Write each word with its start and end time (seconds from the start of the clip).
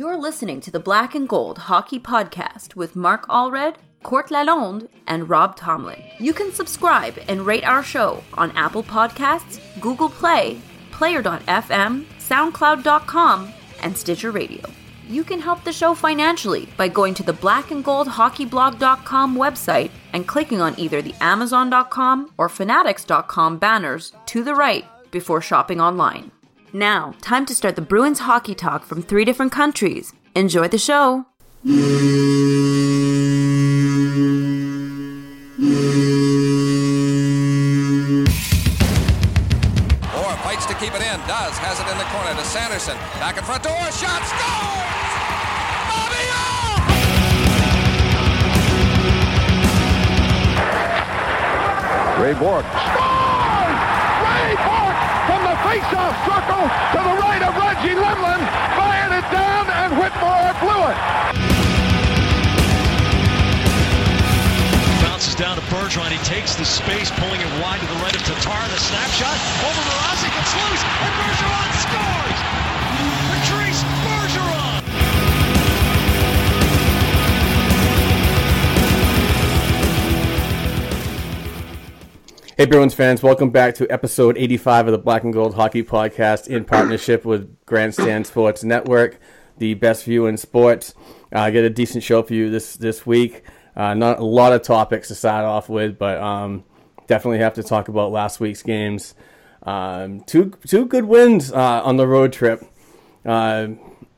You're 0.00 0.16
listening 0.16 0.62
to 0.62 0.70
the 0.70 0.80
Black 0.80 1.14
and 1.14 1.28
Gold 1.28 1.58
Hockey 1.58 2.00
Podcast 2.00 2.74
with 2.74 2.96
Mark 2.96 3.28
Allred, 3.28 3.74
Court 4.02 4.30
Lalonde, 4.30 4.88
and 5.06 5.28
Rob 5.28 5.56
Tomlin. 5.56 6.02
You 6.18 6.32
can 6.32 6.52
subscribe 6.52 7.18
and 7.28 7.44
rate 7.44 7.64
our 7.64 7.82
show 7.82 8.24
on 8.32 8.50
Apple 8.52 8.82
Podcasts, 8.82 9.60
Google 9.78 10.08
Play, 10.08 10.58
Player.fm, 10.90 12.06
SoundCloud.com, 12.18 13.52
and 13.82 13.94
Stitcher 13.94 14.30
Radio. 14.30 14.64
You 15.06 15.22
can 15.22 15.38
help 15.38 15.64
the 15.64 15.72
show 15.80 15.94
financially 15.94 16.66
by 16.78 16.88
going 16.88 17.12
to 17.12 17.22
the 17.22 17.34
blackandgoldhockeyblog.com 17.34 19.36
website 19.36 19.90
and 20.14 20.26
clicking 20.26 20.62
on 20.62 20.80
either 20.80 21.02
the 21.02 21.14
Amazon.com 21.20 22.32
or 22.38 22.48
Fanatics.com 22.48 23.58
banners 23.58 24.14
to 24.24 24.44
the 24.44 24.54
right 24.54 24.86
before 25.10 25.42
shopping 25.42 25.78
online. 25.78 26.32
Now, 26.72 27.14
time 27.20 27.46
to 27.46 27.54
start 27.54 27.74
the 27.74 27.82
Bruins 27.82 28.20
hockey 28.20 28.54
talk 28.54 28.84
from 28.84 29.02
three 29.02 29.24
different 29.24 29.50
countries. 29.50 30.12
Enjoy 30.36 30.68
the 30.68 30.78
show. 30.78 31.26
Orr 31.66 31.72
fights 40.44 40.66
to 40.66 40.74
keep 40.74 40.94
it 40.94 41.02
in. 41.02 41.18
Does. 41.26 41.58
Has 41.58 41.80
it 41.80 41.88
in 41.90 41.98
the 41.98 42.04
corner 42.04 42.34
to 42.38 42.44
Sanderson. 42.46 42.96
Back 43.18 43.36
in 43.36 43.42
front 43.42 43.64
to 43.64 43.70
Orr. 43.70 43.90
Shot. 43.90 44.22
Scores! 44.30 45.10
Bobby 45.90 46.22
Orr! 52.14 52.24
Ray 52.24 52.34
Bourque. 52.38 52.99
Face-off 55.80 56.12
circle 56.28 56.64
to 56.92 57.00
the 57.08 57.16
right 57.24 57.40
of 57.40 57.56
Reggie 57.56 57.96
Lemelin. 57.96 58.42
Fired 58.76 59.16
it 59.16 59.24
down 59.32 59.64
and 59.70 59.96
Whitmore 59.96 60.52
blew 60.60 60.82
it. 60.92 60.98
Bounces 65.00 65.34
down 65.34 65.56
to 65.56 65.62
Bergeron. 65.72 66.12
He 66.12 66.18
takes 66.18 66.54
the 66.54 66.66
space, 66.66 67.10
pulling 67.10 67.40
it 67.40 67.48
wide 67.64 67.80
to 67.80 67.86
the 67.86 68.00
right 68.04 68.14
of 68.14 68.20
Tatar. 68.28 68.60
The 68.68 68.76
snapshot 68.76 69.38
over 69.64 69.80
Mrazek. 69.88 70.36
It's 70.36 70.52
loose, 70.52 70.84
and 70.84 71.12
Bergeron 71.16 71.70
scores. 71.80 72.39
Hey 82.60 82.66
Bruins 82.66 82.92
fans, 82.92 83.22
welcome 83.22 83.48
back 83.48 83.76
to 83.76 83.90
episode 83.90 84.36
85 84.36 84.88
of 84.88 84.92
the 84.92 84.98
Black 84.98 85.24
and 85.24 85.32
Gold 85.32 85.54
Hockey 85.54 85.82
Podcast 85.82 86.46
in 86.46 86.66
partnership 86.66 87.24
with 87.24 87.64
Grandstand 87.64 88.26
Sports 88.26 88.62
Network, 88.62 89.18
the 89.56 89.72
best 89.72 90.04
view 90.04 90.26
in 90.26 90.36
sports. 90.36 90.92
I 91.32 91.52
get 91.52 91.64
a 91.64 91.70
decent 91.70 92.04
show 92.04 92.22
for 92.22 92.34
you 92.34 92.50
this 92.50 92.76
this 92.76 93.06
week. 93.06 93.44
Uh, 93.74 93.94
not 93.94 94.18
a 94.18 94.24
lot 94.24 94.52
of 94.52 94.60
topics 94.60 95.08
to 95.08 95.14
start 95.14 95.46
off 95.46 95.70
with, 95.70 95.98
but 95.98 96.18
um, 96.18 96.64
definitely 97.06 97.38
have 97.38 97.54
to 97.54 97.62
talk 97.62 97.88
about 97.88 98.12
last 98.12 98.40
week's 98.40 98.62
games. 98.62 99.14
Um, 99.62 100.20
two 100.20 100.52
two 100.66 100.84
good 100.84 101.06
wins 101.06 101.50
uh, 101.50 101.82
on 101.82 101.96
the 101.96 102.06
road 102.06 102.30
trip 102.30 102.62
uh, 103.24 103.68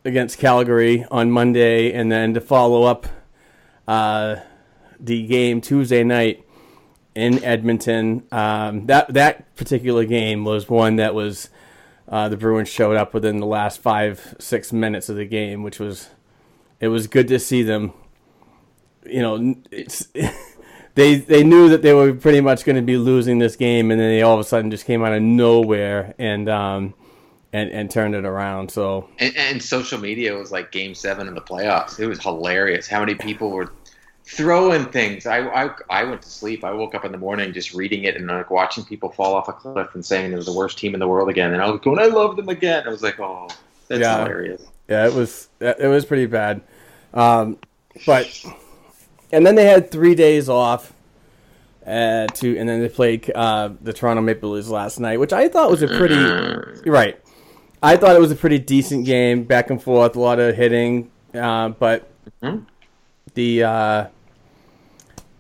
against 0.05 0.39
Calgary 0.39 1.07
on 1.13 1.31
Monday, 1.31 1.93
and 1.93 2.11
then 2.11 2.35
to 2.35 2.41
follow 2.41 2.83
up 2.83 3.07
uh, 3.87 4.35
the 4.99 5.29
game 5.29 5.61
Tuesday 5.61 6.03
night 6.03 6.45
in 7.15 7.43
Edmonton. 7.45 8.27
Um, 8.33 8.87
that 8.87 9.13
that 9.15 9.55
particular 9.57 10.05
game 10.05 10.45
was 10.45 10.69
one 10.69 10.97
that 10.97 11.15
was 11.15 11.51
uh, 12.09 12.29
the 12.29 12.37
Bruins 12.37 12.69
showed 12.69 12.97
up 12.97 13.15
within 13.15 13.39
the 13.39 13.47
last 13.47 13.81
five 13.81 14.35
six 14.39 14.73
minutes 14.73 15.09
of 15.09 15.17
the 15.17 15.25
game, 15.25 15.63
which 15.63 15.79
was 15.79 16.11
it 16.81 16.89
was 16.89 17.07
good 17.07 17.29
to 17.29 17.39
see 17.39 17.63
them. 17.63 17.93
You 19.05 19.23
know, 19.23 19.55
they 20.95 21.17
they 21.17 21.43
knew 21.43 21.69
that 21.69 21.83
they 21.83 21.95
were 21.95 22.13
pretty 22.13 22.41
much 22.41 22.65
going 22.65 22.77
to 22.77 22.83
be 22.83 22.97
losing 22.97 23.39
this 23.39 23.57
game, 23.57 23.91
and 23.91 24.01
then 24.01 24.09
they 24.09 24.23
all 24.23 24.35
of 24.35 24.41
a 24.41 24.45
sudden 24.45 24.71
just 24.71 24.85
came 24.85 25.03
out 25.05 25.13
of 25.13 25.23
nowhere 25.23 26.15
and 26.19 26.49
um, 26.49 26.95
and 27.53 27.71
and 27.71 27.91
turned 27.91 28.15
it 28.15 28.25
around. 28.25 28.71
So 28.71 29.09
And, 29.19 29.37
and 29.37 29.63
social 29.63 29.99
media 29.99 30.35
was 30.35 30.53
like 30.53 30.73
Game 30.73 30.95
Seven 30.95 31.29
of 31.29 31.35
the 31.35 31.41
playoffs. 31.41 31.99
It 31.99 32.07
was 32.07 32.21
hilarious 32.21 32.89
how 32.89 33.01
many 33.01 33.15
people 33.15 33.51
were 33.51 33.73
throwing 34.25 34.87
things. 34.87 35.27
I, 35.27 35.41
I 35.49 35.71
I 35.91 36.05
went 36.05 36.23
to 36.23 36.29
sleep. 36.29 36.65
I 36.65 36.73
woke 36.73 36.95
up 36.95 37.05
in 37.05 37.13
the 37.13 37.19
morning 37.19 37.53
just 37.53 37.75
reading 37.75 38.05
it 38.05 38.17
and 38.17 38.27
like 38.27 38.51
watching 38.51 38.85
people 38.85 39.11
fall 39.11 39.35
off 39.35 39.49
a 39.49 39.53
cliff 39.53 39.95
and 39.95 40.05
saying 40.05 40.31
they're 40.31 40.43
the 40.43 40.53
worst 40.53 40.79
team 40.79 40.95
in 40.95 41.01
the 41.01 41.09
world 41.09 41.29
again. 41.29 41.53
And 41.53 41.63
I 41.63 41.71
was 41.71 41.81
going, 41.81 41.99
I 41.99 42.07
love 42.07 42.37
them 42.37 42.49
again. 42.49 42.85
I 42.87 42.91
was 42.91 43.03
like, 43.03 43.19
oh, 43.21 43.49
that's 43.89 44.01
Yeah. 44.01 44.19
hilarious. 44.19 44.63
Yeah, 44.89 45.07
it 45.07 45.15
was 45.15 45.49
it 45.61 45.89
was 45.89 46.05
pretty 46.05 46.27
bad. 46.27 46.63
Um, 47.15 47.59
but 48.07 48.27
and 49.33 49.47
then 49.47 49.55
they 49.55 49.67
had 49.67 49.91
three 49.91 50.15
days 50.15 50.49
off 50.49 50.93
uh, 51.87 52.27
to, 52.29 52.57
and 52.59 52.69
then 52.69 52.81
they 52.81 52.89
played 52.89 53.31
uh, 53.35 53.71
the 53.81 53.93
Toronto 53.93 54.23
Maple 54.23 54.51
Leafs 54.51 54.69
last 54.69 55.01
night, 55.01 55.19
which 55.19 55.33
I 55.33 55.49
thought 55.49 55.71
was 55.71 55.83
a 55.83 55.89
pretty 55.89 56.15
right. 56.87 57.19
I 57.83 57.97
thought 57.97 58.15
it 58.15 58.21
was 58.21 58.31
a 58.31 58.37
pretty 58.37 58.61
decent 58.61 59.05
game, 59.05 59.43
back 59.45 59.69
and 59.71 59.83
forth, 59.83 60.15
a 60.15 60.21
lot 60.21 60.39
of 60.39 60.55
hitting, 60.55 61.11
uh, 61.35 61.71
but 61.71 62.09
Mhm. 62.43 62.67
The 63.35 63.63
uh, 63.65 64.07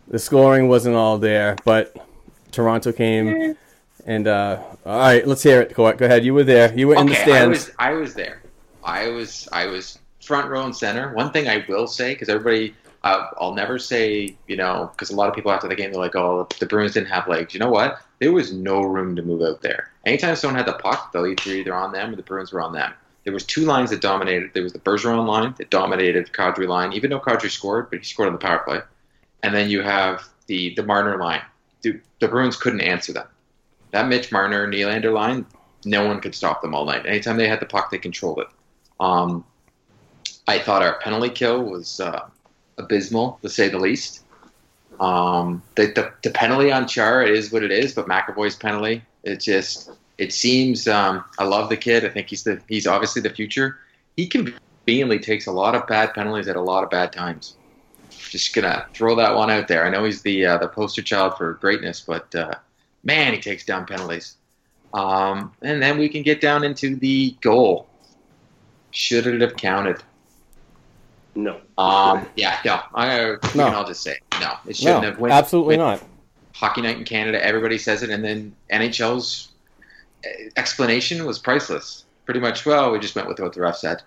the 0.08 0.18
scoring 0.18 0.68
wasn't 0.68 0.96
all 0.96 1.18
there. 1.18 1.56
But 1.64 1.96
Toronto 2.50 2.92
came. 2.92 3.56
And 4.04 4.26
uh, 4.26 4.60
all 4.84 4.98
right, 4.98 5.26
let's 5.26 5.42
hear 5.44 5.60
it. 5.60 5.74
Go 5.74 5.92
go 5.92 6.06
ahead. 6.06 6.24
You 6.24 6.34
were 6.34 6.42
there. 6.44 6.76
You 6.76 6.88
were 6.88 6.96
in 6.96 7.06
the 7.06 7.12
Okay, 7.12 7.22
I 7.22 7.24
stands. 7.24 7.66
was 7.66 7.70
I 7.78 7.92
was 7.92 8.14
there. 8.14 8.42
I 8.82 9.08
was 9.08 9.48
I 9.52 9.66
was 9.66 9.98
front 10.20 10.50
row 10.50 10.64
and 10.64 10.74
center. 10.74 11.14
One 11.14 11.30
thing 11.32 11.48
I 11.48 11.64
will 11.68 11.86
say 11.86 12.12
because 12.14 12.28
everybody. 12.28 12.74
Uh, 13.04 13.26
I'll 13.40 13.52
never 13.54 13.80
say, 13.80 14.36
you 14.46 14.56
know, 14.56 14.88
because 14.92 15.10
a 15.10 15.16
lot 15.16 15.28
of 15.28 15.34
people 15.34 15.50
after 15.50 15.66
the 15.66 15.74
game 15.74 15.90
they're 15.90 16.00
like, 16.00 16.14
"Oh, 16.14 16.46
the 16.60 16.66
Bruins 16.66 16.92
didn't 16.94 17.08
have 17.08 17.26
legs." 17.26 17.52
You 17.52 17.58
know 17.58 17.68
what? 17.68 17.98
There 18.20 18.30
was 18.30 18.52
no 18.52 18.82
room 18.82 19.16
to 19.16 19.22
move 19.22 19.42
out 19.42 19.60
there. 19.60 19.90
Anytime 20.06 20.36
someone 20.36 20.56
had 20.56 20.66
the 20.66 20.74
puck, 20.74 21.10
they'll 21.12 21.26
either 21.26 21.50
either 21.50 21.74
on 21.74 21.90
them 21.90 22.12
or 22.12 22.16
the 22.16 22.22
Bruins 22.22 22.52
were 22.52 22.60
on 22.60 22.72
them. 22.72 22.92
There 23.24 23.32
was 23.32 23.44
two 23.44 23.64
lines 23.64 23.90
that 23.90 24.00
dominated. 24.00 24.50
There 24.52 24.62
was 24.62 24.72
the 24.72 24.80
Bergeron 24.80 25.26
line 25.26 25.54
that 25.58 25.70
dominated 25.70 26.26
the 26.26 26.30
Kadri 26.30 26.66
line, 26.66 26.92
even 26.92 27.10
though 27.10 27.20
Kadri 27.20 27.50
scored, 27.50 27.90
but 27.90 28.00
he 28.00 28.04
scored 28.04 28.26
on 28.26 28.32
the 28.32 28.38
power 28.38 28.60
play. 28.60 28.80
And 29.42 29.54
then 29.54 29.70
you 29.70 29.82
have 29.82 30.28
the 30.46 30.74
the 30.74 30.82
Marner 30.82 31.18
line. 31.18 31.42
Dude, 31.82 32.02
the 32.20 32.28
Bruins 32.28 32.56
couldn't 32.56 32.80
answer 32.80 33.12
them. 33.12 33.26
That 33.92 34.08
Mitch 34.08 34.32
Marner 34.32 34.66
Nylander 34.66 35.12
line, 35.12 35.46
no 35.84 36.06
one 36.06 36.20
could 36.20 36.34
stop 36.34 36.62
them 36.62 36.74
all 36.74 36.84
night. 36.84 37.06
Anytime 37.06 37.36
they 37.36 37.48
had 37.48 37.60
the 37.60 37.66
puck, 37.66 37.90
they 37.90 37.98
controlled 37.98 38.38
it. 38.38 38.48
Um, 39.00 39.44
I 40.46 40.58
thought 40.58 40.82
our 40.82 40.98
penalty 41.00 41.28
kill 41.28 41.62
was 41.62 42.00
uh, 42.00 42.28
abysmal, 42.78 43.38
to 43.42 43.48
say 43.48 43.68
the 43.68 43.78
least. 43.78 44.24
Um, 45.00 45.62
the, 45.74 45.86
the, 45.86 46.12
the 46.22 46.30
penalty 46.30 46.70
on 46.70 46.86
Char, 46.86 47.22
it 47.22 47.30
is 47.30 47.52
what 47.52 47.62
it 47.62 47.70
is, 47.70 47.94
but 47.94 48.06
McAvoy's 48.06 48.56
penalty, 48.56 49.02
it 49.24 49.40
just 49.40 49.90
it 50.18 50.32
seems. 50.32 50.86
Um, 50.88 51.24
I 51.38 51.44
love 51.44 51.68
the 51.68 51.76
kid. 51.76 52.04
I 52.04 52.08
think 52.08 52.28
he's 52.28 52.44
the 52.44 52.60
he's 52.68 52.86
obviously 52.86 53.22
the 53.22 53.30
future. 53.30 53.78
He 54.16 54.26
conveniently 54.26 55.18
takes 55.18 55.46
a 55.46 55.52
lot 55.52 55.74
of 55.74 55.86
bad 55.86 56.14
penalties 56.14 56.48
at 56.48 56.56
a 56.56 56.60
lot 56.60 56.84
of 56.84 56.90
bad 56.90 57.12
times. 57.12 57.56
Just 58.10 58.54
gonna 58.54 58.86
throw 58.94 59.14
that 59.16 59.34
one 59.34 59.50
out 59.50 59.68
there. 59.68 59.84
I 59.86 59.90
know 59.90 60.04
he's 60.04 60.22
the 60.22 60.46
uh, 60.46 60.58
the 60.58 60.68
poster 60.68 61.02
child 61.02 61.36
for 61.36 61.54
greatness, 61.54 62.00
but 62.00 62.34
uh, 62.34 62.54
man, 63.04 63.32
he 63.32 63.40
takes 63.40 63.64
down 63.64 63.86
penalties. 63.86 64.36
Um, 64.94 65.52
and 65.62 65.82
then 65.82 65.98
we 65.98 66.08
can 66.08 66.22
get 66.22 66.40
down 66.40 66.64
into 66.64 66.96
the 66.96 67.34
goal. 67.40 67.88
Should 68.90 69.26
it 69.26 69.40
have 69.40 69.56
counted? 69.56 70.02
No. 71.34 71.60
Um, 71.78 72.26
yeah, 72.36 72.58
no. 72.64 72.80
I, 72.94 73.30
we 73.30 73.36
No. 73.54 73.64
can 73.66 73.74
all 73.74 73.86
just 73.86 74.02
say 74.02 74.18
no. 74.38 74.52
It 74.66 74.76
shouldn't 74.76 75.02
no, 75.02 75.08
have. 75.10 75.18
Went, 75.18 75.32
absolutely 75.32 75.78
went- 75.78 76.02
not. 76.02 76.08
Hockey 76.54 76.82
night 76.82 76.98
in 76.98 77.04
Canada, 77.04 77.42
everybody 77.42 77.78
says 77.78 78.02
it, 78.02 78.10
and 78.10 78.22
then 78.22 78.54
NHL's 78.70 79.51
explanation 80.56 81.24
was 81.24 81.38
priceless. 81.38 82.04
Pretty 82.24 82.40
much, 82.40 82.64
well, 82.64 82.92
we 82.92 82.98
just 82.98 83.14
went 83.16 83.28
with 83.28 83.40
what 83.40 83.52
the 83.52 83.60
ref 83.60 83.76
said. 83.76 84.02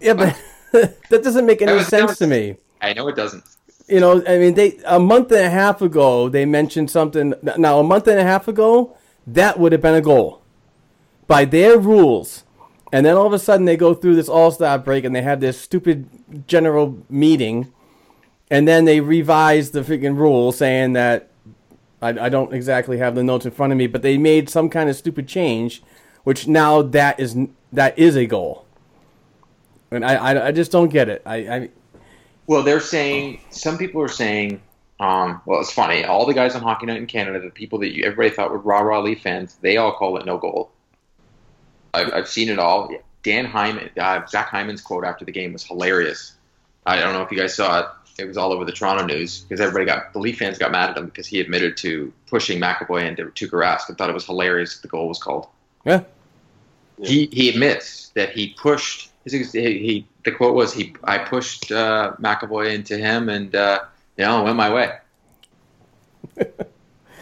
Yeah, 0.00 0.14
but 0.14 0.36
that 0.72 1.22
doesn't 1.22 1.46
make 1.46 1.62
any 1.62 1.72
was- 1.72 1.86
sense 1.86 2.10
was- 2.10 2.18
to 2.18 2.26
me. 2.26 2.56
I 2.82 2.92
know 2.92 3.08
it 3.08 3.16
doesn't. 3.16 3.44
You 3.88 4.00
know, 4.00 4.20
I 4.26 4.38
mean, 4.38 4.54
they 4.54 4.80
a 4.84 4.98
month 4.98 5.30
and 5.30 5.42
a 5.42 5.50
half 5.50 5.80
ago 5.80 6.28
they 6.28 6.44
mentioned 6.44 6.90
something. 6.90 7.34
Now, 7.56 7.78
a 7.78 7.84
month 7.84 8.08
and 8.08 8.18
a 8.18 8.24
half 8.24 8.48
ago, 8.48 8.96
that 9.28 9.60
would 9.60 9.70
have 9.70 9.80
been 9.80 9.94
a 9.94 10.00
goal 10.00 10.42
by 11.28 11.44
their 11.44 11.78
rules. 11.78 12.42
And 12.92 13.06
then 13.06 13.16
all 13.16 13.26
of 13.26 13.32
a 13.32 13.38
sudden 13.38 13.64
they 13.64 13.76
go 13.76 13.94
through 13.94 14.16
this 14.16 14.28
All 14.28 14.50
Star 14.50 14.76
break 14.78 15.04
and 15.04 15.14
they 15.14 15.22
have 15.22 15.40
this 15.40 15.60
stupid 15.60 16.08
general 16.48 16.98
meeting, 17.08 17.72
and 18.50 18.66
then 18.66 18.84
they 18.86 19.00
revise 19.00 19.70
the 19.70 19.80
freaking 19.82 20.16
rule 20.16 20.50
saying 20.50 20.94
that 20.94 21.30
I, 22.02 22.08
I 22.08 22.28
don't 22.28 22.52
exactly 22.52 22.98
have 22.98 23.14
the 23.14 23.24
notes 23.24 23.44
in 23.46 23.52
front 23.52 23.72
of 23.72 23.78
me, 23.78 23.86
but 23.86 24.02
they 24.02 24.18
made 24.18 24.48
some 24.48 24.68
kind 24.68 24.90
of 24.90 24.96
stupid 24.96 25.26
change, 25.28 25.82
which 26.24 26.46
now 26.46 26.82
that 26.82 27.18
is 27.18 27.36
that 27.72 27.98
is 27.98 28.16
a 28.16 28.26
goal. 28.26 28.66
And 29.90 30.04
I, 30.04 30.14
I, 30.14 30.46
I 30.48 30.52
just 30.52 30.72
don't 30.72 30.88
get 30.88 31.08
it. 31.08 31.22
I, 31.24 31.36
I 31.36 31.70
Well, 32.46 32.62
they're 32.62 32.80
saying 32.80 33.40
some 33.50 33.78
people 33.78 34.02
are 34.02 34.08
saying. 34.08 34.62
Um, 34.98 35.42
well, 35.44 35.60
it's 35.60 35.72
funny. 35.72 36.06
All 36.06 36.24
the 36.24 36.32
guys 36.32 36.54
on 36.54 36.62
Hockey 36.62 36.86
Night 36.86 36.96
in 36.96 37.06
Canada, 37.06 37.38
the 37.38 37.50
people 37.50 37.78
that 37.80 37.94
you, 37.94 38.04
everybody 38.04 38.30
thought 38.30 38.50
were 38.50 38.56
rah 38.56 38.80
rah 38.80 39.00
Leaf 39.00 39.20
fans, 39.20 39.56
they 39.60 39.76
all 39.76 39.92
call 39.92 40.16
it 40.16 40.24
no 40.24 40.38
goal. 40.38 40.70
I've, 41.92 42.12
I've 42.14 42.28
seen 42.28 42.48
it 42.48 42.58
all. 42.58 42.90
Dan 43.22 43.44
Hyman, 43.44 43.90
uh, 43.98 44.24
Zach 44.26 44.48
Hyman's 44.48 44.80
quote 44.80 45.04
after 45.04 45.26
the 45.26 45.32
game 45.32 45.52
was 45.52 45.64
hilarious. 45.64 46.34
I 46.86 46.98
don't 46.98 47.12
know 47.12 47.22
if 47.22 47.30
you 47.30 47.36
guys 47.36 47.54
saw 47.54 47.80
it. 47.80 47.86
It 48.18 48.26
was 48.26 48.36
all 48.36 48.52
over 48.52 48.64
the 48.64 48.72
Toronto 48.72 49.04
news 49.04 49.40
because 49.40 49.60
everybody 49.60 49.84
got 49.84 50.12
the 50.12 50.18
Leaf 50.18 50.38
fans 50.38 50.58
got 50.58 50.72
mad 50.72 50.90
at 50.90 50.96
him 50.96 51.06
because 51.06 51.26
he 51.26 51.40
admitted 51.40 51.76
to 51.78 52.12
pushing 52.26 52.60
McAvoy 52.60 53.06
into 53.06 53.24
Tuukka 53.26 53.52
Rask 53.52 53.88
and 53.88 53.98
thought 53.98 54.08
it 54.08 54.14
was 54.14 54.26
hilarious 54.26 54.76
that 54.76 54.82
the 54.82 54.88
goal 54.88 55.08
was 55.08 55.18
called. 55.18 55.48
Yeah. 55.84 56.02
He 57.02 57.26
he 57.32 57.48
admits 57.48 58.08
that 58.10 58.30
he 58.30 58.54
pushed. 58.58 59.10
He, 59.24 59.42
he 59.42 60.06
the 60.24 60.32
quote 60.32 60.54
was 60.54 60.72
he 60.72 60.94
I 61.04 61.18
pushed 61.18 61.70
uh, 61.72 62.14
McAvoy 62.20 62.74
into 62.74 62.96
him 62.96 63.28
and 63.28 63.54
uh, 63.54 63.80
you 64.16 64.24
know 64.24 64.44
went 64.44 64.56
my 64.56 64.72
way. 64.72 64.98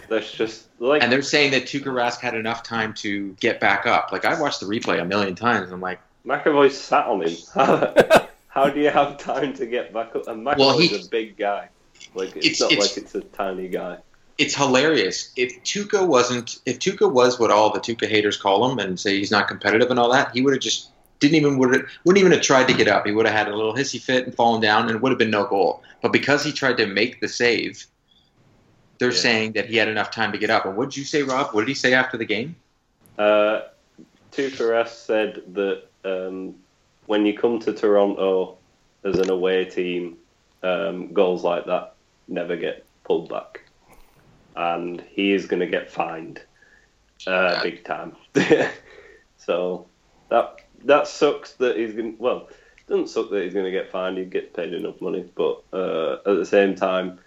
That's 0.08 0.30
just 0.30 0.66
like 0.78 1.02
And 1.02 1.10
they're 1.10 1.22
saying 1.22 1.52
that 1.52 1.62
Tuukka 1.64 1.86
Rask 1.86 2.20
had 2.20 2.34
enough 2.34 2.62
time 2.62 2.94
to 2.94 3.32
get 3.40 3.58
back 3.58 3.86
up. 3.86 4.12
Like 4.12 4.24
I 4.24 4.40
watched 4.40 4.60
the 4.60 4.66
replay 4.66 5.00
a 5.00 5.04
million 5.04 5.34
times. 5.34 5.72
I'm 5.72 5.80
like, 5.80 6.00
McAvoy 6.26 6.70
sat 6.70 7.06
on 7.06 7.22
him. 7.22 7.36
How, 8.54 8.68
do 8.70 8.80
you 8.80 8.90
have 8.90 9.18
time 9.18 9.52
to 9.54 9.66
get 9.66 9.92
back 9.92 10.14
up? 10.14 10.28
And 10.28 10.46
McAvoy's 10.46 10.58
Well, 10.58 10.78
he- 10.78 10.94
a 10.96 11.04
big 11.10 11.36
guy. 11.36 11.68
Like 12.14 12.36
it's, 12.36 12.46
It's- 12.46 12.60
not 12.60 12.72
it's- 12.72 12.96
like 12.96 13.04
it's 13.04 13.14
a 13.14 13.20
tiny 13.20 13.68
guy. 13.68 13.98
it's 14.38 14.54
hilarious. 14.54 15.32
If 15.36 15.62
Tuukka 15.64 16.06
wasn't, 16.06 16.58
if 16.66 16.78
Tuukka 16.78 17.10
was 17.10 17.38
what 17.40 17.50
all 17.50 17.72
the 17.72 17.80
Tuukka 17.80 18.06
haters 18.08 18.36
call 18.36 18.70
him 18.70 18.78
and 18.78 18.98
say 18.98 19.16
he's 19.18 19.30
not 19.30 19.48
competitive 19.48 19.90
and 19.90 19.98
all 19.98 20.10
that, 20.12 20.30
he 20.34 20.42
would 20.42 20.52
have 20.54 20.62
just 20.62 20.90
didn't 21.20 21.36
even 21.36 21.56
would 21.58 21.70
wouldn't 22.04 22.18
even 22.20 22.32
have 22.32 22.42
tried 22.42 22.66
to 22.68 22.74
get 22.74 22.88
up. 22.88 23.06
He 23.06 23.12
would 23.12 23.26
have 23.26 23.34
had 23.34 23.48
a 23.48 23.56
little 23.56 23.74
hissy 23.74 24.00
fit 24.00 24.24
and 24.26 24.34
fallen 24.34 24.60
down, 24.60 24.82
and 24.88 24.96
it 24.96 25.00
would 25.02 25.10
have 25.10 25.18
been 25.18 25.30
no 25.30 25.46
goal. 25.46 25.82
But 26.02 26.12
because 26.12 26.44
he 26.44 26.52
tried 26.52 26.76
to 26.78 26.86
make 26.86 27.20
the 27.20 27.28
save, 27.28 27.86
they're 28.98 29.10
Yeah. 29.12 29.18
saying 29.18 29.52
that 29.52 29.66
he 29.66 29.76
had 29.76 29.88
enough 29.88 30.10
time 30.10 30.32
to 30.32 30.38
get 30.38 30.50
up. 30.50 30.66
And 30.66 30.76
what 30.76 30.90
did 30.90 30.96
you 30.98 31.04
say, 31.04 31.22
Rob? 31.22 31.54
What 31.54 31.62
did 31.62 31.68
he 31.68 31.74
say 31.74 31.94
after 31.94 32.16
the 32.16 32.24
game? 32.26 32.56
Uh, 33.18 33.60
Tuukka 34.32 34.86
said 34.88 35.42
that 35.54 35.84
um, 36.04 36.54
when 37.06 37.26
you 37.26 37.36
come 37.36 37.58
to 37.60 37.72
Toronto 37.72 38.56
as 39.04 39.18
an 39.18 39.30
away 39.30 39.64
team, 39.64 40.16
um, 40.62 41.12
goals 41.12 41.44
like 41.44 41.66
that 41.66 41.94
never 42.28 42.56
get 42.56 42.84
pulled 43.04 43.28
back, 43.28 43.62
and 44.56 45.02
he 45.10 45.32
is 45.32 45.46
going 45.46 45.60
to 45.60 45.66
get 45.66 45.90
fined 45.90 46.40
uh, 47.26 47.62
big 47.62 47.84
time. 47.84 48.16
so 49.36 49.86
that 50.30 50.60
that 50.84 51.06
sucks 51.06 51.52
that 51.54 51.76
he's 51.76 51.94
going. 51.94 52.16
Well, 52.18 52.48
it 52.48 52.88
doesn't 52.88 53.08
suck 53.08 53.30
that 53.30 53.44
he's 53.44 53.54
going 53.54 53.66
to 53.66 53.70
get 53.70 53.90
fined. 53.90 54.18
He 54.18 54.24
gets 54.24 54.54
paid 54.54 54.72
enough 54.72 55.00
money, 55.00 55.28
but 55.34 55.62
uh, 55.72 56.14
at 56.26 56.36
the 56.36 56.46
same 56.46 56.74
time. 56.74 57.20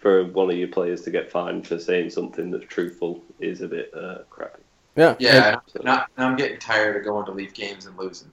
For 0.00 0.24
one 0.24 0.50
of 0.50 0.56
your 0.56 0.68
players 0.68 1.02
to 1.02 1.10
get 1.10 1.30
fined 1.30 1.66
for 1.66 1.78
saying 1.78 2.10
something 2.10 2.50
that's 2.50 2.64
truthful 2.66 3.22
is 3.38 3.60
a 3.60 3.68
bit 3.68 3.92
uh, 3.94 4.18
crappy. 4.30 4.62
Yeah. 4.96 5.14
Yeah, 5.18 5.60
not, 5.82 6.10
I'm 6.16 6.36
getting 6.36 6.58
tired 6.58 6.96
of 6.96 7.04
going 7.04 7.26
to 7.26 7.32
Leaf 7.32 7.54
games 7.54 7.86
and 7.86 7.96
losing. 7.98 8.30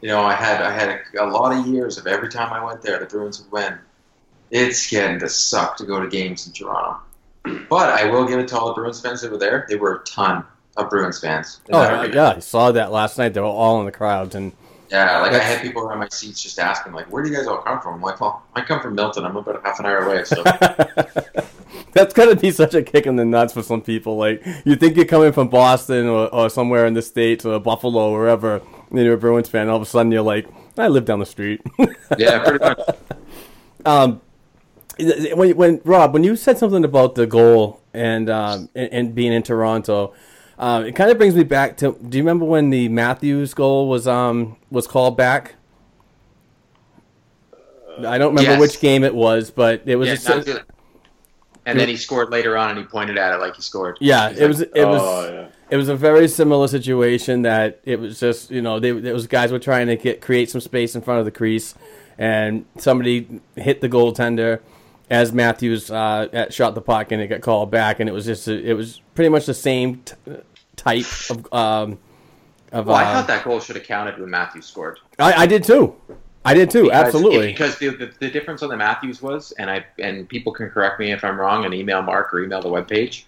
You 0.00 0.08
know, 0.08 0.22
I 0.22 0.34
had 0.34 0.60
I 0.60 0.70
had 0.70 1.00
a, 1.14 1.24
a 1.24 1.26
lot 1.26 1.56
of 1.56 1.66
years 1.66 1.98
of 1.98 2.06
every 2.06 2.28
time 2.28 2.52
I 2.52 2.64
went 2.64 2.82
there, 2.82 2.98
the 2.98 3.06
Bruins 3.06 3.40
would 3.40 3.50
win. 3.52 3.78
It's 4.50 4.88
getting 4.88 5.18
to 5.20 5.28
suck 5.28 5.76
to 5.78 5.84
go 5.84 6.00
to 6.00 6.08
games 6.08 6.46
in 6.46 6.52
Toronto. 6.52 6.98
But 7.68 7.90
I 7.90 8.10
will 8.10 8.26
give 8.26 8.38
it 8.38 8.48
to 8.48 8.58
all 8.58 8.68
the 8.68 8.74
Bruins 8.74 9.00
fans 9.00 9.20
that 9.22 9.30
were 9.30 9.38
there. 9.38 9.66
They 9.68 9.76
were 9.76 9.96
a 9.96 10.04
ton 10.04 10.44
of 10.76 10.90
Bruins 10.90 11.20
fans. 11.20 11.60
Oh 11.70 12.04
yeah, 12.04 12.34
I 12.36 12.38
saw 12.40 12.72
that 12.72 12.92
last 12.92 13.18
night. 13.18 13.34
They 13.34 13.40
were 13.40 13.46
all 13.46 13.80
in 13.80 13.86
the 13.86 13.92
crowds, 13.92 14.34
and 14.34 14.52
Yeah, 14.94 15.22
like 15.22 15.32
I 15.32 15.40
had 15.40 15.60
people 15.60 15.82
around 15.82 15.98
my 15.98 16.08
seats 16.08 16.40
just 16.40 16.56
asking, 16.56 16.92
like, 16.92 17.10
"Where 17.12 17.20
do 17.20 17.28
you 17.28 17.34
guys 17.34 17.48
all 17.48 17.58
come 17.58 17.80
from?" 17.80 17.94
I'm 17.94 18.00
like, 18.00 18.20
"Well, 18.20 18.44
I 18.54 18.60
come 18.60 18.80
from 18.80 18.94
Milton. 18.94 19.24
I'm 19.24 19.36
about 19.36 19.56
a 19.56 19.60
half 19.66 19.80
an 19.80 19.86
hour 19.86 20.06
away." 20.06 20.22
So 20.22 20.40
that's 21.92 22.14
gotta 22.14 22.36
be 22.36 22.52
such 22.52 22.74
a 22.74 22.82
kick 22.82 23.04
in 23.04 23.16
the 23.16 23.24
nuts 23.24 23.52
for 23.52 23.64
some 23.64 23.82
people. 23.82 24.16
Like 24.16 24.46
you 24.64 24.76
think 24.76 24.94
you're 24.94 25.04
coming 25.04 25.32
from 25.32 25.48
Boston 25.48 26.06
or, 26.06 26.32
or 26.32 26.48
somewhere 26.48 26.86
in 26.86 26.94
the 26.94 27.02
states 27.02 27.44
or 27.44 27.58
Buffalo 27.58 28.10
or 28.10 28.20
wherever, 28.20 28.62
and 28.90 29.00
you're 29.00 29.14
a 29.14 29.18
Bruins 29.18 29.48
fan. 29.48 29.68
All 29.68 29.74
of 29.74 29.82
a 29.82 29.86
sudden, 29.86 30.12
you're 30.12 30.22
like, 30.22 30.46
I 30.78 30.86
live 30.86 31.06
down 31.06 31.18
the 31.18 31.26
street. 31.26 31.60
yeah, 32.16 32.44
pretty 32.44 32.64
much. 32.64 32.78
um, 33.84 34.20
when, 35.34 35.56
when 35.56 35.80
Rob, 35.84 36.12
when 36.12 36.22
you 36.22 36.36
said 36.36 36.56
something 36.56 36.84
about 36.84 37.16
the 37.16 37.26
goal 37.26 37.80
and 37.92 38.30
um, 38.30 38.68
and, 38.76 38.92
and 38.92 39.14
being 39.16 39.32
in 39.32 39.42
Toronto, 39.42 40.14
um, 40.58 40.84
it 40.84 40.92
kind 40.94 41.10
of 41.10 41.18
brings 41.18 41.34
me 41.34 41.44
back 41.44 41.76
to. 41.78 41.92
Do 42.08 42.16
you 42.16 42.22
remember 42.22 42.44
when 42.44 42.70
the 42.70 42.88
Matthews 42.88 43.54
goal 43.54 43.88
was 43.88 44.06
um 44.06 44.56
was 44.70 44.86
called 44.86 45.16
back? 45.16 45.54
I 47.98 48.18
don't 48.18 48.34
remember 48.34 48.52
Yes. 48.52 48.60
which 48.60 48.80
game 48.80 49.04
it 49.04 49.14
was, 49.14 49.50
but 49.50 49.82
it 49.86 49.96
was 49.96 50.08
Yeah, 50.08 50.40
good. 50.42 50.62
And 51.66 51.78
then 51.80 51.88
he 51.88 51.96
scored 51.96 52.30
later 52.30 52.56
on, 52.58 52.70
and 52.70 52.78
he 52.78 52.84
pointed 52.84 53.16
at 53.16 53.32
it 53.32 53.38
like 53.38 53.56
he 53.56 53.62
scored. 53.62 53.96
yeah. 54.00 54.28
He's 54.30 54.38
It 54.38 54.42
like, 54.42 54.48
was 54.48 54.60
it 54.60 54.84
was 54.84 55.02
oh, 55.02 55.32
yeah. 55.32 55.46
it 55.70 55.76
was 55.76 55.88
a 55.88 55.96
very 55.96 56.28
similar 56.28 56.68
situation 56.68 57.42
that 57.42 57.80
it 57.84 57.98
was 58.00 58.20
just 58.20 58.50
you 58.50 58.60
know 58.60 58.80
they 58.80 58.92
was 58.92 59.26
guys 59.26 59.50
were 59.52 59.58
trying 59.58 59.86
to 59.86 59.96
get 59.96 60.20
create 60.20 60.50
some 60.50 60.60
space 60.60 60.94
in 60.94 61.00
front 61.02 61.20
of 61.20 61.24
the 61.24 61.30
crease, 61.30 61.74
and 62.18 62.66
somebody 62.76 63.40
hit 63.56 63.80
the 63.80 63.88
goaltender 63.88 64.60
as 65.10 65.32
Matthews 65.32 65.90
uh, 65.90 66.48
shot 66.50 66.74
the 66.74 66.80
puck 66.80 67.12
and 67.12 67.20
it 67.20 67.28
got 67.28 67.40
called 67.40 67.70
back, 67.70 68.00
and 68.00 68.08
it 68.08 68.12
was 68.12 68.24
just 68.24 68.48
a, 68.48 68.54
it 68.54 68.74
was 68.74 69.00
pretty 69.14 69.28
much 69.28 69.46
the 69.46 69.54
same 69.54 70.02
t- 70.02 70.14
type 70.76 71.06
of 71.30 71.52
um 71.52 71.98
of. 72.72 72.86
Well, 72.86 72.96
I 72.96 73.04
uh, 73.04 73.14
thought 73.14 73.26
that 73.28 73.44
goal 73.44 73.60
should 73.60 73.76
have 73.76 73.84
counted 73.84 74.18
when 74.18 74.30
Matthews 74.30 74.66
scored. 74.66 75.00
I, 75.18 75.32
I 75.32 75.46
did 75.46 75.64
too. 75.64 75.94
I 76.44 76.54
did 76.54 76.70
too. 76.70 76.84
Because- 76.84 77.06
absolutely. 77.06 77.46
Because 77.48 77.78
the, 77.78 77.88
the, 77.88 78.12
the 78.18 78.30
difference 78.30 78.62
on 78.62 78.68
the 78.68 78.76
Matthews 78.76 79.22
was, 79.22 79.52
and 79.52 79.70
I 79.70 79.84
and 79.98 80.28
people 80.28 80.52
can 80.52 80.68
correct 80.70 81.00
me 81.00 81.12
if 81.12 81.24
I'm 81.24 81.38
wrong, 81.38 81.64
and 81.64 81.72
email 81.74 82.02
Mark 82.02 82.32
or 82.34 82.42
email 82.42 82.60
the 82.60 82.68
webpage. 82.68 83.24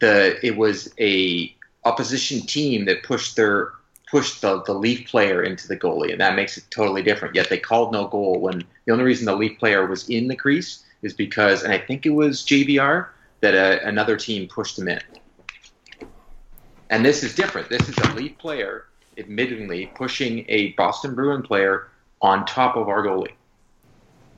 The 0.00 0.44
it 0.44 0.56
was 0.56 0.92
a 0.98 1.54
opposition 1.84 2.40
team 2.42 2.84
that 2.86 3.02
pushed 3.04 3.36
their 3.36 3.72
pushed 4.10 4.40
the, 4.40 4.62
the 4.62 4.72
Leaf 4.72 5.08
player 5.08 5.42
into 5.42 5.68
the 5.68 5.76
goalie, 5.76 6.10
and 6.12 6.20
that 6.20 6.34
makes 6.34 6.56
it 6.58 6.64
totally 6.70 7.02
different. 7.02 7.34
Yet 7.34 7.48
they 7.48 7.58
called 7.58 7.92
no 7.92 8.08
goal 8.08 8.40
when 8.40 8.64
the 8.88 8.94
only 8.94 9.04
reason 9.04 9.26
the 9.26 9.36
Leaf 9.36 9.58
player 9.58 9.86
was 9.86 10.08
in 10.08 10.28
the 10.28 10.34
crease 10.34 10.82
is 11.02 11.12
because, 11.12 11.62
and 11.62 11.74
I 11.74 11.78
think 11.78 12.06
it 12.06 12.10
was 12.10 12.40
JVR 12.40 13.08
that 13.40 13.54
uh 13.54 13.86
another 13.86 14.16
team 14.16 14.48
pushed 14.48 14.78
him 14.78 14.88
in. 14.88 15.00
And 16.88 17.04
this 17.04 17.22
is 17.22 17.34
different. 17.34 17.68
This 17.68 17.86
is 17.86 17.98
a 17.98 18.14
Leaf 18.14 18.38
player, 18.38 18.86
admittedly, 19.18 19.92
pushing 19.94 20.46
a 20.48 20.72
Boston 20.72 21.14
Bruin 21.14 21.42
player 21.42 21.88
on 22.22 22.46
top 22.46 22.76
of 22.76 22.88
our 22.88 23.04
goalie. 23.04 23.34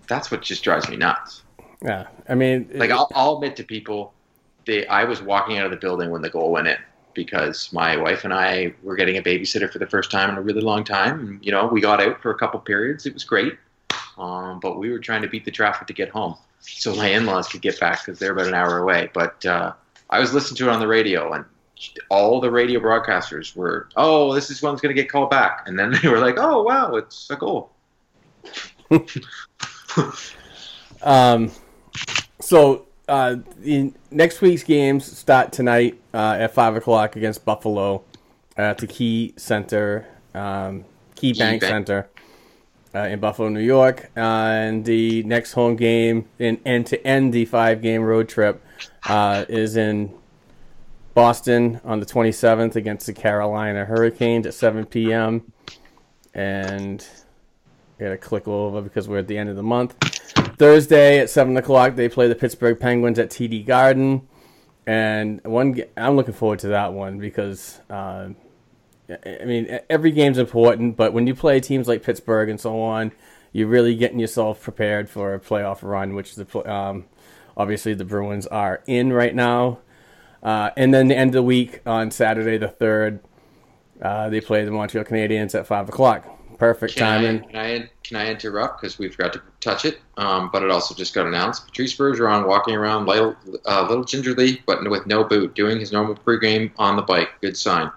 That's 0.09 0.33
what 0.33 0.43
just 0.43 0.65
drives 0.65 0.89
me 0.89 0.97
nuts. 0.97 1.43
yeah. 1.85 2.09
I 2.29 2.35
mean, 2.35 2.69
Like 2.75 2.91
I'll, 2.91 3.09
I'll 3.15 3.37
admit 3.37 3.55
to 3.59 3.63
people, 3.63 4.13
they, 4.67 4.85
I 4.89 5.05
was 5.05 5.23
walking 5.23 5.59
out 5.59 5.67
of 5.67 5.71
the 5.71 5.77
building 5.77 6.11
when 6.11 6.23
the 6.23 6.29
goal 6.29 6.51
went 6.51 6.67
in 6.67 6.79
because 7.15 7.73
my 7.73 7.97
wife 7.97 8.25
and 8.25 8.35
I 8.35 8.75
were 8.83 8.97
getting 8.97 9.17
a 9.17 9.23
babysitter 9.23 9.71
for 9.71 9.79
the 9.79 9.87
first 9.87 10.11
time 10.11 10.29
in 10.29 10.37
a 10.37 10.43
really 10.43 10.61
long 10.61 10.83
time. 10.83 11.21
And, 11.21 11.47
you 11.47 11.53
know, 11.53 11.69
we 11.69 11.81
got 11.81 12.03
out 12.03 12.21
for 12.21 12.33
a 12.33 12.35
couple 12.37 12.59
periods. 12.59 13.07
It 13.07 13.15
was 13.15 13.23
great, 13.23 13.57
um, 14.19 14.61
but 14.61 14.79
we 14.79 14.91
were 14.91 14.99
trying 14.99 15.23
to 15.23 15.29
beat 15.29 15.45
the 15.45 15.51
traffic 15.51 15.87
to 15.87 15.93
get 15.93 16.09
home 16.09 16.37
so 16.61 16.95
my 16.95 17.09
in-laws 17.09 17.49
could 17.49 17.63
get 17.63 17.81
back 17.81 18.05
because 18.05 18.19
they're 18.19 18.33
about 18.33 18.47
an 18.47 18.55
hour 18.55 18.79
away. 18.79 19.11
But 19.15 19.45
uh, 19.47 19.73
I 20.11 20.21
was 20.21 20.35
listening 20.35 20.57
to 20.59 20.69
it 20.69 20.73
on 20.73 20.81
the 20.81 20.89
radio 20.89 21.33
and. 21.33 21.45
All 22.11 22.43
the 22.43 22.51
radio 22.51 22.79
broadcasters 22.79 23.57
were, 23.57 23.89
oh, 23.97 24.35
this 24.35 24.51
is 24.51 24.61
one's 24.61 24.83
going 24.83 24.95
to 24.95 25.03
get 25.03 25.11
called 25.11 25.31
back, 25.31 25.63
and 25.65 25.79
then 25.79 25.95
they 26.03 26.11
were 26.11 26.19
like, 26.19 26.35
oh, 26.37 26.63
wow, 26.63 26.95
it's 26.97 27.31
a 27.31 27.37
goal. 27.37 27.71
Um, 31.03 31.51
so 32.41 32.87
uh, 33.09 33.37
the 33.59 33.93
next 34.11 34.41
week's 34.41 34.63
games 34.63 35.05
start 35.05 35.53
tonight 35.53 36.01
uh, 36.13 36.37
at 36.41 36.55
five 36.55 36.77
o'clock 36.77 37.17
against 37.17 37.45
Buffalo 37.45 38.03
at 38.57 38.79
the 38.79 38.87
Key 38.87 39.35
Center, 39.37 40.07
um, 40.35 40.85
Key 41.15 41.33
Bank 41.33 41.63
Bank. 41.63 41.71
Center 41.71 42.09
uh, 42.95 43.01
in 43.01 43.21
Buffalo, 43.21 43.49
New 43.49 43.61
York. 43.61 44.11
And 44.17 44.85
the 44.85 45.23
next 45.25 45.53
home 45.53 45.77
game, 45.77 46.29
in, 46.39 46.61
and 46.65 46.87
to 46.87 47.07
end 47.07 47.33
the 47.33 47.45
five-game 47.45 48.03
road 48.03 48.29
trip, 48.29 48.65
uh, 49.09 49.45
is 49.49 49.77
in 49.77 50.15
Boston 51.15 51.81
on 51.85 52.01
the 52.01 52.07
27th 52.07 52.77
against 52.77 53.07
the 53.07 53.13
Carolina 53.13 53.85
Hurricanes 53.85 54.47
at 54.47 54.55
7 54.55 54.87
p.m. 54.87 55.53
And 56.35 57.07
I 57.99 58.05
gotta 58.05 58.17
click 58.17 58.49
over 58.49 58.81
because 58.81 59.09
we're 59.09 59.19
at 59.19 59.29
the 59.29 59.37
end 59.37 59.51
of 59.51 59.57
the 59.57 59.63
month. 59.63 59.95
Thursday 60.57 61.21
at 61.21 61.31
seven 61.31 61.57
o'clock, 61.57 61.97
they 61.97 62.09
play 62.09 62.29
the 62.29 62.35
Pittsburgh 62.35 62.79
Penguins 62.79 63.19
at 63.19 63.31
TD 63.31 63.67
Garden, 63.67 64.29
and 64.87 65.43
one 65.45 65.83
I'm 65.97 66.17
looking 66.17 66.35
forward 66.35 66.61
to 66.61 66.69
that 66.69 66.93
one 66.93 67.19
because 67.19 67.81
uh, 67.91 68.29
I 69.11 69.39
I 69.43 69.45
mean 69.45 69.81
every 69.89 70.11
game's 70.11 70.39
important, 70.39 70.97
but 70.97 71.13
when 71.13 71.27
you 71.27 71.35
play 71.35 71.61
teams 71.61 71.89
like 71.89 72.03
Pittsburgh 72.03 72.49
and 72.49 72.61
so 72.61 72.81
on, 72.81 73.13
you're 73.53 73.69
really 73.69 73.95
getting 73.95 74.19
yourself 74.19 74.63
prepared 74.63 75.09
for 75.09 75.35
a 75.35 75.41
playoff 75.41 75.83
run, 75.83 76.15
which 76.15 76.35
the 76.35 76.73
um, 76.73 77.05
obviously 77.57 77.95
the 77.95 78.05
Bruins 78.05 78.47
are 78.47 78.83
in 78.87 79.13
right 79.13 79.35
now. 79.35 79.79
Uh, 80.43 80.71
and 80.77 80.95
then 80.95 81.09
the 81.09 81.17
end 81.17 81.31
of 81.31 81.35
the 81.35 81.43
week 81.43 81.83
on 81.85 82.11
Saturday 82.11 82.57
the 82.57 82.69
third, 82.69 83.21
uh, 84.01 84.31
they 84.31 84.41
play 84.41 84.65
the 84.65 84.71
Montreal 84.71 85.05
Canadiens 85.05 85.55
at 85.55 85.67
five 85.67 85.89
o'clock. 85.89 86.27
Perfect 86.59 86.97
Can 86.97 87.07
I, 87.07 87.17
timing. 87.17 87.49
can 87.49 87.57
I 87.57 87.91
can 88.05 88.17
I 88.19 88.31
interrupt 88.31 88.81
because 88.81 88.99
we 88.99 89.09
forgot 89.09 89.33
to 89.33 89.43
touch 89.61 89.85
it? 89.87 90.01
Um, 90.19 90.51
but 90.53 90.63
it 90.63 90.71
also 90.71 90.95
just 90.95 91.15
got 91.15 91.27
announced. 91.27 91.67
Patrice 91.67 91.97
Bergeron 91.97 92.47
walking 92.47 92.75
around 92.75 93.07
little, 93.07 93.35
uh, 93.65 93.87
little 93.89 94.05
gingerly, 94.05 94.63
but 94.67 94.89
with 94.91 95.07
no 95.07 95.25
boot, 95.25 95.55
doing 95.55 95.81
his 95.81 95.91
normal 95.91 96.17
pregame 96.17 96.71
on 96.77 96.97
the 96.97 97.03
bike. 97.03 97.31
Good 97.41 97.57
sign. 97.57 97.91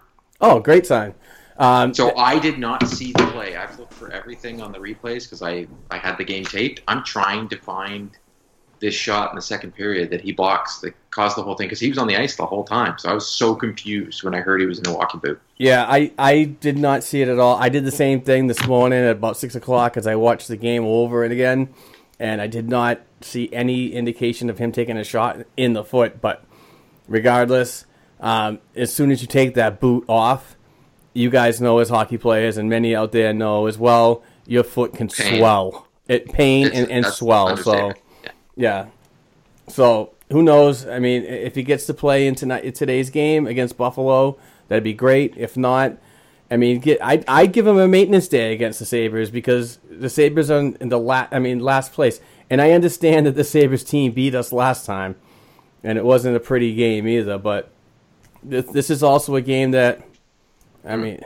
Oh, 0.44 0.60
great 0.60 0.86
sign. 0.86 1.16
Um, 1.58 1.94
So 1.94 2.16
I 2.18 2.38
did 2.38 2.60
not 2.60 2.88
see 2.88 3.14
the 3.14 3.26
play. 3.28 3.56
I've 3.56 3.80
looked 3.80 3.94
for 3.94 4.12
everything 4.12 4.62
on 4.62 4.74
the 4.74 4.80
replays 4.80 5.24
because 5.24 5.42
I, 5.42 5.68
I 5.90 5.98
had 5.98 6.18
the 6.18 6.26
game 6.26 6.44
taped. 6.44 6.82
I'm 6.88 7.04
trying 7.04 7.48
to 7.50 7.58
find 7.58 8.12
this 8.80 8.94
shot 8.94 9.32
in 9.32 9.38
the 9.38 9.42
second 9.42 9.74
period 9.74 10.10
that 10.10 10.20
he 10.20 10.34
blocks 10.34 10.80
that 10.80 10.94
caused 11.12 11.38
the 11.38 11.42
whole 11.42 11.56
thing 11.56 11.68
because 11.68 11.80
he 11.80 11.88
was 11.88 11.98
on 11.98 12.08
the 12.08 12.18
ice 12.18 12.36
the 12.36 12.46
whole 12.46 12.66
time. 12.66 12.96
So 12.98 13.10
I 13.10 13.14
was 13.14 13.26
so 13.26 13.56
confused 13.56 14.24
when 14.24 14.36
I 14.36 14.42
heard 14.42 14.60
he 14.60 14.68
was 14.68 14.80
in 14.80 14.88
a 14.88 14.94
walking 14.94 15.22
boot. 15.22 15.40
Yeah, 15.56 15.86
I, 15.88 16.12
I 16.18 16.44
did 16.44 16.78
not 16.78 17.06
see 17.06 17.22
it 17.22 17.30
at 17.30 17.40
all. 17.40 17.56
I 17.56 17.70
did 17.70 17.86
the 17.86 17.92
same 17.92 18.20
thing 18.20 18.48
this 18.48 18.68
morning 18.68 19.00
at 19.00 19.12
about 19.12 19.38
six 19.38 19.56
o'clock 19.56 19.96
as 19.96 20.06
I 20.06 20.16
watched 20.16 20.50
the 20.50 20.58
game 20.58 20.84
over 20.84 21.24
and 21.24 21.32
again, 21.32 21.74
and 22.20 22.42
I 22.42 22.48
did 22.48 22.68
not 22.68 23.00
see 23.22 23.48
any 23.54 23.94
indication 23.94 24.50
of 24.50 24.58
him 24.58 24.74
taking 24.74 24.98
a 24.98 25.06
shot 25.06 25.38
in 25.56 25.72
the 25.72 25.86
foot. 25.86 26.20
But 26.20 26.44
regardless, 27.08 27.86
um, 28.24 28.60
as 28.76 28.92
soon 28.92 29.12
as 29.12 29.22
you 29.22 29.28
take 29.28 29.54
that 29.54 29.80
boot 29.80 30.06
off, 30.08 30.56
you 31.14 31.30
guys 31.30 31.62
know 31.62 31.78
as 31.80 31.90
hockey 31.90 32.18
players, 32.18 32.58
and 32.58 32.70
many 32.70 32.96
out 32.96 33.12
there 33.12 33.34
know 33.34 33.68
as 33.68 33.78
well, 33.78 34.24
your 34.48 34.64
foot 34.64 34.94
can 34.94 35.08
Pain. 35.10 35.38
swell. 35.38 35.88
It 36.08 36.32
pain 36.34 36.66
It's- 36.68 36.82
and, 36.82 36.92
and 36.92 37.06
swell. 37.06 37.56
So. 37.58 37.94
Yeah. 38.24 38.32
yeah. 38.56 38.86
So 39.68 40.14
who 40.32 40.42
knows? 40.42 40.86
I 40.88 41.00
mean, 41.00 41.24
if 41.24 41.56
he 41.56 41.64
gets 41.64 41.86
to 41.86 41.94
play 41.94 42.26
in 42.28 42.36
tonight 42.36 42.74
today's 42.76 43.10
game 43.10 43.46
against 43.48 43.78
Buffalo, 43.78 44.38
that'd 44.68 44.84
be 44.84 44.94
great. 44.94 45.36
If 45.38 45.56
not, 45.56 45.98
I 46.52 46.58
mean, 46.58 46.80
get 46.80 47.00
I 47.02 47.24
I 47.28 47.46
give 47.46 47.66
him 47.68 47.78
a 47.78 47.88
maintenance 47.88 48.28
day 48.28 48.54
against 48.54 48.80
the 48.80 48.86
Sabres 48.86 49.30
because 49.32 49.80
the 49.90 50.10
Sabres 50.10 50.50
are 50.52 50.60
in 50.60 50.90
the 50.90 51.00
la- 51.00 51.28
I 51.32 51.40
mean 51.40 51.60
last 51.60 51.94
place, 51.94 52.20
and 52.50 52.62
I 52.62 52.72
understand 52.72 53.26
that 53.26 53.36
the 53.36 53.44
Sabres 53.44 53.84
team 53.84 54.12
beat 54.12 54.36
us 54.36 54.52
last 54.52 54.86
time, 54.86 55.16
and 55.84 55.98
it 55.98 56.04
wasn't 56.06 56.36
a 56.36 56.40
pretty 56.42 56.76
game 56.76 57.08
either. 57.08 57.38
But 57.38 57.72
this, 58.44 58.66
this 58.68 58.90
is 58.90 59.04
also 59.04 59.36
a 59.36 59.42
game 59.42 59.72
that, 59.72 60.02
I 60.86 60.96
mean, 60.96 61.22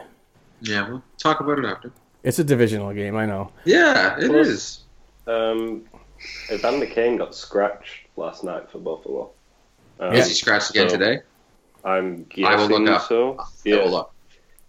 Yeah, 0.61 0.87
we'll 0.89 1.03
talk 1.17 1.39
about 1.39 1.59
it 1.59 1.65
after. 1.65 1.91
it's 2.23 2.39
a 2.39 2.43
divisional 2.43 2.93
game. 2.93 3.15
I 3.15 3.25
know. 3.25 3.51
Yeah, 3.65 4.17
it 4.19 4.29
Plus- 4.29 4.47
is. 4.47 4.79
Um, 5.27 5.83
Evander 6.51 6.85
Kane 6.85 7.17
got 7.17 7.35
scratched 7.35 8.07
last 8.15 8.43
night 8.43 8.71
for 8.71 8.79
Buffalo. 8.79 9.31
Um, 9.99 10.13
Is 10.13 10.27
he 10.27 10.33
scratched 10.33 10.69
again 10.69 10.89
so 10.89 10.97
today? 10.97 11.21
I'm 11.83 12.25
I 12.43 12.55
will 12.55 12.67
guessing 12.69 12.85
look 12.85 12.89
up. 12.95 13.07
so. 13.07 13.37
Yeah. 13.65 13.75
Yeah, 13.75 13.83
look. 13.89 14.11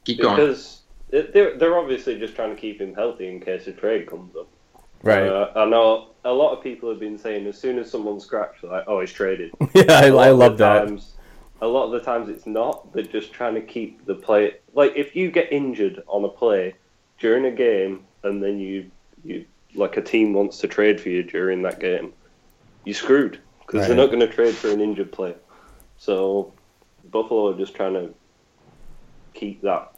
Keep 0.05 0.21
going. 0.23 0.37
because 0.37 0.81
it, 1.11 1.33
they're 1.33 1.57
they're 1.59 1.79
obviously 1.79 2.19
just 2.19 2.35
trying 2.35 2.55
to 2.55 2.61
keep 2.61 2.81
him 2.81 2.95
healthy 2.95 3.29
in 3.29 3.41
case 3.41 3.67
a 3.67 3.73
trade 3.73 4.07
comes 4.09 4.35
up. 4.37 4.49
Right. 5.03 5.29
Uh, 5.29 5.53
I 5.55 5.65
know 5.67 6.09
a 6.25 6.33
lot 6.33 6.57
of 6.57 6.63
people 6.63 6.89
have 6.91 6.99
been 6.99 7.19
saying 7.19 7.47
as 7.47 7.57
soon 7.59 7.79
as 7.79 7.91
someone's 7.91 8.25
scratched, 8.25 8.63
they're 8.63 8.71
like, 8.71 8.85
oh, 8.89 9.01
he's 9.01 9.13
traded. 9.13 9.53
yeah, 9.75 9.85
I, 9.91 10.07
A 10.07 10.13
lot 10.15 10.27
I 10.27 10.31
love 10.31 10.59
that. 10.59 10.87
Times, 10.89 11.13
a 11.61 11.67
lot 11.67 11.87
of 11.87 11.93
the 11.93 12.01
times 12.01 12.29
it's 12.29 12.47
not. 12.47 12.93
They're 12.93 13.03
just 13.03 13.33
trying 13.33 13.55
to 13.55 13.61
keep 13.61 14.05
the 14.07 14.15
play. 14.15 14.55
Like 14.75 14.93
if 14.97 15.17
you 15.17 15.31
get 15.31 15.53
injured 15.53 16.03
on 16.07 16.25
a 16.25 16.29
play 16.29 16.75
during 17.19 17.45
a 17.47 17.51
game, 17.51 18.05
and 18.23 18.43
then 18.43 18.59
you 18.59 18.91
you 19.25 19.45
like 19.75 19.97
a 19.97 20.03
team 20.03 20.33
wants 20.33 20.59
to 20.59 20.69
trade 20.69 21.01
for 21.01 21.09
you 21.09 21.23
during 21.23 21.63
that 21.63 21.81
game, 21.81 22.13
you're 22.85 22.95
screwed 22.95 23.41
because 23.61 23.81
Right. 23.81 23.89
they're 23.89 23.97
not 23.97 24.07
going 24.07 24.21
to 24.21 24.29
trade 24.29 24.55
for 24.55 24.71
an 24.71 24.81
injured 24.81 25.13
player. 25.13 25.37
So 25.99 26.53
Buffalo 27.11 27.49
are 27.51 27.59
just 27.59 27.75
trying 27.75 27.95
to 27.95 28.15
keep 29.35 29.63
that. 29.63 29.93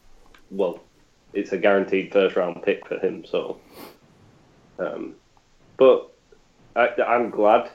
Well, 0.50 0.80
it's 1.32 1.52
a 1.52 1.58
guaranteed 1.58 2.12
first 2.12 2.36
round 2.36 2.62
pick 2.62 2.86
for 2.86 2.98
him. 2.98 3.24
So, 3.24 3.60
um, 4.78 5.14
but 5.76 6.10
I, 6.74 6.88
I'm 7.06 7.30
glad 7.30 7.70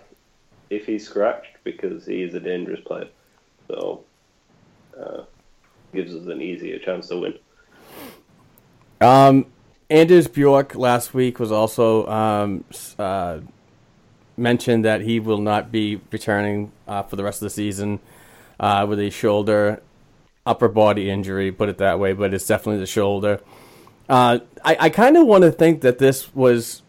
if 0.69 0.85
he's 0.85 1.07
scratched 1.07 1.57
because 1.63 2.05
he 2.05 2.23
is 2.23 2.33
a 2.33 2.39
dangerous 2.39 2.81
player. 2.81 3.07
So, 3.67 4.03
uh, 4.99 5.23
gives 5.93 6.13
us 6.13 6.27
an 6.27 6.41
easier 6.41 6.79
chance 6.79 7.07
to 7.07 7.19
win. 7.19 7.39
Um, 9.01 9.45
Anders 9.89 10.27
Bjork 10.27 10.75
last 10.75 11.13
week 11.13 11.39
was 11.39 11.51
also 11.51 12.07
um, 12.07 12.63
uh, 12.97 13.39
mentioned 14.37 14.85
that 14.85 15.01
he 15.01 15.19
will 15.19 15.41
not 15.41 15.71
be 15.71 16.01
returning 16.11 16.71
uh, 16.87 17.03
for 17.03 17.15
the 17.15 17.23
rest 17.23 17.41
of 17.41 17.47
the 17.47 17.49
season 17.51 17.99
uh, 18.59 18.85
with 18.87 18.99
a 18.99 19.09
shoulder 19.09 19.81
upper 20.45 20.67
body 20.67 21.09
injury, 21.09 21.51
put 21.51 21.69
it 21.69 21.77
that 21.79 21.99
way, 21.99 22.13
but 22.13 22.33
it's 22.33 22.45
definitely 22.45 22.79
the 22.79 22.85
shoulder. 22.85 23.39
Uh, 24.07 24.39
I, 24.63 24.77
I 24.81 24.89
kind 24.89 25.17
of 25.17 25.25
want 25.25 25.43
to 25.43 25.51
think 25.51 25.81
that 25.81 25.97
this 25.97 26.35
was 26.35 26.83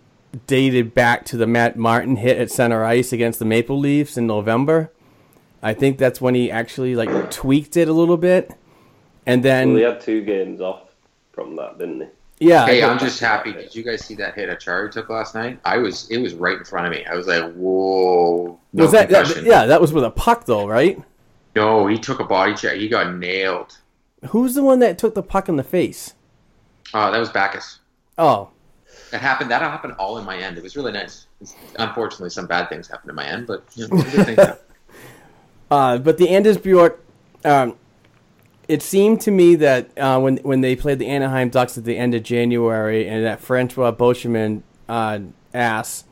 dated 0.47 0.95
back 0.95 1.25
to 1.27 1.37
the 1.37 1.47
Matt 1.47 1.77
Martin 1.77 2.17
hit 2.17 2.37
at 2.37 2.51
center 2.51 2.85
ice 2.85 3.13
against 3.13 3.39
the 3.39 3.47
Maple 3.47 3.79
Leafs 3.79 4.17
in 4.19 4.27
November. 4.27 4.91
I 5.67 5.75
think 5.75 5.99
that's 5.99 6.21
when 6.21 6.35
he 6.37 6.49
actually 6.51 6.95
like 6.95 7.31
tweaked 7.31 7.77
it 7.77 7.89
a 7.89 7.93
little 7.93 8.17
bit, 8.17 8.53
and 9.27 9.43
then 9.43 9.69
Well, 9.71 9.77
he 9.79 9.83
had 9.83 10.01
two 10.01 10.23
games 10.23 10.61
off 10.61 10.95
from 11.33 11.57
that, 11.57 11.77
didn't 11.79 12.03
he? 12.39 12.49
yeah, 12.49 12.67
Hey, 12.67 12.83
I- 12.83 12.89
I'm 12.89 12.99
just 13.01 13.19
happy. 13.19 13.53
Did 13.53 13.75
you 13.75 13.83
guys 13.83 14.05
see 14.05 14.15
that 14.15 14.35
hit 14.35 14.49
Acciari 14.49 14.91
took 14.93 15.09
last 15.09 15.35
night? 15.35 15.59
I 15.65 15.79
was. 15.79 16.09
It 16.09 16.19
was 16.19 16.35
right 16.35 16.57
in 16.59 16.65
front 16.65 16.87
of 16.87 16.93
me. 16.93 17.05
I 17.05 17.15
was 17.17 17.27
like, 17.27 17.53
"Whoa!" 17.55 18.61
No 18.73 18.85
was 18.85 18.93
that, 18.93 19.09
that 19.09 19.43
yeah 19.43 19.67
that 19.67 19.81
was 19.81 19.93
with 19.93 20.05
a 20.05 20.11
puck 20.11 20.47
though 20.47 20.67
right 20.69 21.03
No, 21.57 21.87
he 21.89 21.99
took 21.99 22.21
a 22.21 22.25
body 22.25 22.55
check. 22.55 22.77
He 22.77 22.89
got 22.89 23.13
nailed. 23.17 23.77
who's 24.29 24.55
the 24.55 24.63
one 24.63 24.79
that 24.81 24.99
took 24.99 25.15
the 25.15 25.23
puck 25.23 25.49
in 25.49 25.57
the 25.57 25.65
face 25.65 26.15
Oh, 26.95 27.11
that 27.11 27.19
was 27.19 27.31
Backes. 27.31 27.81
oh 28.19 28.51
That 29.11 29.21
happened. 29.21 29.51
That 29.51 29.63
happened 29.63 29.95
all 29.99 30.19
in 30.19 30.25
my 30.25 30.37
end. 30.37 30.57
It 30.59 30.63
was 30.63 30.77
really 30.77 30.93
nice. 30.93 31.27
Unfortunately, 31.79 32.31
some 32.31 32.47
bad 32.47 32.69
things 32.69 32.87
happened 32.87 33.11
in 33.11 33.17
my 33.17 33.27
end, 33.27 33.47
but 33.49 33.65
you 33.75 33.89
know, 33.89 33.97
good 33.97 34.27
things 34.27 34.39
happen. 34.39 34.59
Uh, 35.71 35.99
but 35.99 36.19
the 36.19 36.29
Anders 36.29 36.59
Bjork 36.59 37.03
um, 37.45 37.77
it 38.69 38.83
seemed 38.83 39.21
to 39.23 39.31
me 39.31 39.55
that 39.57 39.97
uh, 39.97 40.19
when 40.19 40.39
when 40.39 40.61
they 40.61 40.75
played 40.75 40.99
the 40.99 41.07
Anaheim 41.07 41.49
Ducks 41.49 41.79
at 41.79 41.85
the 41.85 41.97
end 41.97 42.15
of 42.15 42.23
January 42.23 43.09
and 43.09 43.25
that 43.25 43.41
Francois 43.41 43.93
Beauchemin 43.93 44.63
uh, 44.89 45.21
ass 45.55 46.05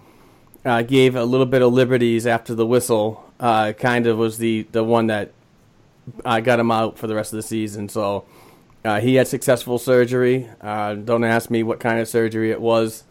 uh, 0.65 0.83
gave 0.83 1.17
a 1.17 1.25
little 1.25 1.47
bit 1.47 1.63
of 1.63 1.73
liberties 1.73 2.27
after 2.27 2.55
the 2.55 2.67
whistle 2.67 3.33
uh, 3.41 3.73
kind 3.73 4.07
of 4.07 4.17
was 4.17 4.39
the, 4.39 4.67
the 4.73 4.85
one 4.85 5.09
that 5.09 5.33
uh, 6.25 6.41
got 6.41 6.61
him 6.61 6.71
out 6.71 6.97
for 6.99 7.07
the 7.07 7.15
rest 7.15 7.33
of 7.33 7.37
the 7.37 7.43
season. 7.43 7.89
So 7.89 8.25
he 9.01 9.15
had 9.17 9.27
successful 9.27 9.79
surgery. 9.79 10.49
Don't 10.63 11.25
ask 11.25 11.51
me 11.51 11.63
what 11.63 11.81
kind 11.81 11.99
of 11.99 12.09
surgery 12.09 12.51
it 12.51 12.61
was 12.61 13.05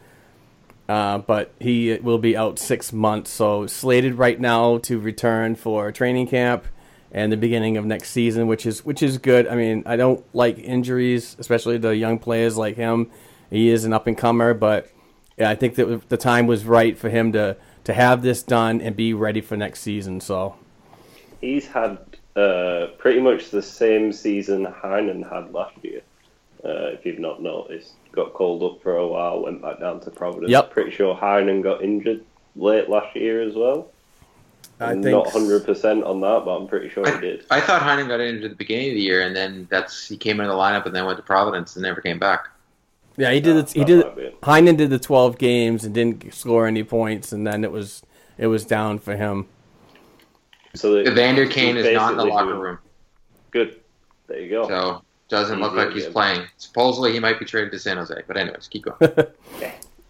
uh, 0.90 1.20
but 1.20 1.54
he 1.60 1.94
will 1.96 2.18
be 2.18 2.36
out 2.36 2.60
six 2.60 2.92
months. 2.92 3.32
So 3.32 3.68
slated 3.68 4.16
right 4.16 4.40
now 4.40 4.78
to 4.80 5.00
return 5.00 5.56
for 5.56 5.92
training 5.92 6.28
camp 6.28 6.66
and 7.12 7.32
the 7.32 7.38
beginning 7.38 7.78
of 7.78 7.86
next 7.86 8.10
season, 8.10 8.48
which 8.48 8.66
is 8.66 8.84
which 8.84 9.04
is 9.04 9.18
good. 9.18 9.48
I 9.48 9.56
mean, 9.56 9.84
I 9.86 9.96
don't 9.96 10.24
like 10.34 10.58
injuries, 10.58 11.36
especially 11.40 11.78
the 11.78 11.96
young 11.96 12.20
players 12.20 12.58
like 12.58 12.76
him. 12.76 13.12
He 13.50 13.70
is 13.70 13.86
an 13.86 13.94
up 13.94 14.08
and 14.08 14.18
comer, 14.18 14.54
but 14.54 14.90
I 15.40 15.56
think 15.56 15.76
that 15.76 16.10
the 16.10 16.18
time 16.18 16.48
was 16.48 16.66
right 16.66 16.98
for 16.98 17.10
him 17.10 17.32
to 17.34 17.56
to 17.84 17.94
have 17.94 18.22
this 18.22 18.44
done 18.44 18.82
and 18.82 18.96
be 18.96 19.14
ready 19.14 19.42
for 19.42 19.56
next 19.58 19.82
season. 19.82 20.22
So 20.22 20.56
He's 21.42 21.68
had 21.68 21.98
uh, 22.36 22.88
pretty 22.98 23.20
much 23.20 23.52
the 23.52 23.62
same 23.62 24.14
season 24.14 24.66
Heinen 24.66 25.30
had 25.30 25.54
last 25.54 25.76
year. 25.84 26.02
Uh, 26.64 26.96
if 26.96 27.06
you've 27.06 27.20
not 27.20 27.42
noticed, 27.42 27.94
got 28.14 28.34
called 28.34 28.64
up 28.64 28.82
for 28.82 28.96
a 28.98 29.08
while, 29.08 29.42
went 29.44 29.62
back 29.62 29.80
down 29.80 30.00
to 30.02 30.12
Providence. 30.12 30.50
Yep. 30.52 30.72
Pretty 30.72 30.92
sure 30.92 31.16
Heinen 31.16 31.62
got 31.62 31.84
injured 31.84 32.24
late 32.56 32.90
last 32.90 33.16
year 33.16 33.42
as 33.42 33.56
well. 33.56 33.90
I 34.80 34.92
I'm 34.92 35.04
think 35.04 35.14
not 35.16 35.30
hundred 35.32 35.66
percent 35.66 36.04
on 36.04 36.22
that, 36.22 36.44
but 36.46 36.52
I'm 36.58 36.68
pretty 36.68 36.90
sure 36.90 37.06
he 37.10 37.20
did. 37.20 37.46
I 37.52 37.60
thought 37.62 37.82
Heinen 37.82 38.08
got 38.08 38.20
injured 38.20 38.46
at 38.46 38.50
the 38.52 38.56
beginning 38.56 38.90
of 38.90 38.96
the 38.96 39.02
year, 39.02 39.22
and 39.22 39.36
then 39.36 39.68
that's 39.70 40.08
he 40.08 40.18
came 40.18 40.40
into 40.40 40.52
the 40.52 40.58
lineup 40.58 40.86
and 40.86 40.96
then 40.96 41.06
went 41.06 41.18
to 41.18 41.24
Providence 41.24 41.76
and 41.76 41.84
never 41.84 42.02
came 42.02 42.18
back. 42.20 42.48
yeah, 43.18 43.32
he 43.32 43.40
did. 43.40 43.56
Yeah, 43.56 43.72
he 43.74 43.86
did. 43.86 44.06
might. 44.16 44.42
Heinen 44.42 44.78
did 44.78 44.90
the 44.90 45.00
twelve 45.00 45.38
games 45.38 45.84
and 45.84 45.94
didn't 45.94 46.34
score 46.34 46.66
any 46.68 46.84
points, 46.84 47.32
and 47.32 47.46
then 47.46 47.64
it 47.64 47.72
was 47.72 48.02
it 48.38 48.48
was 48.48 48.66
down 48.66 49.00
for 49.00 49.16
him. 49.16 49.48
So 50.76 50.94
that- 50.94 51.08
Evander 51.08 51.46
Kane 51.46 51.78
is 51.78 51.94
not 51.94 52.12
in 52.12 52.18
the 52.18 52.26
locker 52.26 52.56
room, 52.56 52.80
Good. 53.52 53.80
There 54.28 54.40
you 54.40 54.50
go. 54.50 54.68
so 54.68 55.04
doesn't 55.34 55.60
look 55.60 55.72
Easy 55.74 55.78
like 55.86 55.94
he's 55.94 56.04
again. 56.04 56.14
playing. 56.14 56.42
Supposedly 56.58 57.12
he 57.12 57.20
might 57.20 57.40
be 57.40 57.46
traded 57.46 57.72
to 57.72 57.80
San 57.80 57.98
Jose, 57.98 58.14
but 58.28 58.38
anyways, 58.38 58.68
keep 58.68 58.84
going. 58.86 58.98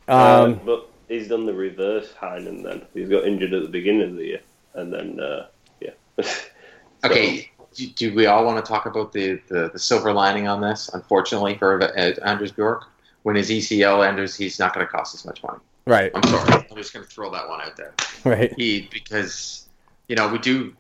Uh, 0.06 0.44
Um, 0.44 0.60
but 0.66 0.90
he's 1.08 1.30
done 1.30 1.46
the 1.46 1.54
reverse 1.54 2.12
Heinen 2.22 2.62
then. 2.62 2.82
He's 2.94 3.08
got 3.08 3.24
injured 3.26 3.54
at 3.54 3.62
the 3.62 3.70
beginning 3.70 4.02
of 4.10 4.16
the 4.18 4.26
year, 4.26 4.42
and 4.74 4.92
then 4.94 5.18
uh, 5.22 5.48
yeah. 5.80 5.92
So, 6.22 7.10
Okay, 7.10 7.50
do, 7.74 7.88
do 7.88 8.14
we 8.14 8.26
all 8.26 8.46
want 8.46 8.64
to 8.64 8.70
talk 8.70 8.86
about 8.86 9.14
the, 9.14 9.40
the, 9.48 9.70
the 9.72 9.80
silver 9.80 10.12
lining 10.12 10.46
on 10.50 10.60
this? 10.60 10.90
Unfortunately 10.94 11.58
for 11.58 11.82
uh, 11.82 12.12
Anders 12.26 12.52
Bjork, 12.52 12.84
when 13.24 13.38
his 13.38 13.50
ECL 13.50 14.06
enters, 14.06 14.36
he's 14.36 14.60
not 14.60 14.74
going 14.74 14.86
to 14.86 14.92
cost 14.92 15.16
us 15.16 15.24
much 15.26 15.42
money. 15.44 15.60
right, 15.88 16.12
I'm 16.16 16.24
sorry. 16.24 16.66
I'm 16.70 16.76
just 16.78 16.94
going 16.94 17.06
to 17.06 17.10
throw 17.12 17.30
that 17.32 17.48
one 17.48 17.62
out 17.62 17.78
there. 17.78 17.94
right. 18.26 18.54
He 18.58 18.90
because 18.92 19.70
you 20.10 20.16
know 20.18 20.28
we 20.28 20.38
do. 20.38 20.76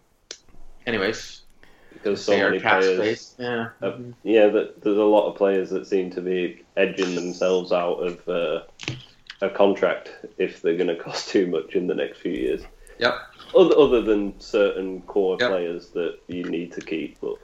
Anyways, 0.85 1.42
because 2.03 2.23
so 2.23 2.37
many 2.37 2.59
players. 2.59 2.97
space. 2.97 3.35
Yeah. 3.39 3.69
Uh, 3.81 3.97
yeah, 4.23 4.47
that, 4.47 4.81
there's 4.81 4.97
a 4.97 5.03
lot 5.03 5.29
of 5.29 5.35
players 5.35 5.69
that 5.69 5.87
seem 5.87 6.09
to 6.11 6.21
be 6.21 6.63
edging 6.75 7.15
themselves 7.15 7.71
out 7.71 7.95
of 7.95 8.27
uh, 8.27 8.61
a 9.41 9.49
contract 9.49 10.11
if 10.37 10.61
they're 10.61 10.75
going 10.77 10.87
to 10.95 10.95
cost 10.95 11.29
too 11.29 11.47
much 11.47 11.75
in 11.75 11.87
the 11.87 11.95
next 11.95 12.19
few 12.19 12.31
years. 12.33 12.61
Yep. 12.99 13.15
Other, 13.55 13.77
other 13.77 14.01
than 14.01 14.39
certain 14.39 15.01
core 15.03 15.37
Yep. 15.39 15.49
players 15.49 15.89
that 15.89 16.19
you 16.27 16.43
need 16.43 16.71
to 16.73 16.81
keep, 16.81 17.19
but 17.21 17.35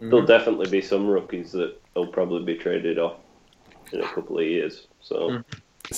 there'll 0.00 0.24
definitely 0.26 0.68
be 0.70 0.80
some 0.80 1.06
rookies 1.06 1.52
that 1.52 1.80
will 1.94 2.06
probably 2.06 2.42
be 2.44 2.58
traded 2.58 2.98
off 2.98 3.16
in 3.92 4.00
a 4.00 4.08
couple 4.08 4.38
of 4.38 4.44
years. 4.46 4.86
So 5.02 5.42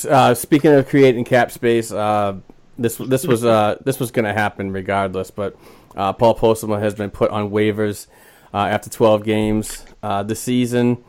Uh, 0.09 0.35
speaking 0.35 0.73
of 0.73 0.89
creating 0.89 1.25
cap 1.25 1.51
space, 1.51 1.93
uh, 1.93 2.35
this 2.79 2.97
this 2.97 3.27
was 3.27 3.45
uh, 3.45 3.77
this 3.85 4.01
was 4.01 4.11
going 4.11 4.25
to 4.25 4.33
happen 4.33 4.73
regardless. 4.73 5.31
But 5.31 5.55
uh, 5.97 6.13
Paul 6.13 6.37
Postma 6.37 6.81
has 6.81 6.95
been 6.95 7.11
put 7.11 7.31
on 7.31 7.51
waivers 7.51 8.07
uh, 8.55 8.59
after 8.59 8.89
12 8.91 9.25
games 9.25 9.85
uh, 10.03 10.23
this 10.23 10.41
season. 10.41 11.03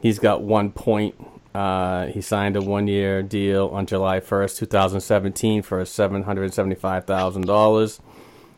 He's 0.00 0.18
got 0.18 0.42
one 0.42 0.72
point. 0.72 1.14
Uh, 1.54 2.06
he 2.06 2.20
signed 2.20 2.56
a 2.56 2.60
one-year 2.60 3.22
deal 3.22 3.68
on 3.68 3.86
July 3.86 4.18
1st, 4.20 4.58
2017, 4.58 5.62
for 5.62 5.82
$775,000. 5.84 8.00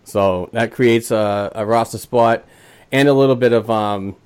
So 0.03 0.51
that 0.53 0.73
creates 0.73 1.13
a, 1.13 1.53
a 1.55 1.65
roster 1.65 1.99
spot 1.99 2.45
and 2.91 3.09
a 3.09 3.13
little 3.13 3.37
bit 3.37 3.53
of 3.53 3.71
um, 3.71 4.17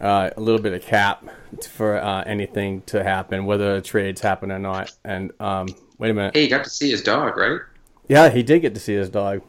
uh, 0.00 0.30
a 0.36 0.40
little 0.40 0.60
bit 0.60 0.72
of 0.72 0.82
cap 0.82 1.24
for 1.70 1.96
anything 2.26 2.82
to 2.86 3.04
happen, 3.04 3.46
whether 3.46 3.80
trades 3.80 4.20
happen 4.20 4.50
or 4.50 4.58
not. 4.58 4.90
And 5.04 5.30
um, 5.38 5.68
wait 5.98 6.10
a 6.10 6.14
minute, 6.14 6.34
Hey, 6.34 6.44
you 6.44 6.50
got 6.50 6.64
to 6.64 6.70
see 6.70 6.90
his 6.90 7.02
dog, 7.02 7.36
right? 7.36 7.60
yeah, 8.08 8.28
he 8.30 8.42
did 8.42 8.60
get 8.60 8.74
to 8.74 8.80
see 8.80 8.94
his 8.94 9.08
dog. 9.10 9.42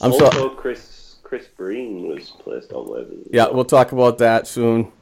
I'm 0.00 0.12
also, 0.12 0.30
so 0.30 0.48
Chris 0.50 1.16
Chris 1.22 1.46
Breen 1.56 2.06
was 2.08 2.30
placed 2.30 2.72
on 2.72 2.86
waivers. 2.86 3.20
as 3.22 3.28
yeah, 3.32 3.44
well. 3.46 3.54
we'll 3.54 3.64
talk 3.64 3.92
about 3.92 4.18
that 4.18 4.46
soon. 4.46 4.92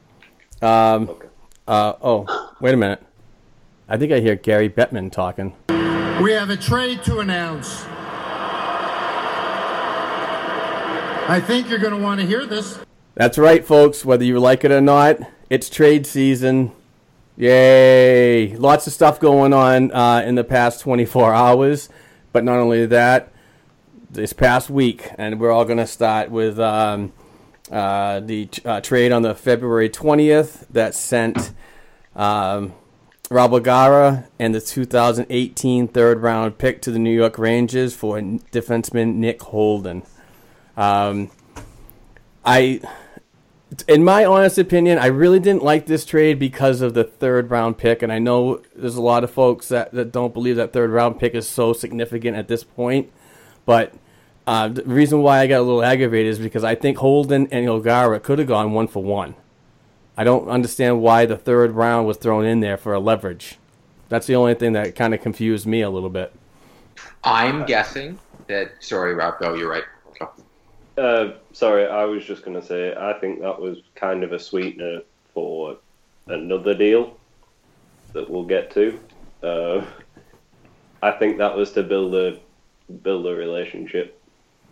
Um, 0.61 1.09
Okay. 1.11 1.29
uh, 1.67 1.95
oh, 2.02 2.55
wait 2.61 2.75
a 2.75 2.76
minute, 2.76 3.02
I 3.88 3.97
think 3.97 4.12
I 4.12 4.21
hear 4.21 4.37
Gary 4.37 4.69
Bettman 4.71 5.11
talking. 5.11 5.55
We 6.23 6.33
have 6.33 6.50
a 6.50 6.57
trade 6.57 7.02
to 7.05 7.19
announce. 7.19 7.85
I 11.29 11.41
think 11.45 11.69
you're 11.71 11.79
going 11.79 11.95
to 11.97 12.02
want 12.02 12.21
to 12.21 12.26
hear 12.26 12.45
this. 12.47 12.79
That's 13.14 13.38
right, 13.38 13.64
folks. 13.64 14.05
Whether 14.05 14.25
you 14.25 14.38
like 14.38 14.64
it 14.64 14.71
or 14.71 14.81
not, 14.81 15.19
it's 15.50 15.71
trade 15.71 16.07
season. 16.07 16.73
Yay! 17.37 18.55
Lots 18.57 18.87
of 18.87 18.93
stuff 18.93 19.19
going 19.19 19.53
on 19.53 19.91
uh, 19.93 20.23
in 20.27 20.35
the 20.35 20.45
past 20.45 20.81
24 20.81 21.33
hours. 21.33 21.89
But 22.33 22.45
not 22.45 22.59
only 22.59 22.87
that, 22.87 23.33
this 24.11 24.33
past 24.33 24.69
week, 24.71 25.11
and 25.17 25.41
we're 25.41 25.51
all 25.51 25.65
going 25.65 25.79
to 25.79 25.87
start 25.87 26.31
with 26.31 26.59
um, 26.59 27.12
uh, 27.71 28.21
the 28.21 28.49
uh, 28.65 28.81
trade 28.81 29.12
on 29.12 29.23
the 29.23 29.35
February 29.35 29.89
20th 29.89 30.67
that 30.69 30.95
sent 30.95 31.53
um, 32.15 32.75
Rob 33.31 33.55
O'Gara 33.55 34.29
and 34.39 34.55
the 34.55 34.61
2018 34.61 35.89
third 35.89 36.21
round 36.21 36.59
pick 36.59 36.83
to 36.83 36.91
the 36.91 36.99
New 36.99 37.15
York 37.15 37.39
Rangers 37.39 37.95
for 37.95 38.19
defenseman 38.19 39.15
Nick 39.15 39.41
Holden. 39.43 40.03
Um, 40.77 41.31
I 42.45 42.81
in 43.88 44.05
my 44.05 44.25
honest 44.25 44.59
opinion, 44.59 44.99
I 44.99 45.07
really 45.07 45.41
didn't 45.41 45.62
like 45.62 45.87
this 45.87 46.05
trade 46.05 46.38
because 46.38 46.81
of 46.81 46.95
the 46.95 47.05
third 47.05 47.50
round 47.50 47.79
pick, 47.79 48.02
and 48.02 48.12
I 48.12 48.19
know 48.19 48.61
there's 48.75 48.97
a 48.97 49.02
lot 49.02 49.25
of 49.25 49.31
folks 49.31 49.69
that, 49.69 49.93
that 49.93 50.12
don't 50.12 50.35
believe 50.35 50.57
that 50.57 50.73
third 50.73 50.91
round 50.91 51.19
pick 51.19 51.35
is 51.35 51.49
so 51.49 51.73
significant 51.73 52.37
at 52.37 52.49
this 52.49 52.64
point. 52.64 53.11
But 53.64 53.95
uh, 54.47 54.69
the 54.69 54.83
reason 54.85 55.23
why 55.23 55.41
I 55.41 55.47
got 55.47 55.61
a 55.61 55.62
little 55.62 55.83
aggravated 55.83 56.33
is 56.33 56.38
because 56.38 56.64
I 56.64 56.75
think 56.75 56.99
Holden 56.99 57.49
and 57.50 57.69
O'Gara 57.69 58.21
could 58.21 58.38
have 58.38 58.49
gone 58.49 58.73
one 58.73 58.88
for 58.88 59.02
one. 59.02 59.37
I 60.17 60.25
don't 60.25 60.49
understand 60.49 61.00
why 61.00 61.25
the 61.25 61.38
third 61.38 61.73
round 61.73 62.07
was 62.07 62.19
thrown 62.19 62.45
in 62.45 62.61
there 62.61 62.76
for 62.76 62.93
a 62.93 63.00
leverage. 63.00 63.59
That's 64.09 64.26
the 64.26 64.37
only 64.37 64.55
thing 64.55 64.75
that 64.75 64.95
kind 64.95 65.14
of 65.14 65.23
confused 65.23 65.67
me 65.67 65.81
a 65.81 65.88
little 65.88 66.11
bit. 66.11 66.35
I'm 67.25 67.64
guessing 67.64 68.19
that. 68.49 68.73
Sorry, 68.81 69.14
Rob. 69.14 69.38
Go. 69.38 69.55
You're 69.55 69.71
right. 69.71 69.85
Uh, 70.97 71.33
sorry, 71.53 71.87
I 71.87 72.05
was 72.05 72.25
just 72.25 72.45
going 72.45 72.61
to 72.61 72.67
say 72.67 72.95
I 72.95 73.15
think 73.15 73.41
that 73.41 73.61
was 73.61 73.79
kind 73.95 74.23
of 74.23 74.33
a 74.33 74.38
sweetener 74.38 75.01
for 75.33 75.79
another 76.27 76.75
deal 76.75 77.16
that 78.12 78.29
we'll 78.29 78.45
get 78.45 78.71
to. 78.73 78.99
Uh, 79.43 79.85
I 81.03 81.12
think 81.12 81.38
that 81.38 81.57
was 81.57 81.73
to 81.73 81.83
build 81.83 82.14
a 82.14 82.38
build 83.03 83.27
a 83.27 83.35
relationship 83.35 84.21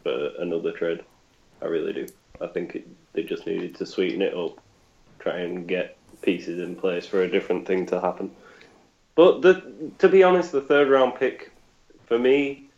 for 0.03 0.31
another 0.39 0.73
trade. 0.73 1.03
I 1.63 1.67
really 1.67 1.93
do. 1.93 2.07
I 2.41 2.47
think 2.49 2.75
it, 2.77 2.89
they 3.13 3.23
just 3.23 3.47
needed 3.47 3.75
to 3.77 3.87
sweeten 3.87 4.23
it 4.23 4.35
up, 4.35 4.61
try 5.19 5.39
and 5.39 5.67
get 5.67 5.97
pieces 6.23 6.61
in 6.61 6.77
place 6.77 7.07
for 7.07 7.23
a 7.23 7.31
different 7.31 7.67
thing 7.67 7.87
to 7.87 8.01
happen. 8.01 8.31
But 9.15 9.43
the, 9.43 9.63
to 9.99 10.09
be 10.09 10.23
honest, 10.23 10.53
the 10.53 10.61
third 10.61 10.89
round 10.89 11.15
pick 11.17 11.51
for 12.07 12.19
me, 12.19 12.69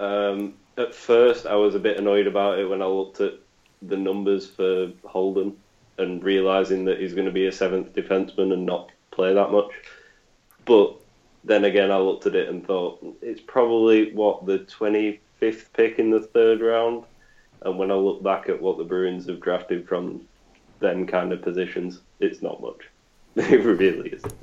um, 0.00 0.54
at 0.76 0.94
first 0.94 1.46
I 1.46 1.54
was 1.54 1.74
a 1.74 1.80
bit 1.80 1.98
annoyed 1.98 2.26
about 2.26 2.58
it 2.58 2.68
when 2.68 2.82
I 2.82 2.86
looked 2.86 3.20
at 3.20 3.34
the 3.82 3.96
numbers 3.96 4.46
for 4.46 4.92
Holden 5.04 5.56
and 5.98 6.22
realizing 6.22 6.84
that 6.86 7.00
he's 7.00 7.14
going 7.14 7.26
to 7.26 7.32
be 7.32 7.46
a 7.46 7.52
seventh 7.52 7.94
defenseman 7.94 8.52
and 8.52 8.66
not 8.66 8.90
play 9.10 9.32
that 9.32 9.50
much. 9.50 9.70
But 10.64 10.94
then 11.44 11.64
again, 11.64 11.90
I 11.90 11.98
looked 11.98 12.26
at 12.26 12.34
it 12.34 12.48
and 12.48 12.66
thought 12.66 12.98
it's 13.22 13.40
probably 13.40 14.12
what 14.12 14.44
the 14.46 14.58
25th 14.58 15.72
pick 15.72 15.98
in 15.98 16.10
the 16.10 16.20
third 16.20 16.60
round. 16.60 17.04
And 17.62 17.78
when 17.78 17.90
I 17.90 17.94
look 17.94 18.22
back 18.22 18.48
at 18.48 18.60
what 18.60 18.76
the 18.76 18.84
Bruins 18.84 19.26
have 19.26 19.40
drafted 19.40 19.88
from 19.88 20.26
them 20.80 21.06
kind 21.06 21.32
of 21.32 21.42
positions, 21.42 22.00
it's 22.20 22.42
not 22.42 22.60
much. 22.60 22.88
It 23.36 23.64
really 23.64 24.10
isn't. 24.10 24.34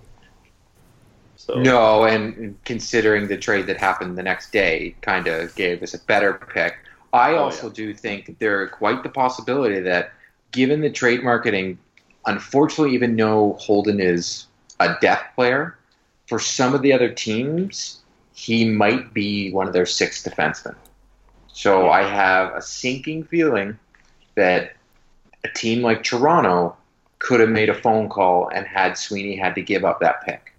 So 1.35 1.55
No, 1.55 2.05
and 2.05 2.57
considering 2.63 3.27
the 3.27 3.37
trade 3.37 3.67
that 3.67 3.77
happened 3.77 4.17
the 4.17 4.23
next 4.23 4.51
day, 4.51 4.95
kind 5.01 5.27
of 5.27 5.53
gave 5.55 5.83
us 5.83 5.93
a 5.93 5.99
better 5.99 6.33
pick. 6.53 6.75
I 7.11 7.31
Oh, 7.33 7.45
also 7.45 7.67
yeah. 7.67 7.73
do 7.73 7.93
think 7.93 8.39
there 8.39 8.67
quite 8.69 9.03
the 9.03 9.09
possibility 9.09 9.79
that, 9.81 10.11
given 10.51 10.81
the 10.81 10.89
trade 10.89 11.23
marketing, 11.23 11.77
unfortunately, 12.25 12.93
even 12.95 13.15
though 13.15 13.53
Holden 13.59 13.99
is 13.99 14.47
a 14.79 14.95
depth 15.01 15.35
player, 15.35 15.77
for 16.27 16.39
some 16.39 16.73
of 16.73 16.81
the 16.81 16.93
other 16.93 17.09
teams, 17.09 17.99
he 18.33 18.65
might 18.65 19.13
be 19.13 19.51
one 19.51 19.67
of 19.67 19.73
their 19.73 19.85
six 19.85 20.23
defensemen. 20.23 20.75
So 21.47 21.89
I 21.89 22.03
have 22.03 22.55
a 22.55 22.61
sinking 22.61 23.25
feeling 23.25 23.77
that 24.35 24.73
a 25.43 25.49
team 25.49 25.81
like 25.81 26.03
Toronto 26.03 26.75
could 27.19 27.39
have 27.39 27.49
made 27.49 27.69
a 27.69 27.73
phone 27.73 28.09
call 28.09 28.49
and 28.49 28.65
had 28.65 28.97
Sweeney 28.97 29.35
had 29.35 29.55
to 29.55 29.61
give 29.61 29.85
up 29.85 29.99
that 29.99 30.23
pick 30.25 30.52